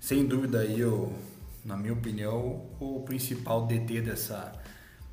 sem 0.00 0.26
dúvida 0.26 0.60
aí, 0.60 0.84
o, 0.84 1.12
na 1.64 1.76
minha 1.76 1.92
opinião, 1.92 2.66
o 2.80 3.02
principal 3.04 3.66
DT 3.66 4.02
dessa, 4.02 4.52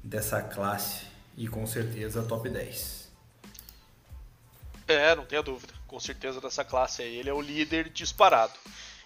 dessa 0.04 0.42
classe 0.42 1.06
e 1.38 1.48
com 1.48 1.66
certeza 1.66 2.24
top 2.24 2.50
10. 2.50 3.06
É, 4.88 5.16
não 5.16 5.26
tenha 5.26 5.42
dúvida. 5.42 5.74
Com 5.88 6.00
certeza 6.00 6.40
dessa 6.40 6.64
classe 6.64 7.02
aí. 7.02 7.18
Ele 7.18 7.30
é 7.30 7.34
o 7.34 7.42
líder 7.42 7.90
disparado. 7.90 8.54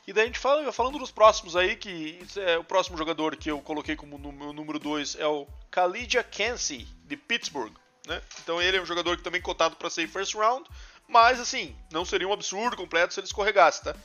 E 0.06 0.14
daí 0.14 0.24
a 0.24 0.28
gente 0.28 0.40
fala, 0.40 0.72
falando 0.72 0.98
dos 0.98 1.12
próximos 1.12 1.56
aí, 1.56 1.76
que 1.76 2.20
é, 2.38 2.58
o 2.58 2.64
próximo 2.64 2.98
jogador 2.98 3.36
que 3.36 3.50
eu 3.52 3.62
coloquei 3.62 3.96
como 3.96 4.18
meu 4.18 4.52
número 4.52 4.80
2 4.80 5.16
é 5.20 5.28
o 5.28 5.48
Khalidja 5.72 6.24
Kensi, 6.24 6.88
de 7.10 7.18
Pittsburgh. 7.18 7.74
Né? 8.08 8.22
Então 8.42 8.62
ele 8.62 8.78
é 8.78 8.82
um 8.82 8.86
jogador 8.86 9.18
que 9.18 9.24
também 9.24 9.42
cotado 9.42 9.76
para 9.76 9.90
ser 9.90 10.08
first 10.08 10.34
round, 10.36 10.70
mas 11.08 11.40
assim, 11.40 11.76
não 11.92 12.06
seria 12.06 12.28
um 12.28 12.34
absurdo 12.34 12.78
completo 12.78 13.14
se 13.14 13.20
ele 13.20 13.28
escorregasse, 13.28 13.84
tá? 13.84 13.96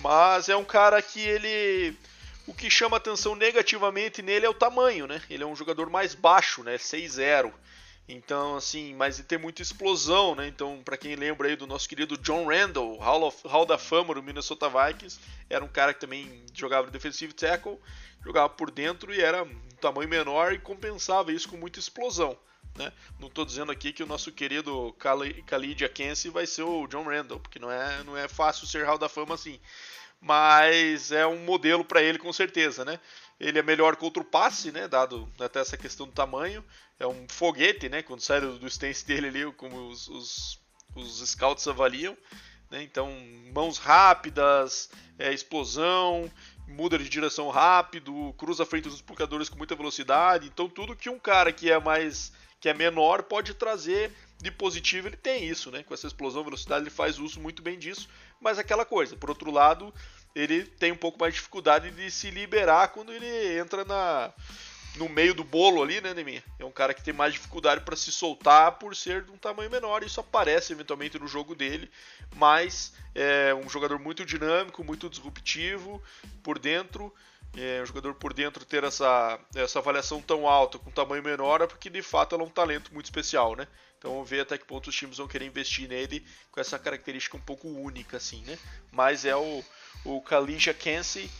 Mas 0.00 0.48
é 0.48 0.56
um 0.56 0.64
cara 0.64 1.00
que 1.00 1.20
ele. 1.20 1.96
O 2.46 2.52
que 2.52 2.68
chama 2.68 2.96
atenção 2.96 3.36
negativamente 3.36 4.20
nele 4.20 4.44
é 4.46 4.48
o 4.48 4.54
tamanho, 4.54 5.06
né? 5.06 5.22
Ele 5.30 5.44
é 5.44 5.46
um 5.46 5.54
jogador 5.54 5.88
mais 5.88 6.14
baixo, 6.14 6.64
né? 6.64 6.76
6'0". 6.76 7.52
Então, 8.08 8.56
assim, 8.56 8.94
mas 8.94 9.18
tem 9.20 9.38
muita 9.38 9.62
explosão, 9.62 10.34
né? 10.34 10.48
Então, 10.48 10.82
para 10.84 10.96
quem 10.96 11.14
lembra 11.14 11.48
aí 11.48 11.54
do 11.54 11.68
nosso 11.68 11.88
querido 11.88 12.18
John 12.18 12.46
Randall, 12.46 12.98
Hall, 12.98 13.22
of, 13.22 13.46
Hall 13.46 13.64
da 13.64 13.78
Fama 13.78 14.14
do 14.14 14.22
Minnesota 14.22 14.68
Vikings, 14.68 15.20
era 15.48 15.64
um 15.64 15.68
cara 15.68 15.94
que 15.94 16.00
também 16.00 16.44
jogava 16.52 16.86
de 16.88 16.92
defensive 16.92 17.32
tackle, 17.32 17.78
jogava 18.24 18.48
por 18.48 18.72
dentro 18.72 19.14
e 19.14 19.20
era 19.20 19.46
tamanho 19.82 20.08
menor 20.08 20.52
e 20.52 20.58
compensava 20.58 21.32
isso 21.32 21.48
com 21.48 21.56
muita 21.56 21.78
explosão. 21.78 22.38
Né? 22.76 22.90
Não 23.18 23.28
estou 23.28 23.44
dizendo 23.44 23.70
aqui 23.70 23.92
que 23.92 24.02
o 24.02 24.06
nosso 24.06 24.32
querido 24.32 24.96
Khalid 25.46 25.84
Akensi 25.84 26.30
vai 26.30 26.46
ser 26.46 26.62
o 26.62 26.86
John 26.86 27.04
Randall, 27.04 27.40
porque 27.40 27.58
não 27.58 27.70
é, 27.70 28.02
não 28.04 28.16
é 28.16 28.28
fácil 28.28 28.66
ser 28.66 28.84
Hall 28.86 28.98
da 28.98 29.08
Fama 29.08 29.34
assim. 29.34 29.60
Mas 30.20 31.10
é 31.10 31.26
um 31.26 31.44
modelo 31.44 31.84
para 31.84 32.02
ele 32.02 32.18
com 32.18 32.32
certeza, 32.32 32.84
né? 32.84 33.00
Ele 33.40 33.58
é 33.58 33.62
melhor 33.62 33.96
contra 33.96 34.22
o 34.22 34.24
passe, 34.26 34.70
né? 34.70 34.86
Dado 34.86 35.28
até 35.40 35.58
essa 35.60 35.76
questão 35.76 36.06
do 36.06 36.12
tamanho. 36.12 36.64
É 36.98 37.06
um 37.06 37.26
foguete, 37.28 37.88
né? 37.88 38.02
Quando 38.02 38.20
sai 38.20 38.40
do, 38.40 38.66
stance 38.68 39.04
dele 39.04 39.26
ali, 39.26 39.52
como 39.54 39.88
os, 39.88 40.06
os, 40.06 40.60
os 40.94 41.28
scouts 41.28 41.66
avaliam. 41.66 42.16
Né? 42.70 42.84
Então, 42.84 43.12
mãos 43.52 43.78
rápidas, 43.78 44.88
é, 45.18 45.32
explosão, 45.32 46.30
muda 46.66 46.98
de 46.98 47.08
direção 47.08 47.48
rápido, 47.50 48.34
cruza 48.38 48.62
a 48.62 48.66
frente 48.66 48.88
dos 48.88 49.00
bloqueadores 49.00 49.48
com 49.48 49.56
muita 49.56 49.74
velocidade. 49.74 50.46
Então, 50.46 50.68
tudo 50.68 50.96
que 50.96 51.10
um 51.10 51.18
cara 51.18 51.52
que 51.52 51.70
é 51.70 51.78
mais 51.78 52.32
que 52.60 52.68
é 52.68 52.74
menor 52.74 53.24
pode 53.24 53.54
trazer 53.54 54.12
de 54.40 54.50
positivo, 54.50 55.08
ele 55.08 55.16
tem 55.16 55.44
isso, 55.44 55.70
né? 55.70 55.82
Com 55.82 55.92
essa 55.94 56.06
explosão, 56.06 56.44
velocidade, 56.44 56.84
ele 56.84 56.90
faz 56.90 57.18
uso 57.18 57.40
muito 57.40 57.60
bem 57.60 57.76
disso, 57.76 58.08
mas 58.40 58.58
aquela 58.58 58.84
coisa. 58.84 59.16
Por 59.16 59.30
outro 59.30 59.50
lado, 59.50 59.92
ele 60.34 60.64
tem 60.64 60.92
um 60.92 60.96
pouco 60.96 61.18
mais 61.18 61.34
de 61.34 61.40
dificuldade 61.40 61.90
de 61.90 62.10
se 62.10 62.30
liberar 62.30 62.88
quando 62.88 63.12
ele 63.12 63.58
entra 63.58 63.84
na 63.84 64.32
no 64.96 65.08
meio 65.08 65.34
do 65.34 65.44
bolo 65.44 65.82
ali, 65.82 66.00
né, 66.00 66.12
Neminha? 66.12 66.42
É 66.58 66.64
um 66.64 66.70
cara 66.70 66.92
que 66.92 67.02
tem 67.02 67.14
mais 67.14 67.32
dificuldade 67.32 67.82
para 67.82 67.96
se 67.96 68.12
soltar 68.12 68.72
por 68.72 68.94
ser 68.94 69.22
de 69.22 69.30
um 69.30 69.38
tamanho 69.38 69.70
menor. 69.70 70.02
Isso 70.02 70.20
aparece 70.20 70.72
eventualmente 70.72 71.18
no 71.18 71.26
jogo 71.26 71.54
dele, 71.54 71.90
mas 72.34 72.92
é 73.14 73.54
um 73.54 73.68
jogador 73.68 73.98
muito 73.98 74.24
dinâmico, 74.24 74.84
muito 74.84 75.08
disruptivo 75.08 76.02
por 76.42 76.58
dentro. 76.58 77.12
É 77.54 77.82
um 77.82 77.86
jogador 77.86 78.14
por 78.14 78.32
dentro 78.32 78.64
ter 78.64 78.82
essa, 78.82 79.38
essa 79.54 79.78
avaliação 79.78 80.22
tão 80.22 80.48
alta 80.48 80.78
com 80.78 80.90
tamanho 80.90 81.22
menor 81.22 81.60
é 81.60 81.66
porque 81.66 81.90
de 81.90 82.00
fato 82.00 82.34
ela 82.34 82.42
é 82.42 82.46
um 82.46 82.50
talento 82.50 82.92
muito 82.94 83.04
especial, 83.04 83.54
né? 83.54 83.68
Então 83.98 84.12
vamos 84.12 84.28
ver 84.28 84.40
até 84.40 84.56
que 84.56 84.64
ponto 84.64 84.88
os 84.88 84.96
times 84.96 85.18
vão 85.18 85.28
querer 85.28 85.44
investir 85.44 85.86
nele 85.86 86.26
com 86.50 86.60
essa 86.60 86.78
característica 86.78 87.36
um 87.36 87.40
pouco 87.40 87.68
única, 87.68 88.16
assim, 88.16 88.42
né? 88.46 88.58
Mas 88.90 89.26
é 89.26 89.36
o, 89.36 89.62
o 90.04 90.20
Kalisha 90.22 90.72
Kensey 90.72 91.30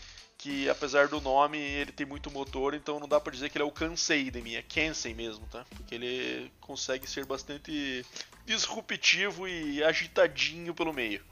que 0.43 0.67
apesar 0.69 1.07
do 1.07 1.21
nome 1.21 1.57
ele 1.57 1.93
tem 1.93 2.05
muito 2.05 2.29
motor, 2.29 2.73
então 2.73 2.99
não 2.99 3.07
dá 3.07 3.17
para 3.17 3.31
dizer 3.31 3.49
que 3.49 3.57
ele 3.57 3.63
é 3.63 3.65
o 3.65 3.71
Kansei 3.71 4.29
de 4.29 4.41
mim, 4.41 4.55
é 4.55 4.61
Kensei 4.61 5.13
mesmo, 5.13 5.47
tá? 5.47 5.65
Porque 5.69 5.95
ele 5.95 6.51
consegue 6.59 7.09
ser 7.09 7.25
bastante 7.25 8.05
disruptivo 8.45 9.47
e 9.47 9.81
agitadinho 9.81 10.75
pelo 10.75 10.91
meio. 10.91 11.23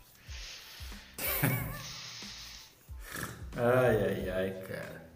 ai, 3.53 3.97
ai, 4.01 4.30
ai, 4.30 4.51
cara. 4.66 5.12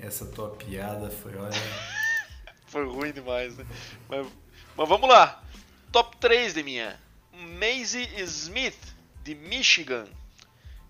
Essa 0.00 0.26
tua 0.26 0.50
piada 0.56 1.08
foi, 1.08 1.36
olha... 1.36 1.52
foi 2.66 2.84
ruim 2.84 3.12
demais, 3.12 3.56
né? 3.56 3.64
Mas, 4.08 4.26
mas 4.76 4.88
vamos 4.88 5.08
lá. 5.08 5.40
Top 5.92 6.16
3 6.16 6.54
de 6.54 6.64
minha. 6.64 6.98
Maisie 7.32 8.08
Smith, 8.22 8.92
de 9.22 9.36
Michigan. 9.36 10.08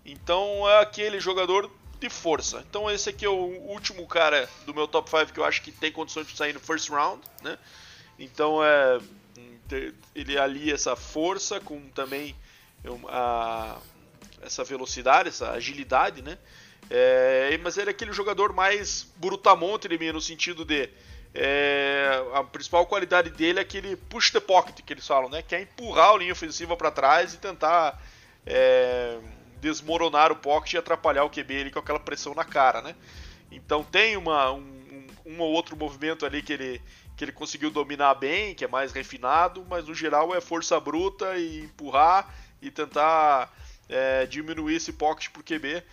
Então 0.03 0.67
é 0.67 0.81
aquele 0.81 1.19
jogador 1.19 1.69
de 2.01 2.09
força. 2.09 2.65
Então 2.67 2.89
esse 2.89 3.09
aqui 3.09 3.23
é 3.23 3.29
o 3.29 3.61
último 3.69 4.05
cara 4.07 4.49
do 4.65 4.73
meu 4.73 4.87
top 4.87 5.09
5 5.09 5.31
que 5.31 5.39
eu 5.39 5.45
acho 5.45 5.61
que 5.61 5.71
tem 5.71 5.91
condições 5.91 6.27
de 6.27 6.35
sair 6.35 6.51
no 6.51 6.59
first 6.59 6.89
round, 6.89 7.21
né? 7.41 7.57
Então 8.19 8.63
é 8.63 8.99
ele 10.13 10.37
alia 10.37 10.73
essa 10.73 10.97
força 10.97 11.61
com 11.61 11.79
também 11.91 12.35
a, 13.07 13.77
essa 14.41 14.65
velocidade, 14.65 15.29
essa 15.29 15.51
agilidade, 15.51 16.21
né? 16.21 16.37
É, 16.89 17.57
mas 17.63 17.77
ele 17.77 17.89
é 17.89 17.91
aquele 17.91 18.11
jogador 18.11 18.51
mais 18.51 19.07
brutamonte 19.15 19.87
de 19.87 19.97
mim, 19.97 20.11
no 20.11 20.19
sentido 20.19 20.65
de 20.65 20.89
é, 21.33 22.21
a 22.33 22.43
principal 22.43 22.85
qualidade 22.85 23.29
dele 23.29 23.59
é 23.59 23.61
aquele 23.61 23.95
push 23.95 24.31
the 24.31 24.41
pocket 24.41 24.81
que 24.81 24.91
eles 24.91 25.07
falam, 25.07 25.29
né? 25.29 25.41
Que 25.41 25.55
é 25.55 25.61
empurrar 25.61 26.09
a 26.09 26.17
linha 26.17 26.33
ofensiva 26.33 26.75
para 26.75 26.91
trás 26.91 27.33
e 27.33 27.37
tentar 27.37 28.01
é, 28.45 29.17
desmoronar 29.61 30.31
o 30.31 30.35
pocket 30.35 30.73
e 30.73 30.77
atrapalhar 30.77 31.23
o 31.23 31.29
QB 31.29 31.61
ali 31.61 31.71
com 31.71 31.79
aquela 31.79 31.99
pressão 31.99 32.33
na 32.33 32.43
cara, 32.43 32.81
né? 32.81 32.95
Então 33.51 33.83
tem 33.83 34.17
uma, 34.17 34.51
um, 34.51 35.07
um, 35.25 35.39
ou 35.39 35.51
outro 35.51 35.77
movimento 35.77 36.25
ali 36.25 36.41
que 36.41 36.51
ele, 36.51 36.81
que 37.15 37.23
ele 37.23 37.31
conseguiu 37.31 37.69
dominar 37.69 38.15
bem, 38.15 38.55
que 38.55 38.65
é 38.65 38.67
mais 38.67 38.91
refinado, 38.91 39.65
mas 39.69 39.85
no 39.85 39.93
geral 39.93 40.33
é 40.33 40.41
força 40.41 40.79
bruta 40.79 41.37
e 41.37 41.59
empurrar 41.59 42.33
e 42.61 42.71
tentar 42.71 43.53
é, 43.87 44.25
diminuir 44.25 44.75
esse 44.75 44.91
pocket 44.91 45.29
pro 45.29 45.43
QB. 45.43 45.83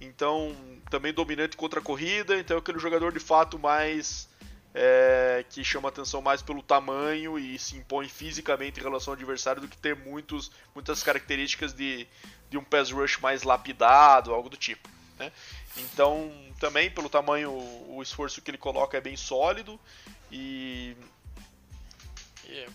Então, 0.00 0.54
também 0.90 1.12
dominante 1.12 1.56
contra 1.56 1.80
a 1.80 1.82
corrida, 1.82 2.38
então 2.38 2.56
é 2.56 2.60
aquele 2.60 2.78
jogador 2.78 3.12
de 3.12 3.18
fato 3.18 3.58
mais 3.58 4.28
é, 4.72 5.44
que 5.50 5.64
chama 5.64 5.88
atenção 5.88 6.22
mais 6.22 6.40
pelo 6.40 6.62
tamanho 6.62 7.36
e 7.36 7.58
se 7.58 7.76
impõe 7.76 8.08
fisicamente 8.08 8.78
em 8.78 8.82
relação 8.82 9.12
ao 9.12 9.16
adversário 9.16 9.60
do 9.60 9.66
que 9.66 9.76
ter 9.76 9.96
muitos, 9.96 10.52
muitas 10.72 11.02
características 11.02 11.72
de, 11.72 12.06
de 12.50 12.58
um 12.58 12.64
pass 12.64 12.90
rush 12.90 13.18
mais 13.18 13.42
lapidado, 13.42 14.32
algo 14.32 14.48
do 14.48 14.56
tipo. 14.56 14.88
Né? 15.18 15.32
Então, 15.76 16.32
também 16.58 16.90
pelo 16.90 17.08
tamanho, 17.08 17.52
o 17.52 18.00
esforço 18.02 18.40
que 18.42 18.50
ele 18.50 18.58
coloca 18.58 18.96
é 18.96 19.00
bem 19.00 19.16
sólido 19.16 19.78
e 20.30 20.96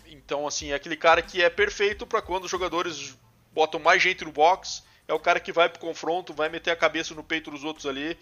então 0.06 0.46
assim 0.46 0.70
é 0.70 0.74
aquele 0.74 0.96
cara 0.96 1.20
que 1.20 1.42
é 1.42 1.50
perfeito 1.50 2.06
para 2.06 2.22
quando 2.22 2.44
os 2.44 2.50
jogadores 2.50 3.16
botam 3.52 3.80
mais 3.80 4.00
gente 4.00 4.24
no 4.24 4.32
box, 4.32 4.84
é 5.06 5.12
o 5.12 5.18
cara 5.18 5.40
que 5.40 5.52
vai 5.52 5.68
pro 5.68 5.80
confronto, 5.80 6.32
vai 6.32 6.48
meter 6.48 6.70
a 6.70 6.76
cabeça 6.76 7.14
no 7.14 7.22
peito 7.22 7.50
dos 7.50 7.64
outros 7.64 7.86
ali 7.86 8.16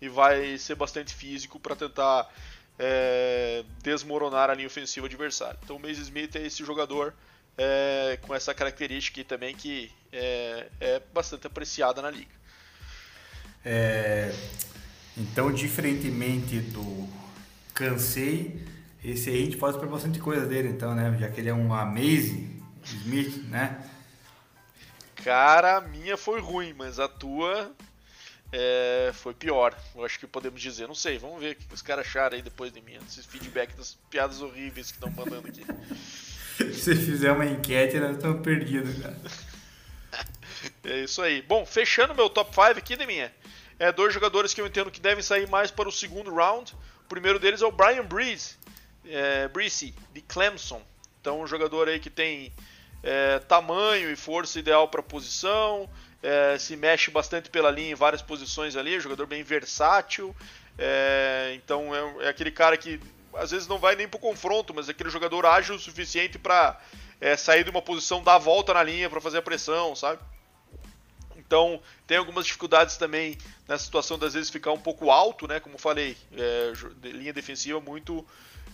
e 0.00 0.08
vai 0.08 0.56
ser 0.58 0.74
bastante 0.74 1.14
físico 1.14 1.58
para 1.58 1.74
tentar 1.74 2.30
é, 2.78 3.64
desmoronar 3.82 4.50
a 4.50 4.54
linha 4.54 4.66
ofensiva 4.66 5.06
adversária. 5.06 5.58
Então 5.62 5.76
o 5.76 5.80
Mace 5.80 6.00
Smith 6.00 6.36
é 6.36 6.46
esse 6.46 6.64
jogador 6.64 7.14
é, 7.58 8.18
com 8.22 8.34
essa 8.34 8.54
característica 8.54 9.22
também 9.24 9.54
que 9.54 9.90
é, 10.12 10.68
é 10.80 11.02
bastante 11.12 11.46
apreciada 11.48 12.00
na 12.00 12.10
liga. 12.10 12.30
É, 13.64 14.32
então, 15.16 15.52
diferentemente 15.52 16.60
do 16.60 17.08
Cansei, 17.74 18.64
esse 19.04 19.28
aí 19.28 19.42
a 19.42 19.44
gente 19.44 19.56
pode 19.56 19.76
esperar 19.76 19.90
bastante 19.90 20.20
coisa 20.20 20.46
dele, 20.46 20.68
então, 20.68 20.94
né? 20.94 21.16
Já 21.18 21.28
que 21.28 21.40
ele 21.40 21.48
é 21.48 21.54
um 21.54 21.74
Amaze 21.74 22.48
Smith, 22.84 23.42
né? 23.48 23.84
Cara, 25.16 25.78
a 25.78 25.80
minha 25.80 26.16
foi 26.16 26.40
ruim, 26.40 26.72
mas 26.72 27.00
a 27.00 27.08
tua 27.08 27.72
é, 28.52 29.10
foi 29.12 29.34
pior. 29.34 29.76
Eu 29.94 30.04
acho 30.04 30.18
que 30.18 30.26
podemos 30.26 30.60
dizer. 30.60 30.86
Não 30.86 30.94
sei, 30.94 31.18
vamos 31.18 31.40
ver 31.40 31.52
o 31.52 31.56
que 31.56 31.74
os 31.74 31.82
caras 31.82 32.06
acharam 32.06 32.36
aí 32.36 32.42
depois 32.42 32.72
de 32.72 32.80
mim. 32.80 32.94
Esses 33.06 33.26
feedback 33.26 33.74
das 33.74 33.98
piadas 34.08 34.40
horríveis 34.40 34.92
que 34.92 34.96
estão 34.96 35.10
mandando 35.10 35.48
aqui. 35.48 35.64
Se 36.74 36.94
fizer 36.94 37.32
uma 37.32 37.46
enquete, 37.46 37.98
nós 37.98 38.16
estamos 38.16 38.42
perdidos, 38.42 39.00
cara. 39.00 39.16
É 40.84 41.00
isso 41.04 41.22
aí. 41.22 41.42
Bom, 41.42 41.64
fechando 41.64 42.14
meu 42.14 42.28
top 42.28 42.54
5 42.54 42.78
aqui, 42.78 42.96
Deminha. 42.96 43.32
É 43.78 43.92
dois 43.92 44.12
jogadores 44.12 44.52
que 44.52 44.60
eu 44.60 44.66
entendo 44.66 44.90
que 44.90 45.00
devem 45.00 45.22
sair 45.22 45.48
mais 45.48 45.70
para 45.70 45.88
o 45.88 45.92
segundo 45.92 46.34
round. 46.34 46.74
O 47.04 47.08
primeiro 47.08 47.38
deles 47.38 47.62
é 47.62 47.66
o 47.66 47.70
Brian 47.70 48.04
Breeze, 48.04 48.56
é, 49.06 49.46
Breeze 49.48 49.94
de 50.12 50.20
Clemson. 50.20 50.82
Então, 51.20 51.40
um 51.40 51.46
jogador 51.46 51.88
aí 51.88 52.00
que 52.00 52.10
tem 52.10 52.52
é, 53.02 53.38
tamanho 53.38 54.10
e 54.10 54.16
força 54.16 54.58
ideal 54.58 54.88
para 54.88 55.00
a 55.00 55.02
posição, 55.02 55.88
é, 56.22 56.58
se 56.58 56.76
mexe 56.76 57.10
bastante 57.10 57.50
pela 57.50 57.70
linha 57.70 57.92
em 57.92 57.94
várias 57.94 58.20
posições 58.20 58.76
ali, 58.76 58.98
jogador 58.98 59.26
bem 59.26 59.42
versátil. 59.42 60.34
É, 60.76 61.52
então, 61.54 61.94
é, 61.94 62.26
é, 62.26 62.28
aquele 62.28 62.50
cara 62.50 62.76
que 62.76 63.00
às 63.38 63.50
vezes 63.50 63.68
não 63.68 63.78
vai 63.78 63.96
nem 63.96 64.08
para 64.08 64.18
o 64.18 64.20
confronto, 64.20 64.74
mas 64.74 64.88
é 64.88 64.90
aquele 64.90 65.10
jogador 65.10 65.46
ágil 65.46 65.76
o 65.76 65.78
suficiente 65.78 66.38
para 66.38 66.78
é, 67.20 67.36
sair 67.36 67.64
de 67.64 67.70
uma 67.70 67.82
posição, 67.82 68.22
dar 68.22 68.34
a 68.34 68.38
volta 68.38 68.74
na 68.74 68.82
linha 68.82 69.08
para 69.08 69.20
fazer 69.20 69.38
a 69.38 69.42
pressão, 69.42 69.94
sabe? 69.94 70.20
Então 71.36 71.80
tem 72.06 72.18
algumas 72.18 72.44
dificuldades 72.44 72.96
também 72.96 73.38
nessa 73.66 73.84
situação 73.84 74.18
das 74.18 74.34
vezes 74.34 74.50
ficar 74.50 74.72
um 74.72 74.80
pouco 74.80 75.10
alto, 75.10 75.46
né? 75.46 75.60
Como 75.60 75.78
falei, 75.78 76.16
é, 76.36 76.72
linha 77.02 77.32
defensiva 77.32 77.80
muito 77.80 78.26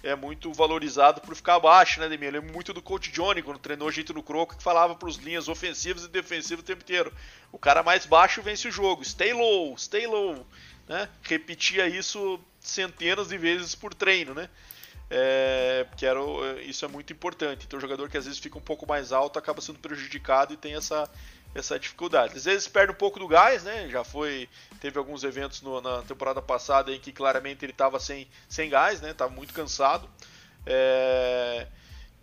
é 0.03 0.15
muito 0.15 0.53
valorizado 0.53 1.21
por 1.23 1.35
ficar 1.35 1.55
abaixo, 1.55 1.99
né, 1.99 2.09
Demir? 2.09 2.29
Eu 2.29 2.33
lembro 2.41 2.53
muito 2.53 2.75
do 2.75 2.83
coach 2.83 3.11
Johnny 3.11 3.43
quando 3.43 3.59
treinou 3.59 3.91
jeito 3.91 4.13
no 4.13 4.23
Croco 4.23 4.57
que 4.57 4.63
falava 4.63 4.95
para 4.95 5.09
os 5.09 5.17
linhas 5.17 5.49
ofensivas 5.49 6.05
e 6.05 6.09
defensivas 6.09 6.63
o 6.63 6.67
tempo 6.67 6.83
inteiro. 6.83 7.13
O 7.51 7.59
cara 7.59 7.83
mais 7.83 8.05
baixo 8.05 8.43
vence 8.43 8.69
o 8.69 8.73
jogo. 8.73 9.03
Stay 9.03 9.33
low, 9.33 9.77
stay 9.79 10.07
low, 10.07 10.47
né? 10.87 11.09
Repetia 11.23 11.87
isso 11.87 12.39
centenas 12.65 13.29
de 13.29 13.39
vezes 13.39 13.75
por 13.75 13.95
treino, 13.95 14.35
né? 14.35 14.49
É, 15.11 15.87
que 15.97 16.07
era, 16.07 16.19
isso 16.63 16.85
é 16.85 16.89
muito 16.89 17.13
importante. 17.13 17.67
Então, 17.67 17.79
o 17.79 17.81
jogador 17.81 18.09
que 18.09 18.17
às 18.17 18.25
vezes 18.25 18.41
fica 18.41 18.59
um 18.59 18.63
pouco 18.63 18.87
mais 18.87 19.13
alto 19.13 19.39
acaba 19.39 19.61
sendo 19.61 19.79
prejudicado 19.79 20.55
e 20.55 20.57
tem 20.57 20.75
essa, 20.75 21.09
essa 21.55 21.79
dificuldade. 21.79 22.37
Às 22.37 22.45
vezes 22.45 22.67
perde 22.67 22.93
um 22.93 22.97
pouco 22.97 23.19
do 23.19 23.29
gás, 23.29 23.63
né? 23.63 23.89
Já 23.89 24.03
foi, 24.03 24.49
teve 24.81 24.99
alguns 24.99 25.23
eventos 25.23 25.61
no, 25.63 25.81
na 25.81 26.03
temporada 26.03 26.41
passada 26.41 26.91
em 26.91 26.99
que 26.99 27.13
claramente 27.13 27.65
ele 27.65 27.73
estava 27.73 28.01
sem, 28.01 28.27
sem 28.49 28.71
gás, 28.71 29.01
né? 29.01 29.13
Tava 29.13 29.33
muito 29.33 29.53
cansado. 29.53 30.09
É, 30.67 31.67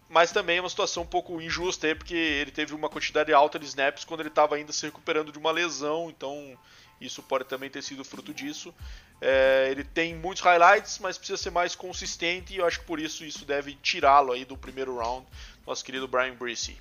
mas 0.09 0.31
também 0.31 0.57
é 0.57 0.61
uma 0.61 0.69
situação 0.69 1.03
um 1.03 1.07
pouco 1.07 1.39
injusta 1.39 1.95
porque 1.95 2.15
ele 2.15 2.51
teve 2.51 2.73
uma 2.73 2.89
quantidade 2.89 3.31
alta 3.31 3.57
de 3.57 3.65
snaps 3.65 4.03
quando 4.03 4.19
ele 4.19 4.29
estava 4.29 4.55
ainda 4.55 4.73
se 4.73 4.85
recuperando 4.85 5.31
de 5.31 5.37
uma 5.37 5.51
lesão, 5.51 6.09
então 6.09 6.57
isso 7.01 7.23
pode 7.23 7.45
também 7.45 7.69
ter 7.69 7.81
sido 7.81 8.05
fruto 8.05 8.33
disso. 8.33 8.73
É, 9.19 9.67
ele 9.71 9.83
tem 9.83 10.15
muitos 10.15 10.43
highlights, 10.43 10.99
mas 10.99 11.17
precisa 11.17 11.41
ser 11.41 11.49
mais 11.49 11.75
consistente 11.75 12.53
e 12.53 12.57
eu 12.57 12.65
acho 12.65 12.79
que 12.79 12.85
por 12.85 12.99
isso 12.99 13.25
isso 13.25 13.43
deve 13.43 13.73
tirá-lo 13.75 14.31
aí 14.31 14.45
do 14.45 14.55
primeiro 14.55 14.95
round, 14.97 15.25
nosso 15.65 15.83
querido 15.83 16.07
Brian 16.07 16.35
Breesy. 16.35 16.77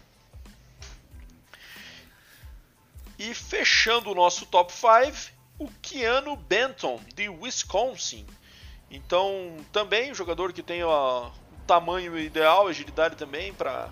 E 3.18 3.34
fechando 3.34 4.10
o 4.10 4.14
nosso 4.14 4.46
top 4.46 4.72
5, 4.72 5.32
o 5.58 5.68
Keanu 5.82 6.36
Benton, 6.36 7.00
de 7.14 7.28
Wisconsin. 7.28 8.26
Então, 8.90 9.56
também 9.72 10.10
um 10.10 10.14
jogador 10.14 10.52
que 10.52 10.62
tem 10.62 10.82
o 10.82 11.30
tamanho 11.66 12.18
ideal, 12.18 12.66
agilidade 12.66 13.16
também 13.16 13.52
para 13.52 13.90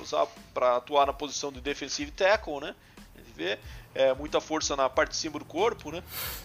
usar 0.00 0.26
para 0.54 0.76
atuar 0.76 1.06
na 1.06 1.12
posição 1.12 1.50
de 1.50 1.60
defensive 1.60 2.10
tackle, 2.10 2.60
né? 2.60 2.74
A 3.14 3.18
gente 3.18 3.32
vê 3.34 3.58
é, 3.96 4.14
muita 4.14 4.40
força 4.40 4.76
na 4.76 4.88
parte 4.88 5.10
de 5.10 5.16
cima 5.16 5.38
do 5.38 5.44
corpo, 5.44 5.90
né? 5.90 6.02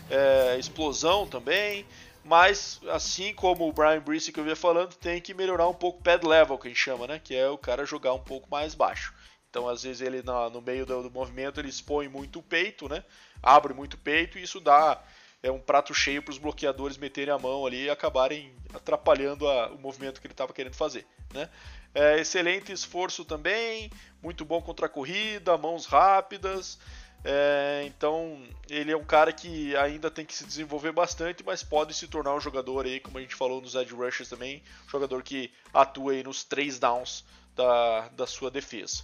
É, 0.09 0.57
explosão 0.57 1.27
também, 1.27 1.85
Mas, 2.23 2.79
assim 2.89 3.33
como 3.33 3.67
o 3.67 3.73
Brian 3.73 3.99
Brice 3.99 4.31
que 4.31 4.39
eu 4.39 4.43
vinha 4.43 4.55
falando, 4.55 4.93
tem 4.95 5.19
que 5.19 5.33
melhorar 5.33 5.67
um 5.67 5.73
pouco 5.73 5.99
o 5.99 6.03
pad 6.03 6.25
level, 6.25 6.57
que 6.57 6.67
a 6.67 6.69
gente 6.69 6.79
chama, 6.79 7.07
né? 7.07 7.19
Que 7.23 7.35
é 7.35 7.49
o 7.49 7.57
cara 7.57 7.85
jogar 7.85 8.13
um 8.13 8.19
pouco 8.19 8.47
mais 8.49 8.75
baixo. 8.75 9.13
Então, 9.49 9.67
às 9.67 9.83
vezes, 9.83 10.01
ele 10.01 10.21
no 10.23 10.61
meio 10.61 10.85
do, 10.85 11.03
do 11.03 11.11
movimento 11.11 11.59
ele 11.59 11.67
expõe 11.67 12.07
muito 12.07 12.39
o 12.39 12.43
peito, 12.43 12.87
né? 12.87 13.03
Abre 13.41 13.73
muito 13.73 13.95
o 13.95 13.97
peito 13.97 14.37
e 14.37 14.43
isso 14.43 14.59
dá 14.59 15.01
é 15.43 15.51
um 15.51 15.59
prato 15.59 15.93
cheio 15.93 16.21
para 16.21 16.31
os 16.31 16.37
bloqueadores 16.37 16.97
meterem 16.97 17.33
a 17.33 17.39
mão 17.39 17.65
ali 17.65 17.85
e 17.85 17.89
acabarem 17.89 18.53
atrapalhando 18.73 19.47
a, 19.49 19.71
o 19.71 19.79
movimento 19.79 20.21
que 20.21 20.27
ele 20.27 20.33
estava 20.33 20.53
querendo 20.53 20.75
fazer. 20.75 21.05
Né? 21.33 21.49
É, 21.93 22.19
excelente 22.19 22.71
esforço 22.71 23.25
também, 23.25 23.89
muito 24.21 24.45
bom 24.45 24.61
contra 24.61 24.85
a 24.85 24.89
corrida, 24.89 25.57
mãos 25.57 25.85
rápidas. 25.85 26.79
É, 27.23 27.83
então 27.85 28.41
ele 28.69 28.91
é 28.91 28.97
um 28.97 29.03
cara 29.03 29.31
que 29.31 29.75
ainda 29.75 30.09
tem 30.09 30.25
que 30.25 30.33
se 30.33 30.45
desenvolver 30.45 30.91
bastante, 30.91 31.43
mas 31.43 31.61
pode 31.61 31.93
se 31.93 32.07
tornar 32.07 32.33
um 32.33 32.39
jogador 32.39 32.85
aí, 32.85 32.99
como 32.99 33.17
a 33.17 33.21
gente 33.21 33.35
falou 33.35 33.61
nos 33.61 33.75
edge 33.75 33.93
rushers 33.93 34.27
também, 34.29 34.63
jogador 34.87 35.21
que 35.21 35.51
atua 35.73 36.13
aí 36.13 36.23
nos 36.23 36.43
três 36.43 36.79
downs 36.79 37.23
da, 37.55 38.07
da 38.09 38.25
sua 38.25 38.49
defesa. 38.49 39.03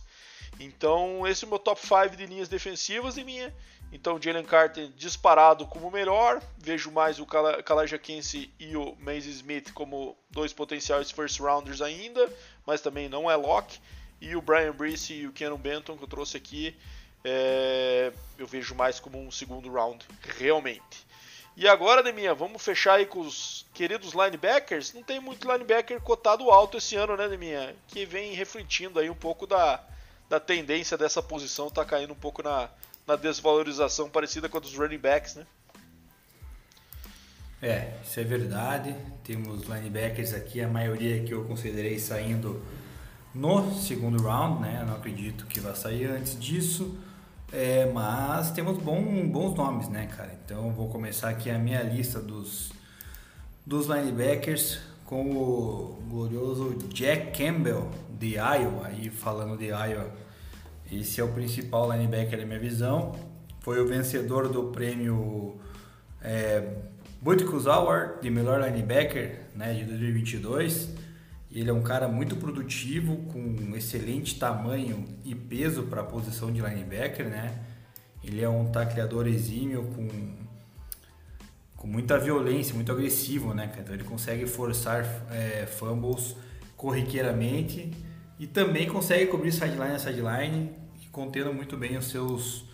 Então 0.60 1.28
esse 1.28 1.44
é 1.44 1.48
o 1.48 1.50
meu 1.50 1.60
top 1.60 1.80
5 1.80 2.16
de 2.16 2.26
linhas 2.26 2.50
defensivas 2.50 3.18
e 3.18 3.24
minha 3.24 3.54
então, 3.92 4.20
Jalen 4.22 4.44
Carter 4.44 4.90
disparado 4.90 5.66
como 5.66 5.88
o 5.88 5.92
melhor. 5.92 6.42
Vejo 6.58 6.92
mais 6.92 7.20
o 7.20 7.26
Kalaja 7.26 7.98
Kense 7.98 8.54
e 8.60 8.76
o 8.76 8.96
Maze 9.00 9.30
Smith 9.30 9.72
como 9.74 10.18
dois 10.30 10.52
potenciais 10.52 11.10
first 11.10 11.40
rounders 11.40 11.82
ainda, 11.82 12.32
mas 12.66 12.82
também 12.82 13.08
não 13.08 13.32
é 13.32 13.36
lock. 13.36 13.80
E 14.20 14.36
o 14.36 14.42
Brian 14.42 14.74
Brice 14.74 15.14
e 15.14 15.28
o 15.28 15.32
Kenan 15.32 15.58
Benton 15.58 15.96
que 15.96 16.04
eu 16.04 16.08
trouxe 16.08 16.36
aqui, 16.36 16.76
é... 17.28 18.14
eu 18.38 18.48
vejo 18.48 18.74
mais 18.74 19.00
como 19.00 19.20
um 19.20 19.30
segundo 19.30 19.72
round, 19.72 20.06
realmente. 20.38 21.06
E 21.56 21.68
agora, 21.68 22.04
Deminha, 22.04 22.36
vamos 22.36 22.64
fechar 22.64 22.94
aí 22.94 23.06
com 23.06 23.20
os 23.20 23.66
queridos 23.74 24.14
linebackers. 24.14 24.94
Não 24.94 25.02
tem 25.02 25.20
muito 25.20 25.52
linebacker 25.52 26.00
cotado 26.00 26.52
alto 26.52 26.78
esse 26.78 26.96
ano, 26.96 27.18
né, 27.18 27.28
Deminha? 27.28 27.76
Que 27.88 28.06
vem 28.06 28.34
refletindo 28.34 29.00
aí 29.00 29.10
um 29.10 29.16
pouco 29.16 29.48
da, 29.48 29.84
da 30.30 30.40
tendência 30.40 30.96
dessa 30.96 31.22
posição, 31.22 31.70
tá 31.70 31.84
caindo 31.84 32.14
um 32.14 32.18
pouco 32.18 32.44
na, 32.44 32.70
na 33.08 33.16
desvalorização 33.16 34.08
parecida 34.08 34.48
com 34.48 34.58
a 34.58 34.62
dos 34.62 34.76
running 34.76 35.00
backs, 35.00 35.36
né? 35.36 35.48
É, 37.60 37.94
isso 38.04 38.20
é 38.20 38.24
verdade. 38.24 38.96
Temos 39.24 39.64
linebackers 39.64 40.34
aqui, 40.34 40.62
a 40.62 40.68
maioria 40.68 41.24
que 41.24 41.34
eu 41.34 41.44
considerei 41.46 41.98
saindo 41.98 42.64
no 43.34 43.74
segundo 43.74 44.22
round, 44.22 44.62
né? 44.62 44.80
Eu 44.82 44.86
não 44.86 44.96
acredito 44.96 45.48
que 45.48 45.60
vá 45.60 45.74
sair 45.74 46.06
antes 46.06 46.40
disso. 46.40 46.96
É, 47.52 47.86
mas 47.94 48.52
temos 48.52 48.78
bom, 48.78 49.28
bons 49.28 49.56
nomes, 49.56 49.88
né, 49.88 50.08
cara? 50.08 50.38
Então 50.44 50.72
vou 50.72 50.90
começar 50.90 51.30
aqui 51.30 51.50
a 51.50 51.58
minha 51.58 51.82
lista 51.82 52.20
dos, 52.20 52.74
dos 53.66 53.88
linebackers 53.88 54.80
com 55.06 55.32
o 55.32 55.98
glorioso 56.10 56.76
Jack 56.94 57.38
Campbell 57.38 57.90
de 58.10 58.36
Iowa. 58.36 58.92
E 58.92 59.10
falando 59.10 59.58
de 59.58 59.68
Iowa, 59.68 60.12
esse 60.92 61.22
é 61.22 61.24
o 61.24 61.30
principal 61.30 61.90
linebacker 61.92 62.38
da 62.38 62.46
minha 62.46 62.60
visão. 62.60 63.16
Foi 63.62 63.80
o 63.80 63.88
vencedor 63.88 64.50
do 64.50 64.66
prêmio 64.66 65.56
é, 66.22 66.74
Butkus 67.22 67.66
Award 67.66 68.22
de 68.22 68.30
melhor 68.30 68.62
linebacker 68.62 69.44
né, 69.56 69.74
de 69.74 69.86
2022. 69.86 70.97
Ele 71.60 71.72
é 71.72 71.74
um 71.74 71.82
cara 71.82 72.08
muito 72.08 72.36
produtivo, 72.36 73.18
com 73.32 73.76
excelente 73.76 74.38
tamanho 74.38 75.04
e 75.26 75.34
peso 75.34 75.84
para 75.84 76.02
a 76.02 76.04
posição 76.04 76.52
de 76.54 76.62
linebacker. 76.62 77.28
Né? 77.28 77.60
Ele 78.24 78.44
é 78.44 78.48
um 78.48 78.68
tacleador 78.68 79.26
exímio 79.26 79.84
com, 79.96 80.08
com 81.76 81.88
muita 81.88 82.20
violência, 82.20 82.76
muito 82.76 82.92
agressivo. 82.92 83.56
Né? 83.56 83.72
Então 83.80 83.96
ele 83.96 84.04
consegue 84.04 84.46
forçar 84.46 85.04
é, 85.32 85.66
fumbles 85.66 86.36
corriqueiramente 86.76 87.92
e 88.38 88.46
também 88.46 88.88
consegue 88.88 89.26
cobrir 89.26 89.52
sideline 89.52 89.96
a 89.96 90.00
sideline, 90.00 90.72
contendo 91.12 91.52
muito 91.52 91.76
bem 91.76 91.98
os 91.98 92.06
seus 92.06 92.68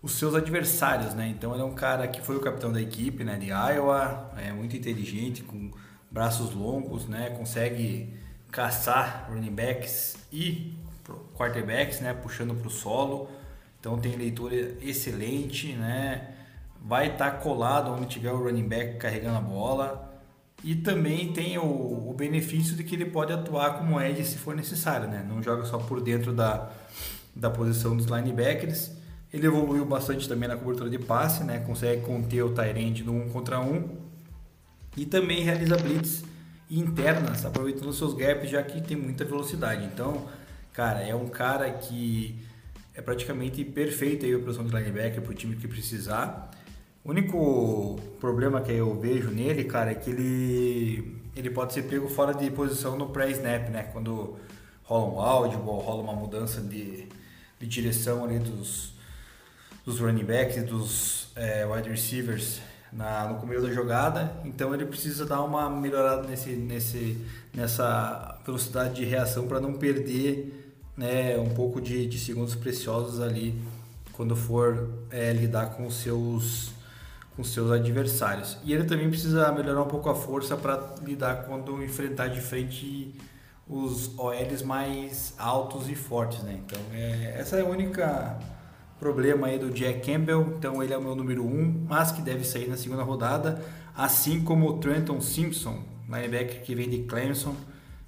os 0.00 0.12
seus 0.12 0.34
adversários, 0.34 1.14
né? 1.14 1.28
Então 1.28 1.54
ele 1.54 1.62
é 1.62 1.64
um 1.64 1.74
cara 1.74 2.06
que 2.06 2.20
foi 2.20 2.36
o 2.36 2.40
capitão 2.40 2.70
da 2.70 2.78
equipe, 2.78 3.24
né, 3.24 3.38
de 3.38 3.46
Iowa, 3.46 4.30
é 4.36 4.52
muito 4.52 4.76
inteligente, 4.76 5.42
com 5.42 5.70
braços 6.14 6.54
longos, 6.54 7.08
né? 7.08 7.30
Consegue 7.36 8.14
caçar 8.52 9.26
running 9.28 9.50
backs 9.50 10.16
e 10.32 10.72
quarterbacks, 11.36 12.00
né, 12.00 12.14
puxando 12.14 12.54
para 12.54 12.68
o 12.68 12.70
solo. 12.70 13.28
Então 13.80 13.98
tem 13.98 14.14
leitura 14.14 14.54
excelente, 14.80 15.72
né? 15.72 16.30
Vai 16.80 17.08
estar 17.08 17.32
tá 17.32 17.36
colado 17.38 17.90
onde 17.90 18.06
tiver 18.06 18.30
o 18.30 18.44
running 18.44 18.68
back 18.68 18.96
carregando 18.98 19.38
a 19.38 19.40
bola. 19.40 20.12
E 20.62 20.76
também 20.76 21.32
tem 21.32 21.58
o, 21.58 21.64
o, 22.08 22.14
benefício 22.16 22.74
de 22.76 22.84
que 22.84 22.94
ele 22.94 23.06
pode 23.06 23.32
atuar 23.32 23.76
como 23.76 24.00
edge 24.00 24.24
se 24.24 24.38
for 24.38 24.54
necessário, 24.54 25.08
né? 25.08 25.26
Não 25.28 25.42
joga 25.42 25.64
só 25.64 25.78
por 25.78 26.00
dentro 26.00 26.32
da, 26.32 26.70
da 27.34 27.50
posição 27.50 27.94
dos 27.96 28.06
linebackers. 28.06 28.92
Ele 29.32 29.46
evoluiu 29.46 29.84
bastante 29.84 30.28
também 30.28 30.48
na 30.48 30.56
cobertura 30.56 30.88
de 30.88 30.98
passe, 30.98 31.42
né? 31.42 31.58
Consegue 31.58 32.02
conter 32.02 32.42
o 32.42 32.54
Tyrande 32.54 33.02
no 33.02 33.12
1 33.24 33.30
contra 33.30 33.60
1. 33.60 34.03
E 34.96 35.04
também 35.04 35.42
realiza 35.42 35.76
blitz 35.76 36.22
internas, 36.70 37.44
aproveitando 37.44 37.92
seus 37.92 38.14
gaps, 38.14 38.50
já 38.50 38.62
que 38.62 38.80
tem 38.80 38.96
muita 38.96 39.24
velocidade. 39.24 39.84
Então, 39.84 40.26
cara, 40.72 41.00
é 41.00 41.14
um 41.14 41.28
cara 41.28 41.70
que 41.70 42.38
é 42.94 43.02
praticamente 43.02 43.64
perfeito 43.64 44.24
aí 44.24 44.34
a 44.34 44.38
posição 44.38 44.64
de 44.64 44.74
linebacker 44.74 45.20
para 45.20 45.30
o 45.32 45.34
time 45.34 45.56
que 45.56 45.66
precisar. 45.66 46.50
O 47.04 47.10
único 47.10 48.00
problema 48.20 48.60
que 48.60 48.72
eu 48.72 48.98
vejo 48.98 49.30
nele, 49.30 49.64
cara, 49.64 49.90
é 49.90 49.94
que 49.94 50.10
ele, 50.10 51.20
ele 51.36 51.50
pode 51.50 51.74
ser 51.74 51.82
pego 51.82 52.08
fora 52.08 52.32
de 52.32 52.50
posição 52.50 52.96
no 52.96 53.08
pré-snap, 53.08 53.68
né? 53.68 53.82
Quando 53.92 54.36
rola 54.84 55.12
um 55.12 55.20
áudio 55.20 55.62
ou 55.66 55.80
rola 55.80 56.02
uma 56.02 56.14
mudança 56.14 56.60
de, 56.60 57.06
de 57.58 57.66
direção 57.66 58.24
ali 58.24 58.38
dos, 58.38 58.94
dos 59.84 59.98
running 59.98 60.24
backs 60.24 60.56
e 60.56 60.62
dos 60.62 61.28
é, 61.34 61.66
wide 61.66 61.90
receivers 61.90 62.60
na, 62.94 63.28
no 63.28 63.34
começo 63.36 63.62
da 63.62 63.72
jogada. 63.72 64.32
Então 64.44 64.74
ele 64.74 64.86
precisa 64.86 65.26
dar 65.26 65.42
uma 65.42 65.68
melhorada 65.68 66.22
nesse, 66.22 66.50
nesse, 66.50 67.18
nessa 67.52 68.38
velocidade 68.44 68.94
de 68.94 69.04
reação 69.04 69.46
para 69.46 69.60
não 69.60 69.74
perder 69.74 70.74
né, 70.96 71.36
um 71.38 71.50
pouco 71.50 71.80
de, 71.80 72.06
de 72.06 72.18
segundos 72.18 72.54
preciosos 72.54 73.20
ali 73.20 73.60
quando 74.12 74.36
for 74.36 74.88
é, 75.10 75.32
lidar 75.32 75.70
com 75.74 75.90
seus 75.90 76.72
com 77.36 77.42
seus 77.42 77.72
adversários. 77.72 78.56
E 78.62 78.72
ele 78.72 78.84
também 78.84 79.08
precisa 79.08 79.50
melhorar 79.50 79.82
um 79.82 79.88
pouco 79.88 80.08
a 80.08 80.14
força 80.14 80.56
para 80.56 80.94
lidar 81.02 81.44
quando 81.46 81.82
enfrentar 81.82 82.28
de 82.28 82.40
frente 82.40 83.12
os 83.68 84.16
OLs 84.16 84.62
mais 84.62 85.34
altos 85.36 85.88
e 85.88 85.96
fortes, 85.96 86.44
né? 86.44 86.60
Então, 86.64 86.78
é, 86.92 87.34
essa 87.36 87.56
é 87.56 87.62
a 87.62 87.64
única 87.64 88.38
problema 88.98 89.48
aí 89.48 89.58
do 89.58 89.70
Jack 89.70 90.00
Campbell. 90.00 90.54
Então, 90.56 90.82
ele 90.82 90.92
é 90.92 90.98
o 90.98 91.02
meu 91.02 91.14
número 91.14 91.44
1, 91.44 91.46
um, 91.46 91.86
mas 91.88 92.12
que 92.12 92.22
deve 92.22 92.44
sair 92.44 92.68
na 92.68 92.76
segunda 92.76 93.02
rodada, 93.02 93.62
assim 93.96 94.42
como 94.42 94.68
o 94.68 94.78
Trenton 94.78 95.20
Simpson, 95.20 95.82
linebacker 96.08 96.62
que 96.62 96.74
vem 96.74 96.88
de 96.88 96.98
Clemson. 97.04 97.54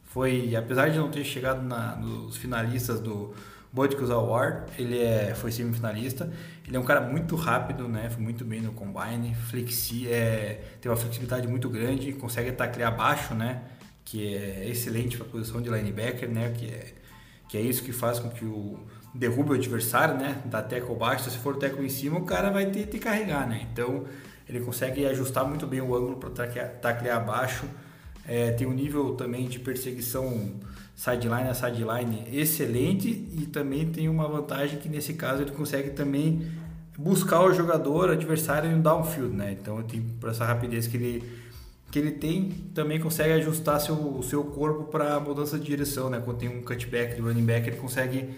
Foi, 0.04 0.54
apesar 0.56 0.88
de 0.88 0.98
não 0.98 1.10
ter 1.10 1.24
chegado 1.24 1.62
na, 1.62 1.96
nos 1.96 2.36
finalistas 2.36 3.00
do 3.00 3.34
Butkus 3.72 4.10
Award, 4.10 4.72
ele 4.78 4.98
é, 4.98 5.34
foi 5.34 5.52
semifinalista. 5.52 6.32
Ele 6.66 6.76
é 6.76 6.80
um 6.80 6.84
cara 6.84 7.02
muito 7.02 7.36
rápido, 7.36 7.86
né? 7.86 8.08
Foi 8.08 8.22
muito 8.22 8.44
bem 8.44 8.62
no 8.62 8.72
combine, 8.72 9.34
flexi, 9.34 10.08
é, 10.08 10.62
tem 10.80 10.90
uma 10.90 10.96
flexibilidade 10.96 11.46
muito 11.46 11.68
grande, 11.68 12.12
consegue 12.14 12.52
taclear 12.52 12.92
abaixo, 12.92 13.34
né? 13.34 13.62
Que 14.04 14.34
é 14.34 14.68
excelente 14.68 15.18
para 15.18 15.26
a 15.26 15.28
posição 15.28 15.60
de 15.60 15.68
linebacker, 15.68 16.30
né? 16.30 16.54
Que 16.56 16.66
é, 16.66 16.94
que 17.48 17.58
é 17.58 17.60
isso 17.60 17.82
que 17.82 17.92
faz 17.92 18.18
com 18.18 18.30
que 18.30 18.44
o 18.44 18.78
derrube 19.18 19.50
o 19.50 19.54
adversário, 19.54 20.16
né? 20.16 20.40
Da 20.44 20.62
tackle 20.62 20.94
baixo, 20.94 21.30
se 21.30 21.38
for 21.38 21.56
o 21.56 21.58
tackle 21.58 21.84
em 21.84 21.88
cima, 21.88 22.18
o 22.18 22.24
cara 22.24 22.50
vai 22.50 22.66
ter 22.66 22.86
que 22.86 22.98
carregar, 22.98 23.48
né? 23.48 23.66
Então 23.72 24.04
ele 24.48 24.60
consegue 24.60 25.04
ajustar 25.06 25.46
muito 25.46 25.66
bem 25.66 25.80
o 25.80 25.94
ângulo 25.94 26.16
para 26.16 26.46
taclear 26.80 27.18
abaixo. 27.18 27.64
É, 28.26 28.50
tem 28.52 28.66
um 28.66 28.72
nível 28.72 29.14
também 29.14 29.48
de 29.48 29.58
perseguição 29.58 30.52
sideline 30.94 31.48
a 31.48 31.54
sideline 31.54 32.24
excelente 32.32 33.08
e 33.08 33.46
também 33.46 33.90
tem 33.90 34.08
uma 34.08 34.26
vantagem 34.26 34.78
que 34.78 34.88
nesse 34.88 35.14
caso 35.14 35.42
ele 35.42 35.50
consegue 35.50 35.90
também 35.90 36.50
buscar 36.98 37.42
o 37.42 37.52
jogador 37.52 38.10
adversário 38.10 38.70
no 38.70 38.82
downfield, 38.82 39.34
né? 39.34 39.56
Então 39.60 39.82
tem 39.82 40.00
por 40.00 40.30
essa 40.30 40.44
rapidez 40.44 40.86
que 40.86 40.96
ele 40.96 41.46
que 41.90 42.00
ele 42.00 42.10
tem, 42.10 42.50
também 42.74 42.98
consegue 42.98 43.32
ajustar 43.34 43.80
seu, 43.80 43.94
o 43.94 44.22
seu 44.22 44.42
corpo 44.42 44.84
para 44.84 45.18
mudança 45.20 45.56
de 45.56 45.64
direção, 45.64 46.10
né? 46.10 46.20
Quando 46.22 46.38
tem 46.38 46.48
um 46.48 46.60
cutback 46.62 47.14
de 47.14 47.20
running 47.20 47.44
back, 47.44 47.68
ele 47.68 47.76
consegue 47.76 48.28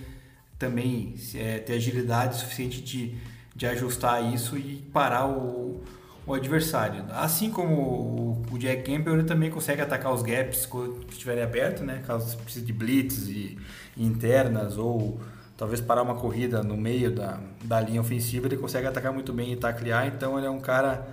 também 0.59 1.15
é, 1.35 1.59
ter 1.59 1.75
agilidade 1.75 2.37
suficiente 2.37 2.81
de, 2.83 3.17
de 3.55 3.67
ajustar 3.67 4.35
isso 4.35 4.59
e 4.59 4.83
parar 4.93 5.27
o, 5.29 5.83
o 6.27 6.35
adversário. 6.35 7.05
Assim 7.11 7.51
como 7.51 7.75
o, 7.75 8.43
o 8.51 8.59
Jack 8.59 8.83
Campbell, 8.83 9.15
ele 9.15 9.25
também 9.25 9.51
consegue 9.51 9.81
atacar 9.81 10.13
os 10.13 10.23
gaps 10.23 10.67
quando 10.67 11.07
estiverem 11.11 11.45
abertos, 11.45 11.83
né? 11.83 12.03
Caso 12.07 12.37
precise 12.39 12.65
de 12.65 12.73
blitz 12.73 13.29
e, 13.29 13.57
e 13.97 14.05
internas 14.05 14.77
ou 14.77 15.21
talvez 15.57 15.81
parar 15.81 16.03
uma 16.03 16.15
corrida 16.15 16.63
no 16.63 16.77
meio 16.77 17.11
da, 17.15 17.41
da 17.65 17.81
linha 17.81 18.01
ofensiva, 18.01 18.47
ele 18.47 18.57
consegue 18.57 18.87
atacar 18.87 19.13
muito 19.13 19.33
bem 19.33 19.53
e 19.53 19.57
taclear, 19.57 20.07
então 20.07 20.39
ele 20.39 20.47
é 20.47 20.51
um 20.51 20.61
cara 20.61 21.05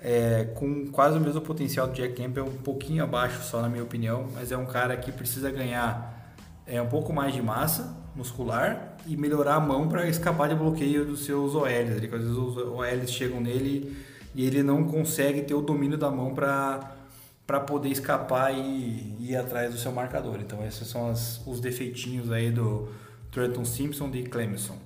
é, 0.00 0.44
com 0.54 0.86
quase 0.86 1.18
o 1.18 1.20
mesmo 1.20 1.42
potencial 1.42 1.86
do 1.86 1.92
Jack 1.92 2.14
Campbell, 2.14 2.46
um 2.46 2.56
pouquinho 2.56 3.04
abaixo 3.04 3.42
só 3.42 3.60
na 3.60 3.68
minha 3.68 3.82
opinião, 3.82 4.28
mas 4.32 4.50
é 4.50 4.56
um 4.56 4.64
cara 4.64 4.96
que 4.96 5.12
precisa 5.12 5.50
ganhar 5.50 6.34
é, 6.66 6.80
um 6.80 6.86
pouco 6.86 7.12
mais 7.12 7.34
de 7.34 7.42
massa 7.42 8.01
muscular 8.14 8.96
e 9.06 9.16
melhorar 9.16 9.54
a 9.54 9.60
mão 9.60 9.88
para 9.88 10.08
escapar 10.08 10.48
de 10.48 10.54
bloqueio 10.54 11.04
dos 11.04 11.24
seus 11.24 11.54
OLs. 11.54 11.96
Ele, 11.96 12.06
às 12.06 12.22
vezes 12.22 12.36
os 12.36 12.56
OLs 12.56 13.10
chegam 13.10 13.40
nele 13.40 13.96
e 14.34 14.46
ele 14.46 14.62
não 14.62 14.84
consegue 14.84 15.42
ter 15.42 15.54
o 15.54 15.62
domínio 15.62 15.98
da 15.98 16.10
mão 16.10 16.34
para 16.34 17.60
poder 17.66 17.88
escapar 17.88 18.52
e, 18.52 19.16
ir 19.20 19.36
atrás 19.36 19.72
do 19.72 19.78
seu 19.78 19.92
marcador. 19.92 20.38
Então 20.40 20.64
esses 20.64 20.86
são 20.88 21.08
as, 21.08 21.40
os 21.46 21.60
defeitinhos 21.60 22.30
aí 22.30 22.50
do 22.50 22.88
Trenton 23.30 23.64
Simpson 23.64 24.10
de 24.10 24.22
Clemson. 24.24 24.76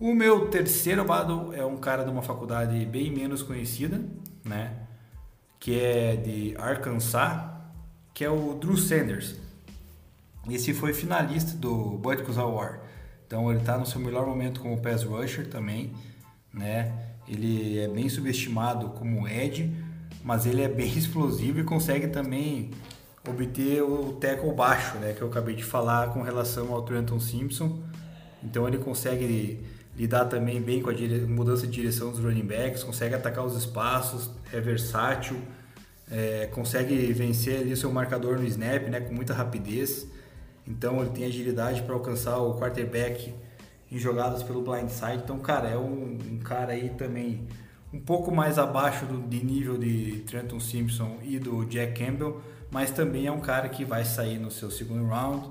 O 0.00 0.14
meu 0.14 0.48
terceiro 0.48 1.04
bado 1.04 1.54
é 1.54 1.64
um 1.64 1.76
cara 1.76 2.02
de 2.02 2.10
uma 2.10 2.22
faculdade 2.22 2.84
bem 2.86 3.10
menos 3.10 3.42
conhecida, 3.42 4.00
né? 4.44 4.74
Que 5.60 5.78
é 5.78 6.16
de 6.16 6.56
Arkansas, 6.58 7.40
que 8.12 8.24
é 8.24 8.30
o 8.30 8.54
Drew 8.54 8.76
Sanders. 8.76 9.36
Esse 10.50 10.74
foi 10.74 10.92
finalista 10.92 11.56
do 11.56 11.98
Butkus 11.98 12.36
Award. 12.36 12.80
Então 13.26 13.50
ele 13.50 13.60
está 13.60 13.78
no 13.78 13.86
seu 13.86 14.00
melhor 14.00 14.26
momento 14.26 14.60
como 14.60 14.76
pass 14.80 15.04
rusher 15.04 15.46
também, 15.48 15.92
né? 16.52 16.92
Ele 17.28 17.78
é 17.78 17.88
bem 17.88 18.08
subestimado 18.08 18.90
como 18.90 19.26
edge, 19.28 19.72
mas 20.22 20.44
ele 20.44 20.62
é 20.62 20.68
bem 20.68 20.88
explosivo 20.98 21.60
e 21.60 21.64
consegue 21.64 22.08
também 22.08 22.70
obter 23.26 23.82
o 23.82 24.14
tackle 24.14 24.52
baixo, 24.52 24.98
né? 24.98 25.12
Que 25.12 25.22
eu 25.22 25.28
acabei 25.28 25.54
de 25.54 25.64
falar 25.64 26.12
com 26.12 26.22
relação 26.22 26.74
ao 26.74 26.82
Trenton 26.82 27.20
Simpson. 27.20 27.80
Então 28.42 28.66
ele 28.66 28.78
consegue 28.78 29.60
lidar 29.96 30.24
também 30.24 30.60
bem 30.60 30.82
com 30.82 30.90
a 30.90 30.94
mudança 31.28 31.66
de 31.66 31.72
direção 31.72 32.10
dos 32.10 32.18
running 32.18 32.44
backs, 32.44 32.82
consegue 32.82 33.14
atacar 33.14 33.44
os 33.44 33.56
espaços, 33.56 34.30
é 34.52 34.58
versátil, 34.58 35.36
é, 36.10 36.48
consegue 36.52 37.12
vencer 37.12 37.60
ali 37.60 37.72
o 37.72 37.76
seu 37.76 37.92
marcador 37.92 38.38
no 38.38 38.44
snap, 38.44 38.88
né? 38.88 39.00
Com 39.00 39.14
muita 39.14 39.32
rapidez. 39.32 40.06
Então 40.66 41.00
ele 41.00 41.10
tem 41.10 41.24
agilidade 41.24 41.82
para 41.82 41.94
alcançar 41.94 42.38
o 42.38 42.58
quarterback 42.58 43.34
em 43.90 43.98
jogadas 43.98 44.42
pelo 44.42 44.62
blindside. 44.62 45.22
Então, 45.22 45.38
cara, 45.38 45.68
é 45.68 45.76
um, 45.76 46.18
um, 46.30 46.38
cara 46.38 46.72
aí 46.72 46.90
também 46.90 47.46
um 47.92 48.00
pouco 48.00 48.34
mais 48.34 48.58
abaixo 48.58 49.04
do, 49.04 49.20
de 49.20 49.44
nível 49.44 49.76
de 49.76 50.22
Trenton 50.26 50.58
Simpson 50.58 51.18
e 51.22 51.38
do 51.38 51.66
Jack 51.66 52.02
Campbell, 52.02 52.40
mas 52.70 52.90
também 52.90 53.26
é 53.26 53.32
um 53.32 53.40
cara 53.40 53.68
que 53.68 53.84
vai 53.84 54.04
sair 54.04 54.38
no 54.38 54.50
seu 54.50 54.70
segundo 54.70 55.06
round, 55.06 55.46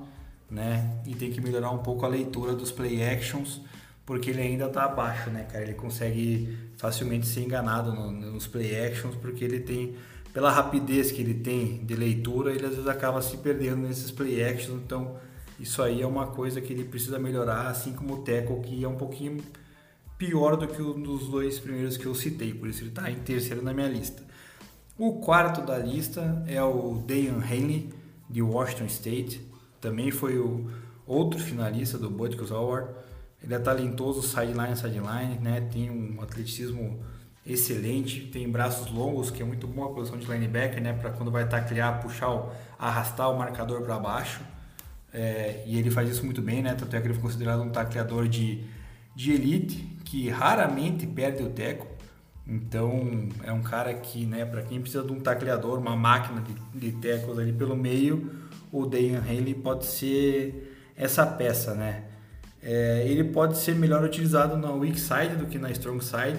né? 0.49 1.01
E 1.05 1.13
tem 1.13 1.31
que 1.31 1.39
melhorar 1.39 1.69
um 1.69 1.77
pouco 1.77 2.03
a 2.03 2.09
leitura 2.09 2.55
dos 2.55 2.71
play 2.71 3.07
actions, 3.07 3.61
porque 4.05 4.31
ele 4.31 4.41
ainda 4.41 4.65
está 4.65 4.85
abaixo, 4.85 5.29
né, 5.29 5.43
cara? 5.43 5.63
Ele 5.63 5.75
consegue 5.75 6.57
facilmente 6.77 7.27
ser 7.27 7.41
enganado 7.41 7.93
no, 7.93 8.11
nos 8.11 8.47
play 8.47 8.87
actions, 8.87 9.13
porque 9.15 9.43
ele 9.43 9.59
tem 9.59 9.95
pela 10.33 10.51
rapidez 10.51 11.11
que 11.11 11.21
ele 11.21 11.33
tem 11.33 11.83
de 11.83 11.95
leitura, 11.95 12.51
ele 12.51 12.65
às 12.65 12.71
vezes 12.71 12.87
acaba 12.87 13.21
se 13.21 13.37
perdendo 13.37 13.87
nesses 13.87 14.11
play 14.11 14.43
actions, 14.43 14.81
então 14.83 15.15
isso 15.59 15.81
aí 15.81 16.01
é 16.01 16.07
uma 16.07 16.27
coisa 16.27 16.61
que 16.61 16.71
ele 16.71 16.83
precisa 16.83 17.19
melhorar, 17.19 17.67
assim 17.67 17.93
como 17.93 18.15
o 18.15 18.17
Teco, 18.23 18.61
que 18.61 18.83
é 18.83 18.87
um 18.87 18.95
pouquinho 18.95 19.43
pior 20.17 20.55
do 20.55 20.67
que 20.67 20.81
um 20.81 21.01
dos 21.01 21.27
dois 21.27 21.59
primeiros 21.59 21.97
que 21.97 22.05
eu 22.05 22.15
citei, 22.15 22.53
por 22.53 22.69
isso 22.69 22.81
ele 22.81 22.89
está 22.89 23.09
em 23.11 23.15
terceiro 23.15 23.61
na 23.61 23.73
minha 23.73 23.87
lista. 23.87 24.23
O 24.97 25.13
quarto 25.13 25.61
da 25.61 25.77
lista 25.77 26.43
é 26.47 26.61
o 26.61 27.03
Dayan 27.07 27.39
Hanley, 27.39 27.89
de 28.29 28.41
Washington 28.41 28.85
State, 28.85 29.41
também 29.81 30.11
foi 30.11 30.37
o 30.37 30.69
outro 31.05 31.39
finalista 31.39 31.97
do 31.97 32.09
Butkus 32.09 32.51
Award. 32.51 32.87
Ele 33.43 33.53
é 33.53 33.59
talentoso 33.59 34.21
sideline, 34.21 34.77
sideline, 34.77 35.39
né? 35.39 35.61
tem 35.73 35.89
um 35.89 36.21
atleticismo 36.21 36.99
excelente, 37.45 38.21
tem 38.27 38.49
braços 38.49 38.91
longos, 38.91 39.31
que 39.31 39.41
é 39.41 39.45
muito 39.45 39.67
bom 39.67 39.83
a 39.83 39.89
posição 39.89 40.17
de 40.17 40.25
linebacker, 40.25 40.81
né? 40.81 40.93
para 40.93 41.09
quando 41.09 41.31
vai 41.31 41.47
taclear, 41.47 42.01
puxar, 42.01 42.29
arrastar 42.77 43.31
o 43.31 43.37
marcador 43.37 43.81
para 43.81 43.97
baixo. 43.97 44.41
É, 45.13 45.63
e 45.65 45.77
ele 45.77 45.91
faz 45.91 46.09
isso 46.09 46.23
muito 46.23 46.41
bem, 46.41 46.61
né? 46.61 46.73
Tanto 46.73 46.95
é 46.95 47.01
que 47.01 47.07
ele 47.07 47.13
foi 47.13 47.23
considerado 47.23 47.61
um 47.61 47.69
tacleador 47.69 48.29
de, 48.29 48.63
de 49.13 49.33
elite, 49.33 49.77
que 50.05 50.29
raramente 50.29 51.05
perde 51.05 51.43
o 51.43 51.49
teco. 51.49 51.85
Então 52.47 53.29
é 53.43 53.51
um 53.51 53.61
cara 53.61 53.93
que, 53.93 54.25
né, 54.25 54.45
para 54.45 54.61
quem 54.61 54.79
precisa 54.81 55.03
de 55.03 55.11
um 55.11 55.19
tacleador, 55.19 55.79
uma 55.79 55.95
máquina 55.95 56.41
de, 56.41 56.53
de 56.79 56.91
tecos 56.99 57.37
ali 57.37 57.51
pelo 57.51 57.75
meio, 57.75 58.31
o 58.71 58.85
Dayan 58.85 59.19
Haley 59.19 59.53
pode 59.53 59.85
ser 59.85 60.91
essa 60.95 61.25
peça, 61.25 61.73
né? 61.75 62.03
É, 62.63 63.03
ele 63.07 63.23
pode 63.25 63.57
ser 63.57 63.75
melhor 63.75 64.03
utilizado 64.03 64.55
na 64.55 64.71
weak 64.71 64.99
side 64.99 65.35
do 65.35 65.45
que 65.47 65.57
na 65.57 65.71
strong 65.71 66.03
side, 66.03 66.37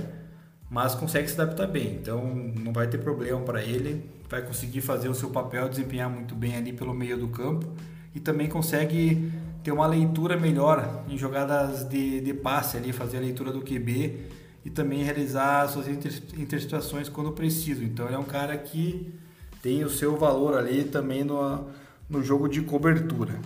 mas 0.73 0.95
consegue 0.95 1.29
se 1.29 1.39
adaptar 1.39 1.67
bem. 1.67 1.99
Então 2.01 2.35
não 2.35 2.73
vai 2.73 2.87
ter 2.87 2.97
problema 2.97 3.39
para 3.43 3.63
ele, 3.63 4.09
vai 4.27 4.41
conseguir 4.41 4.81
fazer 4.81 5.11
o 5.11 5.15
seu 5.15 5.29
papel, 5.29 5.69
desempenhar 5.69 6.09
muito 6.09 6.35
bem 6.35 6.57
ali 6.57 6.73
pelo 6.73 6.95
meio 6.95 7.19
do 7.19 7.29
campo 7.29 7.67
e 8.15 8.19
também 8.19 8.49
consegue 8.49 9.31
ter 9.63 9.71
uma 9.71 9.87
leitura 9.87 10.35
melhor 10.35 11.05
em 11.11 11.19
jogadas 11.19 11.85
de, 11.85 12.23
de 12.23 12.33
passe 12.33 12.79
ali, 12.79 12.91
fazer 12.91 13.19
a 13.19 13.21
leitura 13.21 13.53
do 13.53 13.61
QB 13.61 14.31
e 14.65 14.71
também 14.71 15.03
realizar 15.03 15.69
suas 15.69 15.87
inter, 15.87 16.11
interceptações 16.39 17.07
quando 17.07 17.33
preciso. 17.33 17.85
Então 17.85 18.07
ele 18.07 18.15
é 18.15 18.19
um 18.19 18.25
cara 18.25 18.57
que 18.57 19.13
tem 19.61 19.85
o 19.85 19.91
seu 19.91 20.17
valor 20.17 20.57
ali 20.57 20.85
também 20.85 21.23
no, 21.23 21.67
no 22.09 22.23
jogo 22.23 22.49
de 22.49 22.63
cobertura. 22.63 23.39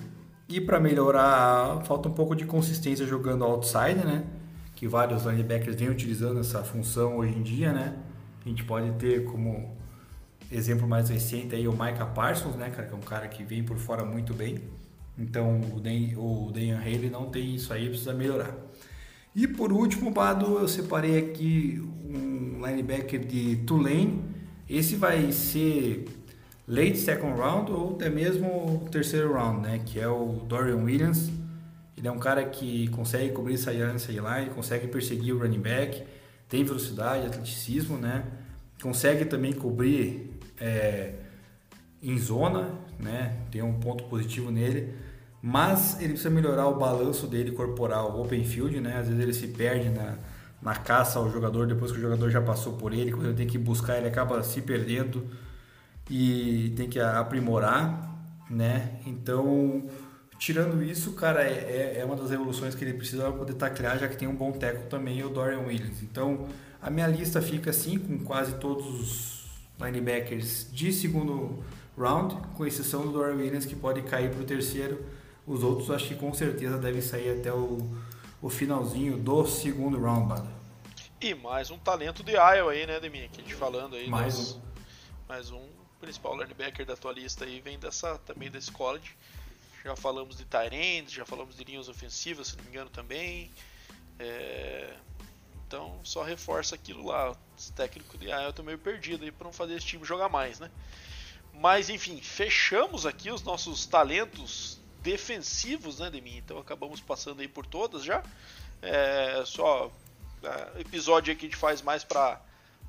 E 0.49 0.61
para 0.61 0.79
melhorar, 0.79 1.83
falta 1.87 2.09
um 2.09 2.13
pouco 2.13 2.37
de 2.37 2.45
consistência 2.45 3.05
jogando 3.05 3.43
outside, 3.45 4.07
né? 4.07 4.23
Que 4.77 4.87
vários 4.87 5.25
linebackers 5.25 5.75
vêm 5.75 5.89
utilizando 5.89 6.39
essa 6.39 6.63
função 6.63 7.17
hoje 7.17 7.37
em 7.37 7.43
dia, 7.43 7.73
né? 7.73 7.97
A 8.45 8.49
gente 8.49 8.63
pode 8.63 8.93
ter 8.93 9.25
como 9.25 9.75
exemplo 10.53 10.87
mais 10.87 11.09
recente 11.09 11.57
aí 11.57 11.67
o 11.67 11.73
Micah 11.73 12.07
Parsons, 12.07 12.55
né, 12.55 12.71
cara, 12.71 12.87
que 12.87 12.95
é 12.95 12.97
um 12.97 13.01
cara 13.01 13.27
que 13.27 13.43
vem 13.43 13.65
por 13.65 13.77
fora 13.77 14.05
muito 14.05 14.33
bem. 14.33 14.61
Então 15.19 15.61
o 15.75 15.81
Dan, 15.81 16.17
o 16.17 16.53
Dan 16.53 16.79
Haley 16.79 17.11
não 17.11 17.27
tem 17.31 17.57
isso 17.57 17.73
aí, 17.73 17.89
precisa 17.89 18.15
melhorar. 18.15 18.55
E 19.35 19.47
por 19.47 19.73
último, 19.73 20.11
Bado, 20.11 20.59
eu 20.59 20.69
separei 20.69 21.19
aqui 21.19 21.83
um 22.05 22.65
linebacker 22.65 23.21
de 23.21 23.57
Tulane. 23.67 24.23
Esse 24.69 24.97
vai 24.97 25.33
ser 25.33 26.07
late 26.67 26.97
second 26.97 27.39
round 27.39 27.71
ou 27.71 27.95
até 27.95 28.09
mesmo 28.09 28.87
terceiro 28.91 29.33
round, 29.35 29.61
né? 29.61 29.81
Que 29.85 30.01
é 30.01 30.09
o 30.09 30.41
Dorian 30.49 30.85
Williams. 30.85 31.31
Ele 31.97 32.07
é 32.07 32.11
um 32.13 32.19
cara 32.19 32.45
que 32.45 32.89
consegue 32.89 33.33
cobrir 33.33 33.57
sideline, 33.57 33.99
sideline, 33.99 34.51
consegue 34.51 34.87
perseguir 34.87 35.35
o 35.35 35.39
running 35.39 35.61
back, 35.61 36.03
tem 36.49 36.63
velocidade, 36.63 37.27
atleticismo, 37.27 37.97
né? 37.97 38.25
Consegue 38.83 39.25
também 39.25 39.53
cobrir 39.53 40.39
é, 40.61 41.15
em 42.03 42.19
zona, 42.19 42.75
né? 43.01 43.39
Tem 43.51 43.63
um 43.63 43.81
ponto 43.81 44.05
positivo 44.05 44.51
nele, 44.51 44.95
mas 45.41 45.99
ele 45.99 46.11
precisa 46.11 46.31
melhorar 46.31 46.69
o 46.69 46.79
balanço 46.79 47.27
dele 47.27 47.53
corporal, 47.53 48.21
open 48.21 48.45
field, 48.45 48.79
né? 48.81 48.99
Às 48.99 49.09
vezes 49.09 49.23
ele 49.23 49.33
se 49.33 49.49
perde 49.49 49.89
na, 49.89 50.19
na 50.61 50.75
caça 50.75 51.19
ao 51.19 51.31
jogador 51.31 51.67
depois 51.67 51.93
que 51.93 51.99
o 51.99 52.01
jogador 52.01 52.31
já 52.31 52.43
passou 52.43 52.75
por 52.75 52.93
ele, 52.93 53.11
quando 53.11 53.27
ele 53.27 53.37
tem 53.37 53.47
que 53.47 53.59
buscar, 53.59 53.97
ele 53.97 54.09
acaba 54.09 54.43
se 54.43 54.61
perdendo 54.61 55.27
e 56.11 56.73
tem 56.77 56.89
que 56.89 57.01
aprimorar, 57.01 58.15
né? 58.51 59.01
Então, 59.07 59.87
tirando 60.39 60.83
isso, 60.83 61.13
cara, 61.13 61.43
é, 61.43 61.95
é, 61.97 62.01
é 62.01 62.05
uma 62.05 62.17
das 62.17 62.31
evoluções 62.31 62.75
que 62.75 62.85
ele 62.85 62.95
precisa 62.95 63.23
para 63.23 63.33
poder 63.33 63.55
taclear, 63.55 63.99
já 63.99 64.09
que 64.09 64.17
tem 64.17 64.29
um 64.29 64.35
bom 64.35 64.53
teco 64.53 64.89
também, 64.89 65.23
o 65.25 65.29
Dorian 65.29 65.61
Williams. 65.61 66.03
Então, 66.03 66.49
a 66.81 66.91
minha 66.91 67.07
lista 67.07 67.41
fica 67.43 67.71
assim, 67.71 67.99
com 67.99 68.19
quase 68.25 68.55
todos 68.57 68.87
os 68.87 69.47
linebackers 69.81 70.69
de 70.73 70.93
segundo 70.93 71.63
round, 71.97 72.37
com 72.57 72.67
exceção 72.67 73.03
do 73.03 73.13
Dorian 73.13 73.37
Williams, 73.37 73.67
que 73.67 73.75
pode 73.75 74.03
cair 74.03 74.31
para 74.31 74.41
o 74.41 74.45
terceiro. 74.45 75.05
Os 75.47 75.63
outros 75.63 75.91
acho 75.91 76.09
que 76.09 76.15
com 76.15 76.33
certeza 76.35 76.77
devem 76.77 77.01
sair 77.01 77.39
até 77.39 77.53
o, 77.53 77.79
o 78.43 78.49
finalzinho 78.49 79.17
do 79.17 79.47
segundo 79.47 80.01
round, 80.01 80.29
Bada. 80.29 80.57
E 81.21 81.35
mais 81.35 81.71
um 81.71 81.79
talento 81.79 82.23
de 82.23 82.33
Iowa 82.33 82.73
aí, 82.73 82.87
né, 82.87 83.01
Deminha? 83.01 83.29
Que 83.29 83.41
a 83.41 83.45
gente 83.45 83.55
falando 83.55 83.97
aí. 83.97 84.09
Mais 84.09 84.37
das, 84.37 84.53
um. 84.53 84.61
Mais 85.29 85.51
um 85.51 85.67
principal 86.01 86.37
linebacker 86.37 86.85
da 86.85 86.97
tua 86.97 87.13
lista 87.13 87.45
aí 87.45 87.61
vem 87.61 87.79
dessa, 87.79 88.19
também 88.19 88.51
desse 88.51 88.71
college. 88.71 89.17
Já 89.87 89.95
falamos 89.95 90.37
de 90.37 90.45
Tyrants, 90.45 91.13
já 91.13 91.25
falamos 91.25 91.57
de 91.57 91.63
linhas 91.63 91.89
ofensivas, 91.89 92.49
se 92.49 92.57
não 92.57 92.65
me 92.65 92.71
engano 92.71 92.91
também. 92.91 93.53
É, 94.19 94.97
então 95.65 96.01
só 96.03 96.25
reforça 96.25 96.75
aquilo 96.75 97.07
lá. 97.07 97.37
Os 97.57 97.71
técnicos 97.71 98.19
de 98.19 98.33
ah, 98.33 98.43
eu 98.43 98.53
tô 98.53 98.65
meio 98.65 98.79
perdido 98.79 99.25
aí 99.25 99.31
para 99.31 99.45
não 99.45 99.53
fazer 99.53 99.77
esse 99.77 99.87
time 99.87 100.05
jogar 100.05 100.29
mais, 100.29 100.59
né? 100.59 100.73
Mas 101.55 101.89
enfim, 101.89 102.21
fechamos 102.21 103.07
aqui 103.07 103.31
os 103.31 103.45
nossos 103.45 103.87
talentos 103.87 104.81
defensivos, 105.03 106.01
né, 106.01 106.11
de 106.11 106.21
mim. 106.21 106.39
Então 106.39 106.59
acabamos 106.59 107.01
passando 107.01 107.41
aí 107.41 107.47
por 107.47 107.65
todas 107.65 108.03
já. 108.03 108.25
É 108.83 109.45
só 109.47 109.89
é, 110.43 110.81
episódio 110.81 111.31
aí 111.31 111.37
que 111.37 111.47
a 111.47 111.49
gente 111.49 111.57
faz 111.57 111.81
mais 111.81 112.03
para 112.03 112.41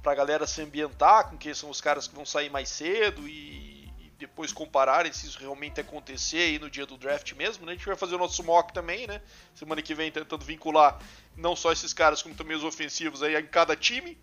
pra 0.01 0.15
galera 0.15 0.47
se 0.47 0.63
ambientar 0.63 1.29
com 1.29 1.37
quem 1.37 1.53
são 1.53 1.69
os 1.69 1.79
caras 1.79 2.07
que 2.07 2.15
vão 2.15 2.25
sair 2.25 2.49
mais 2.49 2.69
cedo 2.69 3.27
e 3.27 3.76
depois 4.17 4.51
compararem 4.51 5.13
se 5.13 5.27
isso 5.27 5.39
realmente 5.39 5.79
acontecer 5.79 6.37
aí 6.37 6.59
no 6.59 6.69
dia 6.69 6.85
do 6.85 6.97
draft 6.97 7.33
mesmo, 7.33 7.65
né? 7.65 7.73
A 7.73 7.75
gente 7.75 7.85
vai 7.85 7.95
fazer 7.95 8.15
o 8.15 8.17
nosso 8.17 8.43
mock 8.43 8.73
também, 8.73 9.05
né? 9.05 9.21
Semana 9.53 9.81
que 9.81 9.93
vem 9.93 10.11
tentando 10.11 10.43
vincular 10.43 10.99
não 11.35 11.55
só 11.55 11.71
esses 11.71 11.93
caras 11.93 12.21
como 12.21 12.33
também 12.33 12.57
os 12.57 12.63
ofensivos 12.63 13.21
aí 13.21 13.35
em 13.35 13.45
cada 13.45 13.75
time. 13.75 14.17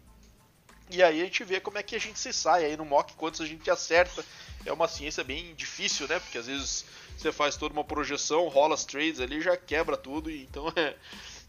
E 0.91 1.03
aí 1.03 1.21
a 1.21 1.25
gente 1.25 1.45
vê 1.45 1.61
como 1.61 1.79
é 1.79 1.83
que 1.83 1.95
a 1.95 2.01
gente 2.01 2.19
se 2.19 2.33
sai 2.33 2.65
aí 2.65 2.77
no 2.77 2.85
mock, 2.85 3.15
quantos 3.15 3.41
a 3.41 3.47
gente 3.47 3.71
acerta. 3.71 4.25
É 4.67 4.73
uma 4.73 4.89
ciência 4.89 5.23
bem 5.23 5.55
difícil, 5.55 6.09
né? 6.09 6.19
Porque 6.19 6.39
às 6.39 6.47
vezes 6.47 6.85
você 7.17 7.31
faz 7.31 7.57
toda 7.57 7.73
uma 7.73 7.85
projeção, 7.85 8.49
rola 8.49 8.75
as 8.75 8.85
trades 8.85 9.21
ali 9.21 9.41
já 9.41 9.57
quebra 9.57 9.97
tudo. 9.97 10.31
Então 10.31 10.71
é, 10.75 10.97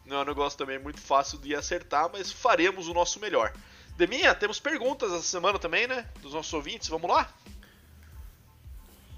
não 0.05 0.17
é 0.17 0.21
um 0.21 0.25
negócio 0.25 0.57
também 0.57 0.77
muito 0.77 1.01
fácil 1.01 1.39
de 1.39 1.55
acertar, 1.55 2.09
mas 2.13 2.31
faremos 2.31 2.87
o 2.87 2.93
nosso 2.93 3.19
melhor. 3.19 3.53
Deminha, 3.97 4.35
temos 4.35 4.59
perguntas 4.59 5.11
essa 5.11 5.23
semana 5.23 5.57
também, 5.57 5.87
né? 5.87 6.07
Dos 6.21 6.33
nossos 6.33 6.53
ouvintes, 6.53 6.89
vamos 6.89 7.09
lá? 7.09 7.33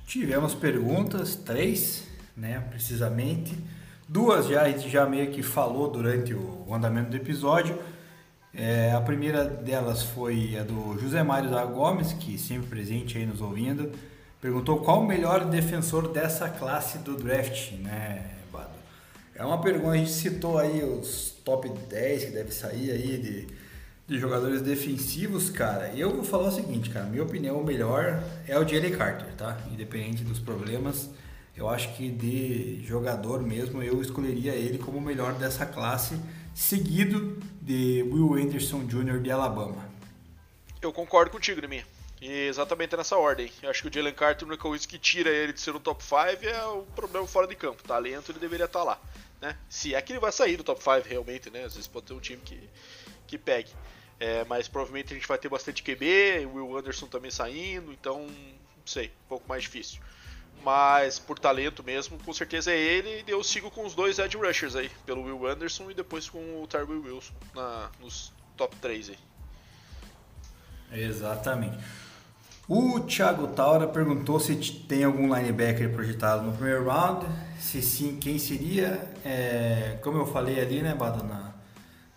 Tivemos 0.08 0.56
perguntas, 0.56 1.36
três, 1.36 2.08
né? 2.36 2.64
Precisamente. 2.70 3.54
Duas 4.08 4.48
já 4.48 4.62
a 4.62 4.72
gente 4.72 4.90
já 4.90 5.06
meio 5.06 5.30
que 5.32 5.44
falou 5.44 5.92
durante 5.92 6.34
o 6.34 6.74
andamento 6.74 7.10
do 7.10 7.18
episódio. 7.18 7.78
É, 8.54 8.94
a 8.94 9.02
primeira 9.02 9.44
delas 9.44 10.04
foi 10.04 10.58
a 10.58 10.64
do 10.64 10.98
José 10.98 11.22
Mário 11.24 11.50
da 11.50 11.66
Gomes, 11.66 12.14
que 12.14 12.38
sempre 12.38 12.70
presente 12.70 13.18
aí 13.18 13.26
nos 13.26 13.42
ouvindo. 13.42 13.92
Perguntou 14.40 14.80
qual 14.80 15.02
o 15.02 15.06
melhor 15.06 15.44
defensor 15.44 16.08
dessa 16.08 16.48
classe 16.48 17.00
do 17.00 17.18
draft, 17.18 17.74
né, 17.74 18.32
Bado? 18.50 18.78
É 19.36 19.44
uma 19.44 19.60
pergunta, 19.60 19.92
a 19.92 19.98
gente 19.98 20.12
citou 20.12 20.58
aí 20.58 20.86
os 20.86 21.32
top 21.44 21.68
10 21.68 22.24
que 22.24 22.32
deve 22.32 22.54
sair 22.54 22.92
aí 22.92 23.18
de, 23.18 23.48
de 24.08 24.18
jogadores 24.18 24.62
defensivos, 24.62 25.50
cara. 25.50 25.94
Eu 25.94 26.12
vou 26.12 26.24
falar 26.24 26.48
o 26.48 26.52
seguinte, 26.52 26.90
cara, 26.90 27.06
minha 27.06 27.24
opinião, 27.24 27.60
o 27.60 27.66
melhor 27.66 28.24
é 28.48 28.58
o 28.58 28.68
Jalen 28.68 28.96
Carter, 28.96 29.34
tá? 29.36 29.58
Independente 29.72 30.24
dos 30.24 30.40
problemas 30.40 31.10
eu 31.58 31.68
acho 31.68 31.92
que 31.96 32.08
de 32.12 32.86
jogador 32.86 33.42
mesmo 33.42 33.82
eu 33.82 34.00
escolheria 34.00 34.54
ele 34.54 34.78
como 34.78 35.00
o 35.00 35.02
melhor 35.02 35.34
dessa 35.34 35.66
classe, 35.66 36.22
seguido 36.54 37.36
de 37.60 38.04
Will 38.04 38.36
Anderson 38.36 38.86
Jr. 38.86 39.20
de 39.20 39.32
Alabama. 39.32 39.90
Eu 40.80 40.94
concordo 40.94 41.32
contigo, 41.32 41.60
Nemi. 41.60 41.84
E 42.22 42.48
exatamente 42.48 42.96
nessa 42.96 43.18
ordem. 43.18 43.52
Eu 43.64 43.72
acho 43.72 43.82
que 43.82 43.88
o 43.88 43.92
Jalen 43.92 44.14
Carter, 44.14 44.48
única 44.48 44.62
coisa 44.62 44.88
que 44.88 45.00
tira 45.00 45.32
ele 45.32 45.52
de 45.52 45.60
ser 45.60 45.76
um 45.76 45.80
top 45.80 46.04
5 46.04 46.46
é 46.46 46.64
o 46.68 46.84
problema 46.96 47.26
fora 47.26 47.48
de 47.48 47.56
campo. 47.56 47.82
Talento 47.82 48.32
ele 48.32 48.40
deveria 48.40 48.66
estar 48.66 48.84
lá. 48.84 49.02
Né? 49.42 49.58
Se 49.68 49.96
é 49.96 50.02
que 50.02 50.14
ele 50.14 50.20
vai 50.20 50.32
sair 50.32 50.58
do 50.58 50.64
top 50.64 50.82
5 50.82 51.08
realmente, 51.08 51.50
né? 51.50 51.64
Às 51.64 51.74
vezes 51.74 51.88
pode 51.88 52.06
ter 52.06 52.14
um 52.14 52.20
time 52.20 52.42
que, 52.46 52.70
que 53.26 53.38
pegue. 53.38 53.72
É, 54.20 54.44
mas 54.46 54.68
provavelmente 54.68 55.14
a 55.14 55.16
gente 55.16 55.28
vai 55.28 55.38
ter 55.38 55.50
bastante 55.50 55.84
QB, 55.84 56.48
o 56.48 56.56
Will 56.56 56.78
Anderson 56.78 57.08
também 57.08 57.30
saindo, 57.30 57.92
então 57.92 58.22
não 58.26 58.86
sei, 58.86 59.08
um 59.26 59.30
pouco 59.30 59.48
mais 59.48 59.64
difícil 59.64 60.02
mas 60.64 61.20
por 61.20 61.40
talento 61.40 61.84
mesmo, 61.84 62.18
com 62.26 62.34
certeza 62.34 62.72
é 62.72 62.78
ele. 62.78 63.24
E 63.26 63.32
eu 63.32 63.44
sigo 63.44 63.72
com 63.72 63.86
os 63.86 63.96
dois 63.96 64.20
edge 64.20 64.36
rushers 64.36 64.76
aí, 64.76 64.92
pelo 65.06 65.24
Will 65.24 65.48
Anderson 65.48 65.90
e 65.90 65.94
depois 65.94 66.30
com 66.30 66.40
o 66.62 66.68
Tyrell 66.68 67.02
Wilson 67.02 67.34
na, 67.56 67.90
nos 68.02 68.34
top 68.56 68.76
3 68.78 69.12
aí. 69.12 69.18
Exatamente. 70.92 71.78
O 72.68 73.00
Thiago 73.02 73.48
Taura 73.48 73.88
perguntou 73.88 74.42
se 74.42 74.56
tem 74.56 75.06
algum 75.06 75.34
linebacker 75.34 75.90
projetado 75.94 76.44
no 76.44 76.52
primeiro 76.52 76.86
round. 76.86 77.26
Se 77.60 77.82
sim, 77.82 78.18
quem 78.18 78.38
seria? 78.38 79.10
É, 79.24 79.98
como 80.02 80.18
eu 80.18 80.26
falei 80.26 80.60
ali, 80.60 80.82
né, 80.82 80.94
Bada, 80.94 81.24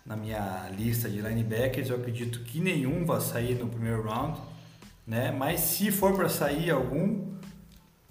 na, 0.05 0.15
minha 0.15 0.69
lista 0.77 1.09
de 1.09 1.21
linebackers, 1.21 1.89
eu 1.89 1.95
acredito 1.95 2.39
que 2.39 2.59
nenhum 2.59 3.05
vai 3.05 3.21
sair 3.21 3.55
no 3.55 3.67
primeiro 3.67 4.03
round. 4.03 4.39
Né? 5.05 5.31
Mas 5.31 5.61
se 5.61 5.91
for 5.91 6.15
para 6.15 6.29
sair 6.29 6.69
algum, 6.71 7.31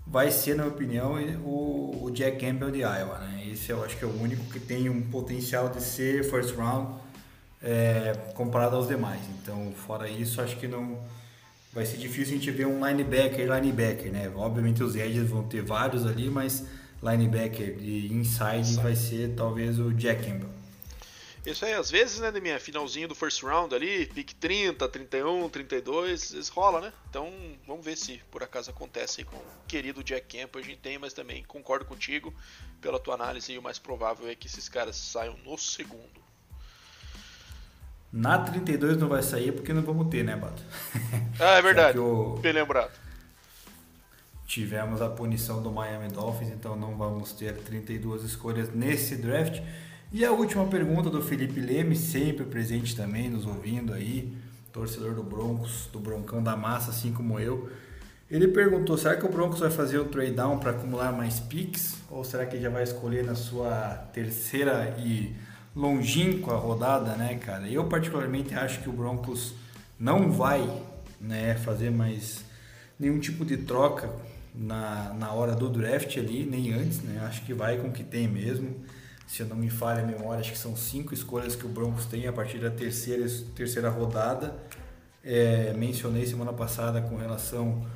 vai 0.07 0.30
ser, 0.30 0.55
na 0.55 0.64
minha 0.64 0.74
opinião, 0.74 1.14
o, 1.45 2.05
o 2.05 2.11
Jack 2.11 2.38
Campbell 2.38 2.70
de 2.70 2.80
Iowa. 2.80 3.18
Né? 3.18 3.49
Esse 3.53 3.70
eu 3.70 3.84
acho 3.84 3.97
que 3.97 4.05
é 4.05 4.09
o 4.09 4.22
único 4.22 4.45
que 4.53 4.61
tem 4.61 4.88
um 4.88 5.03
potencial 5.03 5.68
de 5.68 5.82
ser 5.82 6.24
first 6.24 6.55
round 6.57 7.01
é, 7.62 8.12
comparado 8.34 8.76
aos 8.76 8.88
demais. 8.88 9.20
Então, 9.41 9.72
fora 9.86 10.09
isso, 10.09 10.41
acho 10.41 10.57
que 10.57 10.66
não 10.66 10.99
vai 11.72 11.86
ser 11.86 11.99
difícil 11.99 12.34
a 12.34 12.38
gente 12.38 12.51
ver 12.51 12.66
um 12.66 12.84
linebacker 12.84 13.47
linebacker, 13.53 14.11
né? 14.11 14.30
Obviamente 14.34 14.82
os 14.82 14.97
edges 14.97 15.28
vão 15.28 15.45
ter 15.45 15.62
vários 15.62 16.05
ali, 16.05 16.28
mas 16.28 16.64
linebacker 17.03 17.76
de 17.76 18.12
inside 18.12 18.74
vai 18.82 18.97
ser 18.97 19.34
talvez 19.36 19.78
o 19.78 19.93
Jack 19.95 20.24
Campbell. 20.24 20.60
Isso 21.51 21.65
aí, 21.65 21.75
às 21.75 21.91
vezes, 21.91 22.21
né, 22.21 22.31
minha 22.41 22.61
finalzinho 22.61 23.09
do 23.09 23.15
first 23.15 23.43
round 23.43 23.75
ali, 23.75 24.07
pick 24.07 24.33
30, 24.35 24.89
31, 24.89 25.49
32, 25.49 26.23
às 26.23 26.31
vezes 26.33 26.49
rola, 26.49 26.81
né? 26.81 26.93
Então, 27.09 27.33
vamos 27.67 27.85
ver 27.85 27.97
se 27.97 28.21
por 28.31 28.43
acaso 28.43 28.71
acontece 28.71 29.21
aí 29.21 29.25
com 29.25 29.37
o 29.37 29.45
querido 29.67 30.03
Jack 30.05 30.39
Camp. 30.39 30.57
A 30.57 30.63
gente 30.63 30.79
tem, 30.79 30.99
mas 30.99 31.13
também 31.13 31.43
concordo 31.45 31.85
contigo 31.85 32.33
pela 32.81 32.99
tua 32.99 33.15
análise. 33.15 33.53
E 33.53 33.59
o 33.59 33.63
mais 33.63 33.79
provável 33.79 34.29
é 34.29 34.35
que 34.35 34.47
esses 34.47 34.69
caras 34.69 34.97
saiam 34.97 35.37
no 35.45 35.59
segundo. 35.59 36.21
Na 38.13 38.39
32 38.39 38.97
não 38.97 39.09
vai 39.09 39.23
sair 39.23 39.53
porque 39.53 39.73
não 39.73 39.83
vamos 39.83 40.09
ter, 40.09 40.25
né, 40.25 40.37
Bato? 40.37 40.63
Ah, 41.39 41.57
é 41.57 41.63
verdade. 41.63 41.99
o... 41.99 42.37
Bem 42.43 42.53
lembrado. 42.53 42.93
Tivemos 44.47 45.01
a 45.01 45.09
punição 45.09 45.63
do 45.63 45.71
Miami 45.71 46.09
Dolphins, 46.09 46.51
então 46.51 46.75
não 46.75 46.97
vamos 46.97 47.33
ter 47.33 47.57
32 47.59 48.25
escolhas 48.25 48.69
nesse 48.75 49.17
draft. 49.17 49.63
E 50.13 50.25
a 50.25 50.33
última 50.33 50.67
pergunta 50.67 51.09
do 51.09 51.23
Felipe 51.23 51.61
Leme, 51.61 51.95
sempre 51.95 52.45
presente 52.45 52.97
também, 52.97 53.31
nos 53.31 53.47
ouvindo 53.47 53.93
aí, 53.93 54.37
torcedor 54.73 55.15
do 55.15 55.23
Broncos, 55.23 55.89
do 55.93 56.01
Broncão 56.01 56.43
da 56.43 56.57
Massa, 56.57 56.91
assim 56.91 57.13
como 57.13 57.39
eu. 57.39 57.71
Ele 58.29 58.49
perguntou: 58.49 58.99
será 58.99 59.15
que 59.15 59.25
o 59.25 59.29
Broncos 59.29 59.61
vai 59.61 59.71
fazer 59.71 60.01
um 60.01 60.09
trade 60.09 60.33
down 60.33 60.59
para 60.59 60.73
acumular 60.73 61.13
mais 61.13 61.39
picks? 61.39 61.99
Ou 62.11 62.25
será 62.25 62.45
que 62.45 62.61
já 62.61 62.69
vai 62.69 62.83
escolher 62.83 63.25
na 63.25 63.37
sua 63.37 63.71
terceira 64.13 64.97
e 64.99 65.33
longínqua 65.77 66.57
rodada, 66.57 67.15
né, 67.15 67.37
cara? 67.37 67.69
Eu, 67.69 67.85
particularmente, 67.85 68.53
acho 68.53 68.81
que 68.81 68.89
o 68.89 68.93
Broncos 68.93 69.55
não 69.97 70.33
vai 70.33 70.69
né, 71.21 71.55
fazer 71.55 71.91
mais 71.91 72.45
nenhum 72.99 73.21
tipo 73.21 73.45
de 73.45 73.59
troca 73.59 74.11
na, 74.53 75.15
na 75.15 75.33
hora 75.33 75.55
do 75.55 75.69
draft 75.69 76.17
ali, 76.17 76.45
nem 76.45 76.73
antes, 76.73 77.01
né? 77.01 77.25
Acho 77.29 77.43
que 77.43 77.55
vai 77.55 77.79
com 77.79 77.87
o 77.87 77.93
que 77.93 78.03
tem 78.03 78.27
mesmo 78.27 78.75
se 79.31 79.43
eu 79.43 79.47
não 79.47 79.55
me 79.55 79.70
falha 79.70 80.03
a 80.03 80.05
memória, 80.05 80.41
acho 80.41 80.51
que 80.51 80.59
são 80.59 80.74
cinco 80.74 81.14
escolhas 81.14 81.55
que 81.55 81.64
o 81.64 81.68
Broncos 81.68 82.05
tem 82.05 82.26
a 82.26 82.33
partir 82.33 82.59
da 82.59 82.68
terceira, 82.68 83.24
terceira 83.55 83.89
rodada. 83.89 84.57
É, 85.22 85.72
mencionei 85.72 86.26
semana 86.26 86.53
passada 86.53 87.01
com 87.01 87.16
relação 87.16 87.87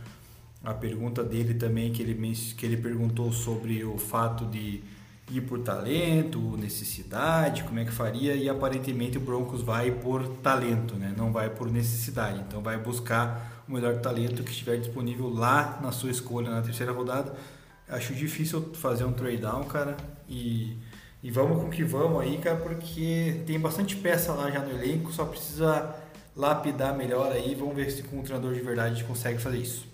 à 0.62 0.72
pergunta 0.72 1.24
dele 1.24 1.55
também, 1.55 1.93
que 1.93 2.01
ele, 2.01 2.14
que 2.57 2.64
ele 2.64 2.76
perguntou 2.76 3.32
sobre 3.32 3.82
o 3.82 3.99
fato 3.99 4.47
de 4.47 4.80
ir 5.28 5.41
por 5.41 5.59
talento, 5.59 6.57
necessidade, 6.57 7.64
como 7.64 7.80
é 7.80 7.85
que 7.85 7.91
faria, 7.91 8.37
e 8.37 8.49
aparentemente 8.49 9.18
o 9.18 9.20
Broncos 9.20 9.61
vai 9.61 9.91
por 9.91 10.28
talento, 10.37 10.95
né? 10.95 11.12
não 11.16 11.32
vai 11.32 11.51
por 11.51 11.68
necessidade. 11.68 12.45
Então 12.47 12.62
vai 12.62 12.78
buscar 12.78 13.64
o 13.68 13.72
melhor 13.72 13.99
talento 14.01 14.45
que 14.45 14.53
estiver 14.53 14.76
disponível 14.76 15.28
lá 15.28 15.80
na 15.82 15.91
sua 15.91 16.12
escolha 16.12 16.49
na 16.49 16.62
terceira 16.62 16.93
rodada. 16.93 17.35
Acho 17.89 18.14
difícil 18.14 18.72
fazer 18.74 19.05
um 19.05 19.12
trade 19.12 19.39
down, 19.39 19.64
cara, 19.64 19.97
e 20.28 20.78
e 21.25 21.31
vamos 21.31 21.59
com 21.59 21.70
que 21.70 21.83
vamos 21.83 22.20
aí, 22.20 22.37
cara, 22.37 22.59
porque 22.59 23.43
tem 23.47 23.59
bastante 23.59 23.97
peça 23.97 24.35
lá 24.35 24.51
já 24.51 24.61
no 24.61 24.72
elenco, 24.72 25.11
só 25.11 25.25
precisa 25.25 25.99
lapidar 26.37 26.95
melhor 26.95 27.33
aí. 27.33 27.55
Vamos 27.55 27.75
ver 27.75 27.91
se 27.91 28.03
com 28.03 28.20
o 28.20 28.22
treinador 28.22 28.53
de 28.53 28.61
verdade 28.61 28.93
a 28.93 28.95
gente 28.99 29.09
consegue 29.09 29.39
fazer 29.39 29.57
isso. 29.57 29.87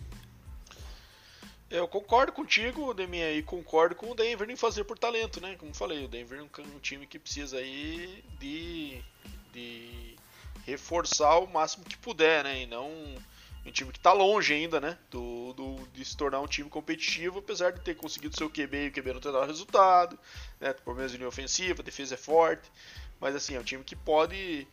Eu 1.71 1.87
concordo 1.87 2.33
contigo, 2.33 2.93
Deminha, 2.93 3.31
e 3.31 3.45
concordo 3.45 3.95
com 3.95 4.11
o 4.11 4.15
Denver 4.17 4.51
em 4.51 4.57
fazer 4.57 4.83
por 4.83 4.99
talento, 4.99 5.41
né? 5.41 5.55
Como 5.57 5.73
falei, 5.73 6.05
o 6.05 6.09
Denver 6.09 6.41
é 6.41 6.43
um 6.43 6.81
time 6.81 7.07
que 7.07 7.17
precisa 7.17 7.59
aí 7.59 8.25
de, 8.41 9.01
de 9.53 10.17
reforçar 10.67 11.39
o 11.39 11.47
máximo 11.47 11.85
que 11.85 11.97
puder, 11.97 12.43
né? 12.43 12.63
E 12.63 12.67
não 12.67 12.91
um 13.65 13.71
time 13.71 13.93
que 13.93 13.99
está 13.99 14.13
longe 14.13 14.55
ainda, 14.55 14.81
né? 14.81 14.99
Do, 15.11 15.53
do, 15.53 15.89
de 15.93 16.05
se 16.05 16.17
tornar 16.17 16.41
um 16.41 16.47
time 16.47 16.69
competitivo, 16.69 17.41
apesar 17.41 17.73
de 17.73 17.81
ter 17.81 17.95
conseguido 17.95 18.37
seu 18.37 18.49
QB 18.49 18.87
e 18.87 18.89
o 18.89 18.93
QB 18.93 19.13
não 19.13 19.21
ter 19.21 19.33
dado 19.33 19.47
resultado, 19.47 20.19
né? 20.59 20.73
Problemas 20.73 21.13
de 21.13 21.19
linha 21.19 21.29
ofensiva, 21.29 21.83
a 21.83 21.85
defesa 21.85 22.15
é 22.15 22.19
forte, 22.19 22.71
mas 23.21 23.35
assim, 23.35 23.55
é 23.55 23.61
um 23.61 23.65
time 23.65 23.85
que 23.85 23.95
pode 23.95 24.67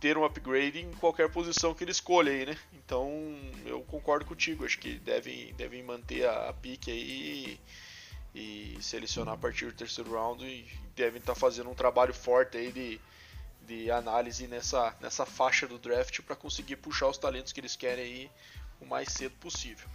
ter 0.00 0.18
um 0.18 0.24
upgrade 0.24 0.80
em 0.80 0.90
qualquer 0.94 1.30
posição 1.30 1.74
que 1.74 1.84
ele 1.84 1.92
escolha 1.92 2.32
aí, 2.32 2.46
né? 2.46 2.58
Então 2.72 3.08
eu 3.64 3.82
concordo 3.82 4.24
contigo, 4.24 4.64
acho 4.64 4.78
que 4.78 4.98
devem, 4.98 5.54
devem 5.54 5.82
manter 5.82 6.26
a, 6.26 6.48
a 6.48 6.52
pique 6.52 6.90
aí 6.90 7.60
e, 8.34 8.76
e 8.76 8.82
selecionar 8.82 9.34
a 9.34 9.38
partir 9.38 9.66
do 9.66 9.72
terceiro 9.72 10.10
round 10.10 10.44
e 10.44 10.66
devem 10.96 11.20
estar 11.20 11.34
tá 11.34 11.38
fazendo 11.38 11.70
um 11.70 11.74
trabalho 11.74 12.12
forte 12.12 12.56
aí 12.56 12.72
de 12.72 13.00
de 13.66 13.90
análise 13.90 14.46
nessa, 14.46 14.94
nessa 15.00 15.24
faixa 15.24 15.66
do 15.66 15.78
draft 15.78 16.20
para 16.22 16.36
conseguir 16.36 16.76
puxar 16.76 17.08
os 17.08 17.18
talentos 17.18 17.52
que 17.52 17.60
eles 17.60 17.76
querem 17.76 18.04
aí 18.04 18.30
o 18.80 18.86
mais 18.86 19.08
cedo 19.12 19.34
possível. 19.40 19.88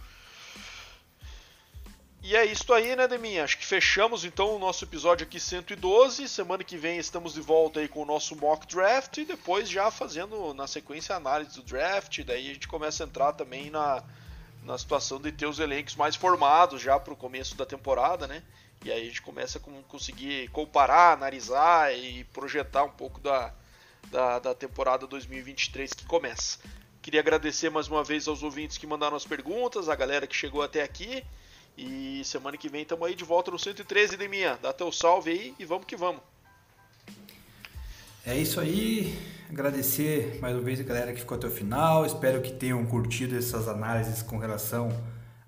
E 2.20 2.34
é 2.34 2.44
isso 2.44 2.72
aí, 2.72 2.96
né, 2.96 3.06
Deminha? 3.06 3.44
Acho 3.44 3.56
que 3.56 3.64
fechamos 3.64 4.24
então 4.24 4.56
o 4.56 4.58
nosso 4.58 4.84
episódio 4.84 5.24
aqui 5.24 5.38
112. 5.38 6.28
Semana 6.28 6.64
que 6.64 6.76
vem 6.76 6.98
estamos 6.98 7.34
de 7.34 7.40
volta 7.40 7.78
aí 7.78 7.86
com 7.86 8.02
o 8.02 8.04
nosso 8.04 8.34
mock 8.34 8.66
draft 8.66 9.18
e 9.18 9.24
depois 9.24 9.68
já 9.68 9.88
fazendo 9.90 10.52
na 10.52 10.66
sequência 10.66 11.14
a 11.14 11.18
análise 11.18 11.54
do 11.54 11.62
draft. 11.62 12.24
Daí 12.24 12.50
a 12.50 12.54
gente 12.54 12.66
começa 12.66 13.04
a 13.04 13.06
entrar 13.06 13.34
também 13.34 13.70
na, 13.70 14.02
na 14.62 14.76
situação 14.76 15.20
de 15.20 15.32
ter 15.32 15.46
os 15.46 15.58
elencos 15.58 15.96
mais 15.96 16.16
formados 16.16 16.80
já 16.80 16.98
para 16.98 17.12
o 17.12 17.16
começo 17.16 17.56
da 17.56 17.64
temporada, 17.64 18.26
né? 18.26 18.42
E 18.84 18.92
aí 18.92 19.02
a 19.02 19.04
gente 19.04 19.22
começa 19.22 19.58
a 19.58 19.82
conseguir 19.88 20.48
comparar, 20.48 21.12
analisar 21.12 21.96
e 21.96 22.24
projetar 22.24 22.84
um 22.84 22.90
pouco 22.90 23.20
da, 23.20 23.52
da, 24.10 24.38
da 24.38 24.54
temporada 24.54 25.06
2023 25.06 25.92
que 25.92 26.06
começa. 26.06 26.58
Queria 27.02 27.20
agradecer 27.20 27.70
mais 27.70 27.88
uma 27.88 28.04
vez 28.04 28.28
aos 28.28 28.42
ouvintes 28.42 28.78
que 28.78 28.86
mandaram 28.86 29.16
as 29.16 29.24
perguntas, 29.24 29.88
a 29.88 29.96
galera 29.96 30.26
que 30.26 30.36
chegou 30.36 30.62
até 30.62 30.82
aqui. 30.82 31.24
E 31.76 32.22
semana 32.24 32.56
que 32.56 32.68
vem 32.68 32.82
estamos 32.82 33.06
aí 33.06 33.14
de 33.14 33.24
volta 33.24 33.50
no 33.50 33.58
113, 33.58 34.16
Deminha. 34.16 34.58
Dá 34.60 34.72
teu 34.72 34.90
salve 34.90 35.30
aí 35.30 35.54
e 35.58 35.64
vamos 35.64 35.86
que 35.86 35.96
vamos. 35.96 36.20
É 38.26 38.36
isso 38.36 38.60
aí. 38.60 39.37
Agradecer 39.50 40.38
mais 40.42 40.54
uma 40.54 40.62
vez 40.62 40.78
a 40.78 40.82
galera 40.82 41.10
que 41.10 41.20
ficou 41.20 41.38
até 41.38 41.46
o 41.46 41.50
final. 41.50 42.04
Espero 42.04 42.42
que 42.42 42.52
tenham 42.52 42.84
curtido 42.84 43.34
essas 43.34 43.66
análises 43.66 44.20
com 44.20 44.36
relação 44.36 44.92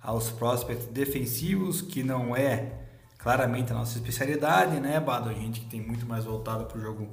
aos 0.02 0.30
prospects 0.30 0.86
defensivos, 0.86 1.82
que 1.82 2.02
não 2.02 2.34
é 2.34 2.72
claramente 3.18 3.72
a 3.72 3.74
nossa 3.74 3.98
especialidade, 3.98 4.80
né, 4.80 4.98
Bado? 4.98 5.28
A 5.28 5.34
gente 5.34 5.60
que 5.60 5.66
tem 5.66 5.82
muito 5.82 6.06
mais 6.06 6.24
voltado 6.24 6.64
para 6.64 6.78
o 6.78 6.80
jogo 6.80 7.08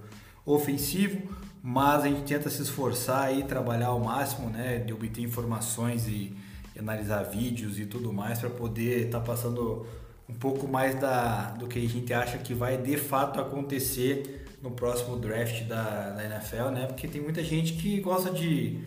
ofensivo, 0.45 1.21
mas 1.61 2.05
a 2.05 2.07
gente 2.07 2.21
tenta 2.21 2.49
se 2.49 2.61
esforçar 2.61 3.37
e 3.37 3.43
trabalhar 3.43 3.87
ao 3.87 3.99
máximo, 3.99 4.49
né, 4.49 4.79
de 4.79 4.93
obter 4.93 5.21
informações 5.21 6.07
e, 6.07 6.33
e 6.73 6.79
analisar 6.79 7.23
vídeos 7.23 7.77
e 7.77 7.85
tudo 7.85 8.13
mais 8.13 8.39
para 8.39 8.49
poder 8.49 9.07
estar 9.07 9.19
tá 9.19 9.25
passando 9.25 9.85
um 10.29 10.33
pouco 10.33 10.65
mais 10.69 10.95
da, 10.95 11.51
do 11.51 11.67
que 11.67 11.79
a 11.79 11.89
gente 11.89 12.13
acha 12.13 12.37
que 12.37 12.53
vai 12.53 12.77
de 12.77 12.95
fato 12.95 13.41
acontecer 13.41 14.46
no 14.67 14.75
próximo 14.75 15.17
draft 15.17 15.63
da, 15.63 16.09
da 16.09 16.25
NFL, 16.25 16.69
né? 16.73 16.85
Porque 16.87 17.07
tem 17.07 17.21
muita 17.21 17.43
gente 17.43 17.73
que 17.73 18.01
gosta 18.01 18.29
de, 18.29 18.83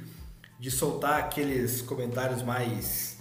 de 0.58 0.70
soltar 0.70 1.18
aqueles 1.20 1.80
comentários 1.80 2.42
mais 2.42 3.18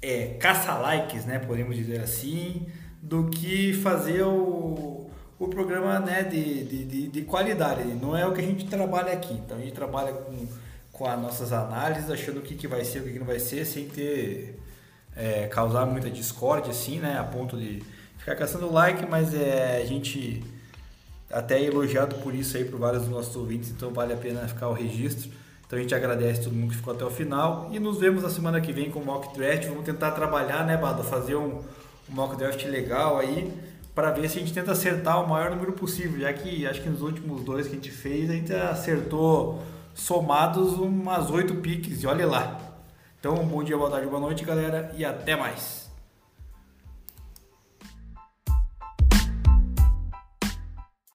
é, 0.00 0.28
caça-likes, 0.40 1.26
né? 1.26 1.38
Podemos 1.38 1.76
dizer 1.76 2.00
assim, 2.00 2.66
do 3.02 3.28
que 3.28 3.74
fazer 3.74 4.22
o, 4.22 5.10
o 5.38 5.48
programa 5.48 6.00
né, 6.00 6.22
de, 6.22 6.64
de, 6.64 6.84
de, 6.84 7.08
de, 7.08 7.22
qualidade. 7.22 7.84
Não 7.94 8.16
é 8.16 8.26
o 8.26 8.32
que 8.32 8.40
a 8.40 8.44
gente 8.44 8.64
trabalha 8.66 9.12
aqui. 9.12 9.34
Então 9.34 9.58
a 9.58 9.60
gente 9.60 9.74
trabalha 9.74 10.12
com, 10.14 10.46
com 10.90 11.06
as 11.06 11.20
nossas 11.20 11.52
análises, 11.52 12.10
achando 12.10 12.38
o 12.38 12.42
que, 12.42 12.54
que 12.54 12.66
vai 12.66 12.84
ser, 12.84 13.00
o 13.00 13.04
que, 13.04 13.12
que 13.12 13.18
não 13.18 13.26
vai 13.26 13.38
ser, 13.38 13.66
sem 13.66 13.86
ter 13.86 14.58
é, 15.14 15.46
causar 15.46 15.84
muita 15.84 16.08
discórdia, 16.08 16.70
assim, 16.70 17.00
né? 17.00 17.18
A 17.18 17.24
ponto 17.24 17.54
de 17.58 17.82
ficar 18.16 18.34
caçando 18.34 18.72
like, 18.72 19.04
mas 19.06 19.34
é, 19.34 19.82
a 19.82 19.84
gente 19.84 20.42
até 21.32 21.58
é 21.58 21.64
elogiado 21.64 22.16
por 22.16 22.34
isso 22.34 22.56
aí 22.56 22.64
por 22.64 22.78
vários 22.78 23.02
dos 23.02 23.10
nossos 23.10 23.34
ouvintes, 23.34 23.70
então 23.70 23.90
vale 23.90 24.12
a 24.12 24.16
pena 24.16 24.46
ficar 24.46 24.68
o 24.68 24.72
registro. 24.72 25.30
Então 25.66 25.78
a 25.78 25.82
gente 25.82 25.94
agradece 25.94 26.42
todo 26.42 26.52
mundo 26.52 26.70
que 26.70 26.76
ficou 26.76 26.92
até 26.92 27.04
o 27.04 27.10
final 27.10 27.68
e 27.72 27.80
nos 27.80 27.98
vemos 27.98 28.22
na 28.22 28.28
semana 28.28 28.60
que 28.60 28.72
vem 28.72 28.90
com 28.90 29.00
o 29.00 29.04
mock 29.04 29.34
draft. 29.36 29.66
Vamos 29.66 29.84
tentar 29.84 30.10
trabalhar, 30.10 30.66
né, 30.66 30.76
Bado? 30.76 31.02
Fazer 31.02 31.34
um, 31.34 31.62
um 32.10 32.14
mock 32.14 32.36
draft 32.36 32.62
legal 32.66 33.18
aí 33.18 33.50
para 33.94 34.10
ver 34.10 34.28
se 34.28 34.38
a 34.38 34.40
gente 34.40 34.52
tenta 34.52 34.72
acertar 34.72 35.22
o 35.24 35.28
maior 35.28 35.50
número 35.50 35.72
possível, 35.72 36.20
já 36.20 36.32
que 36.32 36.66
acho 36.66 36.82
que 36.82 36.88
nos 36.88 37.02
últimos 37.02 37.42
dois 37.42 37.66
que 37.66 37.72
a 37.72 37.76
gente 37.76 37.90
fez 37.90 38.30
a 38.30 38.34
gente 38.34 38.52
acertou 38.52 39.62
somados 39.94 40.74
umas 40.74 41.30
oito 41.30 41.54
piques 41.56 42.02
e 42.02 42.06
olha 42.06 42.26
lá. 42.26 42.58
Então, 43.18 43.34
bom 43.36 43.62
dia, 43.62 43.76
boa 43.76 43.90
tarde, 43.90 44.06
boa 44.06 44.20
noite, 44.20 44.44
galera, 44.44 44.92
e 44.96 45.04
até 45.04 45.36
mais. 45.36 45.81